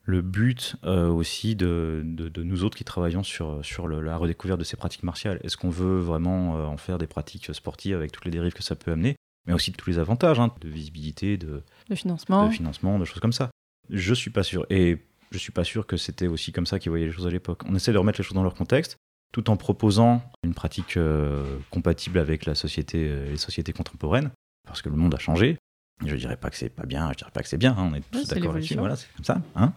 le 0.04 0.22
but 0.22 0.76
euh, 0.84 1.08
aussi 1.08 1.54
de, 1.54 2.02
de, 2.04 2.28
de 2.28 2.42
nous 2.42 2.64
autres 2.64 2.76
qui 2.76 2.84
travaillons 2.84 3.22
sur, 3.22 3.64
sur 3.64 3.86
le- 3.86 4.00
la 4.00 4.16
redécouverte 4.16 4.58
de 4.58 4.64
ces 4.64 4.76
pratiques 4.76 5.02
martiales. 5.04 5.38
Est-ce 5.44 5.56
qu'on 5.56 5.70
veut 5.70 5.98
vraiment 6.00 6.56
euh, 6.56 6.64
en 6.64 6.76
faire 6.76 6.98
des 6.98 7.06
pratiques 7.06 7.54
sportives 7.54 7.94
avec 7.96 8.10
toutes 8.12 8.24
les 8.24 8.30
dérives 8.32 8.52
que 8.54 8.62
ça 8.64 8.74
peut 8.74 8.90
amener, 8.92 9.14
mais 9.46 9.52
aussi 9.52 9.70
de 9.70 9.76
tous 9.76 9.90
les 9.90 9.98
avantages, 10.00 10.40
hein, 10.40 10.50
de 10.60 10.68
visibilité, 10.68 11.36
de, 11.36 11.62
de 11.88 11.94
financement. 11.94 12.46
de 12.48 12.50
financement, 12.52 12.98
de 12.98 13.04
choses 13.04 13.20
comme 13.20 13.32
ça. 13.32 13.50
Je 13.90 14.14
suis 14.14 14.30
pas 14.30 14.42
sûr. 14.42 14.66
Et 14.70 14.98
je 15.30 15.38
suis 15.38 15.52
pas 15.52 15.64
sûr 15.64 15.86
que 15.86 15.96
c'était 15.96 16.26
aussi 16.26 16.52
comme 16.52 16.66
ça 16.66 16.78
qu'ils 16.78 16.90
voyaient 16.90 17.06
les 17.06 17.12
choses 17.12 17.26
à 17.26 17.30
l'époque. 17.30 17.62
On 17.66 17.74
essaie 17.74 17.92
de 17.92 17.98
remettre 17.98 18.18
les 18.18 18.24
choses 18.24 18.34
dans 18.34 18.42
leur 18.42 18.54
contexte, 18.54 18.96
tout 19.32 19.50
en 19.50 19.56
proposant 19.56 20.22
une 20.44 20.54
pratique 20.54 20.96
euh, 20.96 21.58
compatible 21.70 22.18
avec 22.18 22.46
la 22.46 22.54
société, 22.54 23.06
euh, 23.08 23.30
les 23.30 23.36
sociétés 23.36 23.72
contemporaines, 23.72 24.30
parce 24.66 24.82
que 24.82 24.88
le 24.88 24.96
monde 24.96 25.14
a 25.14 25.18
changé. 25.18 25.58
Je 26.04 26.14
dirais 26.14 26.36
pas 26.36 26.50
que 26.50 26.56
c'est 26.56 26.68
pas 26.68 26.84
bien, 26.84 27.10
je 27.12 27.18
dirais 27.18 27.30
pas 27.32 27.42
que 27.42 27.48
c'est 27.48 27.56
bien, 27.56 27.74
hein, 27.76 27.90
on 27.90 27.94
est 27.94 28.02
tous 28.10 28.18
Ouais, 28.18 28.24
d'accord 28.26 28.52
là-dessus, 28.52 28.74
voilà, 28.76 28.96
c'est 28.96 29.08
comme 29.16 29.24
ça. 29.24 29.40
Hein 29.54 29.72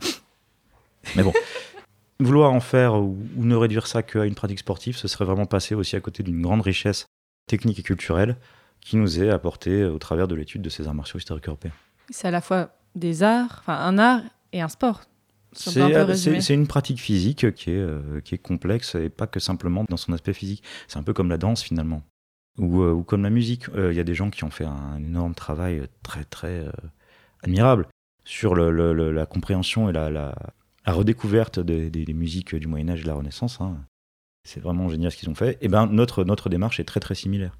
Mais 1.15 1.24
bon, 1.24 1.32
vouloir 2.19 2.52
en 2.52 2.60
faire 2.60 2.95
ou, 2.95 3.17
ou 3.38 3.45
ne 3.45 3.56
réduire 3.56 3.88
ça 3.88 4.04
qu'à 4.04 4.26
une 4.26 4.36
pratique 4.36 4.60
sportive, 4.60 4.98
ce 4.98 5.08
serait 5.08 5.24
vraiment 5.24 5.45
passer 5.45 5.76
aussi 5.76 5.95
à 5.95 6.02
côté 6.02 6.22
d'une 6.22 6.41
grande 6.41 6.62
richesse 6.62 7.06
technique 7.48 7.80
et 7.80 7.84
culturelle 7.84 8.36
qui 8.82 8.98
nous 8.98 9.22
est 9.22 9.30
apportée 9.30 9.86
au 9.86 9.98
travers 9.98 10.28
de 10.28 10.36
l'étude 10.36 10.62
de 10.62 10.69
ces 10.69 10.88
arts 10.88 10.93
martiaux 10.93 11.19
historiques 11.19 11.48
européens. 11.48 11.74
C'est 12.10 12.28
à 12.28 12.32
la 12.32 12.41
fois 12.41 12.72
des 12.95 13.23
arts, 13.23 13.58
enfin 13.60 13.75
un 13.78 13.97
art 13.97 14.21
et 14.54 14.62
un 14.62 14.67
sport. 14.67 15.02
Si 15.54 15.69
un 15.82 15.88
peu 15.89 16.13
C'est 16.41 16.54
une 16.54 16.67
pratique 16.67 16.99
physique 16.99 17.52
qui 17.56 17.71
est, 17.71 17.75
euh, 17.78 18.21
qui 18.21 18.36
est 18.36 18.39
complexe 18.39 18.93
et 18.95 19.10
pas 19.10 19.25
que 19.28 19.39
simplement 19.39 19.84
dans 19.89 19.97
son 19.97 20.13
aspect 20.13 20.34
physique. 20.34 20.63
C'est 20.88 20.97
un 20.99 21.04
peu 21.04 21.13
comme 21.13 21.30
la 21.30 21.38
danse 21.39 21.63
finalement, 21.63 22.04
ou, 22.60 22.82
euh, 22.82 22.91
ou 22.91 23.04
comme 23.04 23.23
la 23.23 23.32
musique. 23.32 23.67
Euh, 23.69 23.91
Il 23.91 23.97
y 23.97 23.99
a 23.99 24.04
des 24.04 24.13
gens 24.15 24.30
qui 24.30 24.43
ont 24.43 24.52
fait 24.52 24.65
un 24.65 24.97
énorme 24.97 25.34
travail 25.34 25.82
très 26.04 26.23
très 26.23 26.65
euh, 26.67 26.71
admirable 27.43 27.88
sur 28.25 28.54
le- 28.54 28.71
le- 28.71 28.93
le- 28.93 29.12
la 29.12 29.25
compréhension 29.25 29.89
et 29.89 29.93
la, 29.93 30.12
la, 30.12 30.36
la 30.86 30.93
redécouverte 30.93 31.60
des, 31.60 31.89
des- 31.89 32.06
des 32.06 32.13
musiques 32.13 32.54
du 32.56 32.67
Moyen 32.67 32.89
Âge 32.89 32.99
et 32.99 33.04
de 33.04 33.08
la 33.08 33.15
Renaissance. 33.15 33.60
hein. 33.60 33.78
C'est 34.47 34.60
vraiment 34.60 34.88
génial 34.89 35.12
ce 35.12 35.17
qu'ils 35.17 35.30
ont 35.30 35.36
fait. 35.36 35.58
Et 35.62 35.67
ben 35.67 35.88
notre, 35.88 36.23
notre 36.23 36.49
démarche 36.49 36.80
est 36.80 36.84
très 36.86 36.99
très 36.99 37.15
similaire. 37.15 37.58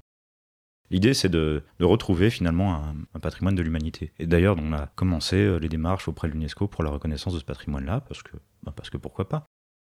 L'idée, 0.90 1.14
c'est 1.14 1.28
de, 1.28 1.62
de 1.78 1.84
retrouver 1.84 2.30
finalement 2.30 2.74
un, 2.74 2.94
un 3.14 3.20
patrimoine 3.20 3.54
de 3.54 3.62
l'humanité. 3.62 4.12
Et 4.18 4.26
d'ailleurs, 4.26 4.56
on 4.60 4.72
a 4.72 4.86
commencé 4.96 5.36
euh, 5.36 5.58
les 5.58 5.68
démarches 5.68 6.08
auprès 6.08 6.26
de 6.28 6.32
l'UNESCO 6.32 6.66
pour 6.66 6.82
la 6.82 6.90
reconnaissance 6.90 7.32
de 7.34 7.38
ce 7.38 7.44
patrimoine-là, 7.44 8.00
parce 8.00 8.22
que, 8.22 8.32
ben, 8.64 8.72
parce 8.72 8.90
que 8.90 8.96
pourquoi 8.96 9.28
pas. 9.28 9.46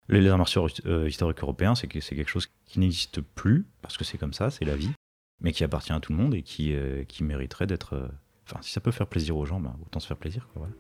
Les, 0.10 0.28
arts 0.28 0.38
martiaux 0.38 0.68
euh, 0.86 1.08
historiques 1.08 1.42
européens, 1.44 1.76
c'est 1.76 1.88
que 1.88 2.00
quelque 2.00 2.30
chose 2.30 2.48
qui 2.66 2.80
n'existe 2.80 3.22
plus, 3.22 3.66
parce 3.82 3.98
que 3.98 4.04
c'est 4.06 4.18
comme 4.18 4.34
ça, 4.34 4.50
c'est 4.50 4.66
la 4.66 4.76
vie, 4.76 4.90
mais 5.42 5.52
qui 5.52 5.64
appartient 5.64 5.94
à 5.94 6.00
tout 6.00 6.14
le 6.14 6.18
monde 6.18 6.34
et 6.34 6.42
qui, 6.42 6.74
euh, 6.74 7.04
qui 7.04 7.24
mériterait 7.24 7.68
d'être. 7.68 7.94
euh, 7.94 8.08
Enfin, 8.50 8.62
si 8.62 8.72
ça 8.72 8.80
peut 8.80 8.92
faire 8.92 9.08
plaisir 9.08 9.36
aux 9.36 9.46
gens, 9.46 9.60
ben, 9.60 9.76
autant 9.86 10.00
se 10.00 10.08
faire 10.08 10.16
plaisir. 10.18 10.48
Quoi, 10.54 10.62
voilà. 10.62 10.74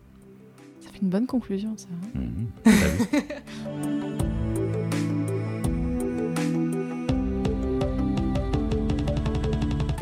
Ça 0.79 0.89
fait 0.89 0.99
une 1.01 1.09
bonne 1.09 1.27
conclusion, 1.27 1.75
ça. 1.77 1.87
hein. 2.15 2.19
Mhm. 2.21 2.47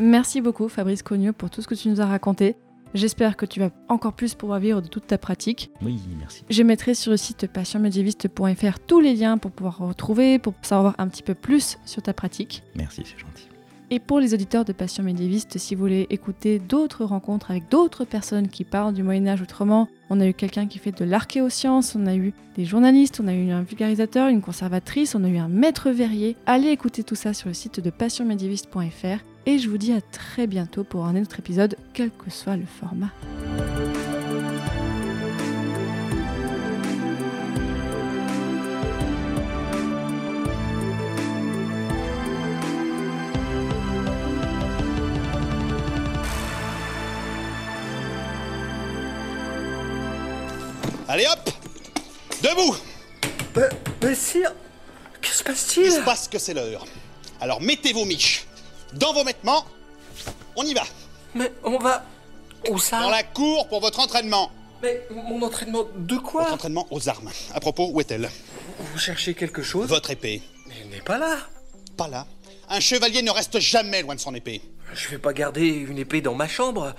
Merci 0.00 0.40
beaucoup, 0.42 0.68
Fabrice 0.68 1.02
Cogneux, 1.02 1.32
pour 1.32 1.48
tout 1.48 1.62
ce 1.62 1.68
que 1.68 1.74
tu 1.74 1.88
nous 1.88 2.00
as 2.00 2.06
raconté. 2.06 2.56
J'espère 2.94 3.36
que 3.36 3.46
tu 3.46 3.60
vas 3.60 3.70
encore 3.88 4.12
plus 4.12 4.34
pouvoir 4.34 4.60
vivre 4.60 4.80
de 4.80 4.88
toute 4.88 5.06
ta 5.06 5.18
pratique. 5.18 5.70
Oui, 5.82 6.00
merci. 6.18 6.44
Je 6.48 6.62
mettrai 6.62 6.94
sur 6.94 7.10
le 7.10 7.16
site 7.16 7.46
passionmédiéviste.fr 7.46 8.78
tous 8.86 9.00
les 9.00 9.14
liens 9.14 9.38
pour 9.38 9.50
pouvoir 9.50 9.78
retrouver, 9.78 10.38
pour 10.38 10.54
savoir 10.62 10.94
un 10.98 11.08
petit 11.08 11.22
peu 11.22 11.34
plus 11.34 11.78
sur 11.84 12.02
ta 12.02 12.12
pratique. 12.12 12.62
Merci, 12.74 13.02
c'est 13.04 13.18
gentil. 13.18 13.48
Et 13.90 14.00
pour 14.00 14.18
les 14.18 14.34
auditeurs 14.34 14.64
de 14.64 14.72
Passion 14.72 15.04
médiéviste, 15.04 15.58
si 15.58 15.74
vous 15.74 15.82
voulez 15.82 16.08
écouter 16.10 16.58
d'autres 16.58 17.04
rencontres 17.04 17.52
avec 17.52 17.68
d'autres 17.70 18.04
personnes 18.04 18.48
qui 18.48 18.64
parlent 18.64 18.92
du 18.92 19.04
Moyen 19.04 19.28
Âge 19.28 19.42
autrement, 19.42 19.88
on 20.10 20.20
a 20.20 20.26
eu 20.26 20.34
quelqu'un 20.34 20.66
qui 20.66 20.78
fait 20.78 20.90
de 20.90 21.04
l'archéoscience, 21.04 21.94
on 21.94 22.06
a 22.06 22.16
eu 22.16 22.32
des 22.56 22.64
journalistes, 22.64 23.20
on 23.22 23.28
a 23.28 23.34
eu 23.34 23.50
un 23.50 23.62
vulgarisateur, 23.62 24.28
une 24.28 24.40
conservatrice, 24.40 25.14
on 25.14 25.22
a 25.22 25.28
eu 25.28 25.36
un 25.36 25.48
maître 25.48 25.90
verrier. 25.90 26.36
Allez 26.46 26.70
écouter 26.70 27.04
tout 27.04 27.14
ça 27.14 27.32
sur 27.32 27.46
le 27.46 27.54
site 27.54 27.78
de 27.78 27.90
passionmédiéviste.fr 27.90 29.24
et 29.46 29.58
je 29.58 29.70
vous 29.70 29.78
dis 29.78 29.92
à 29.92 30.00
très 30.00 30.48
bientôt 30.48 30.82
pour 30.82 31.04
un 31.04 31.20
autre 31.20 31.38
épisode, 31.38 31.76
quel 31.92 32.10
que 32.10 32.30
soit 32.30 32.56
le 32.56 32.66
format. 32.66 33.12
Allez 51.16 51.28
hop 51.28 51.48
Debout 52.42 52.76
Euh, 53.56 53.70
mais 54.02 54.14
sire, 54.14 54.52
que 55.22 55.28
se 55.28 55.40
Il 55.40 55.44
passe-t-il 55.44 55.90
se 55.90 56.00
passe 56.00 56.28
que 56.28 56.38
c'est 56.38 56.52
l'heure. 56.52 56.84
Alors 57.40 57.62
mettez 57.62 57.94
vos 57.94 58.04
miches 58.04 58.44
dans 58.92 59.14
vos 59.14 59.24
vêtements. 59.24 59.64
On 60.56 60.62
y 60.64 60.74
va. 60.74 60.82
Mais 61.34 61.50
on 61.64 61.78
va... 61.78 62.04
Où 62.68 62.78
ça? 62.78 63.00
Dans 63.00 63.08
la 63.08 63.22
cour 63.22 63.66
pour 63.68 63.80
votre 63.80 63.98
entraînement. 64.00 64.52
Mais 64.82 65.06
mon 65.10 65.40
entraînement 65.40 65.84
de 65.96 66.16
Votre 66.16 66.26
quoi 66.26 66.52
entraînement 66.52 66.86
aux 66.90 67.08
armes. 67.08 67.30
À 67.54 67.60
propos, 67.60 67.88
où 67.94 68.00
est-elle? 68.02 68.28
Vous 68.78 68.98
cherchez 68.98 69.32
quelque 69.32 69.62
chose? 69.62 69.88
Votre 69.88 70.10
épée. 70.10 70.42
Mais 70.66 70.74
elle 70.82 70.90
n'est 70.90 71.00
pas 71.00 71.16
là. 71.16 71.38
Pas 71.96 72.08
là. 72.08 72.26
Un 72.68 72.80
chevalier 72.80 73.22
ne 73.22 73.30
reste 73.30 73.58
jamais 73.58 74.02
loin 74.02 74.16
de 74.16 74.20
son 74.20 74.34
épée. 74.34 74.60
Je 74.92 75.08
vais 75.08 75.18
pas 75.18 75.32
garder 75.32 75.66
une 75.66 75.96
épée 75.96 76.20
dans 76.20 76.34
ma 76.34 76.46
chambre. 76.46 76.94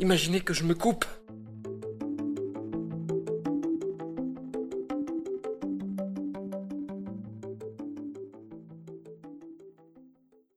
Imaginez 0.00 0.42
que 0.42 0.52
je 0.52 0.64
me 0.64 0.74
coupe. 0.74 1.06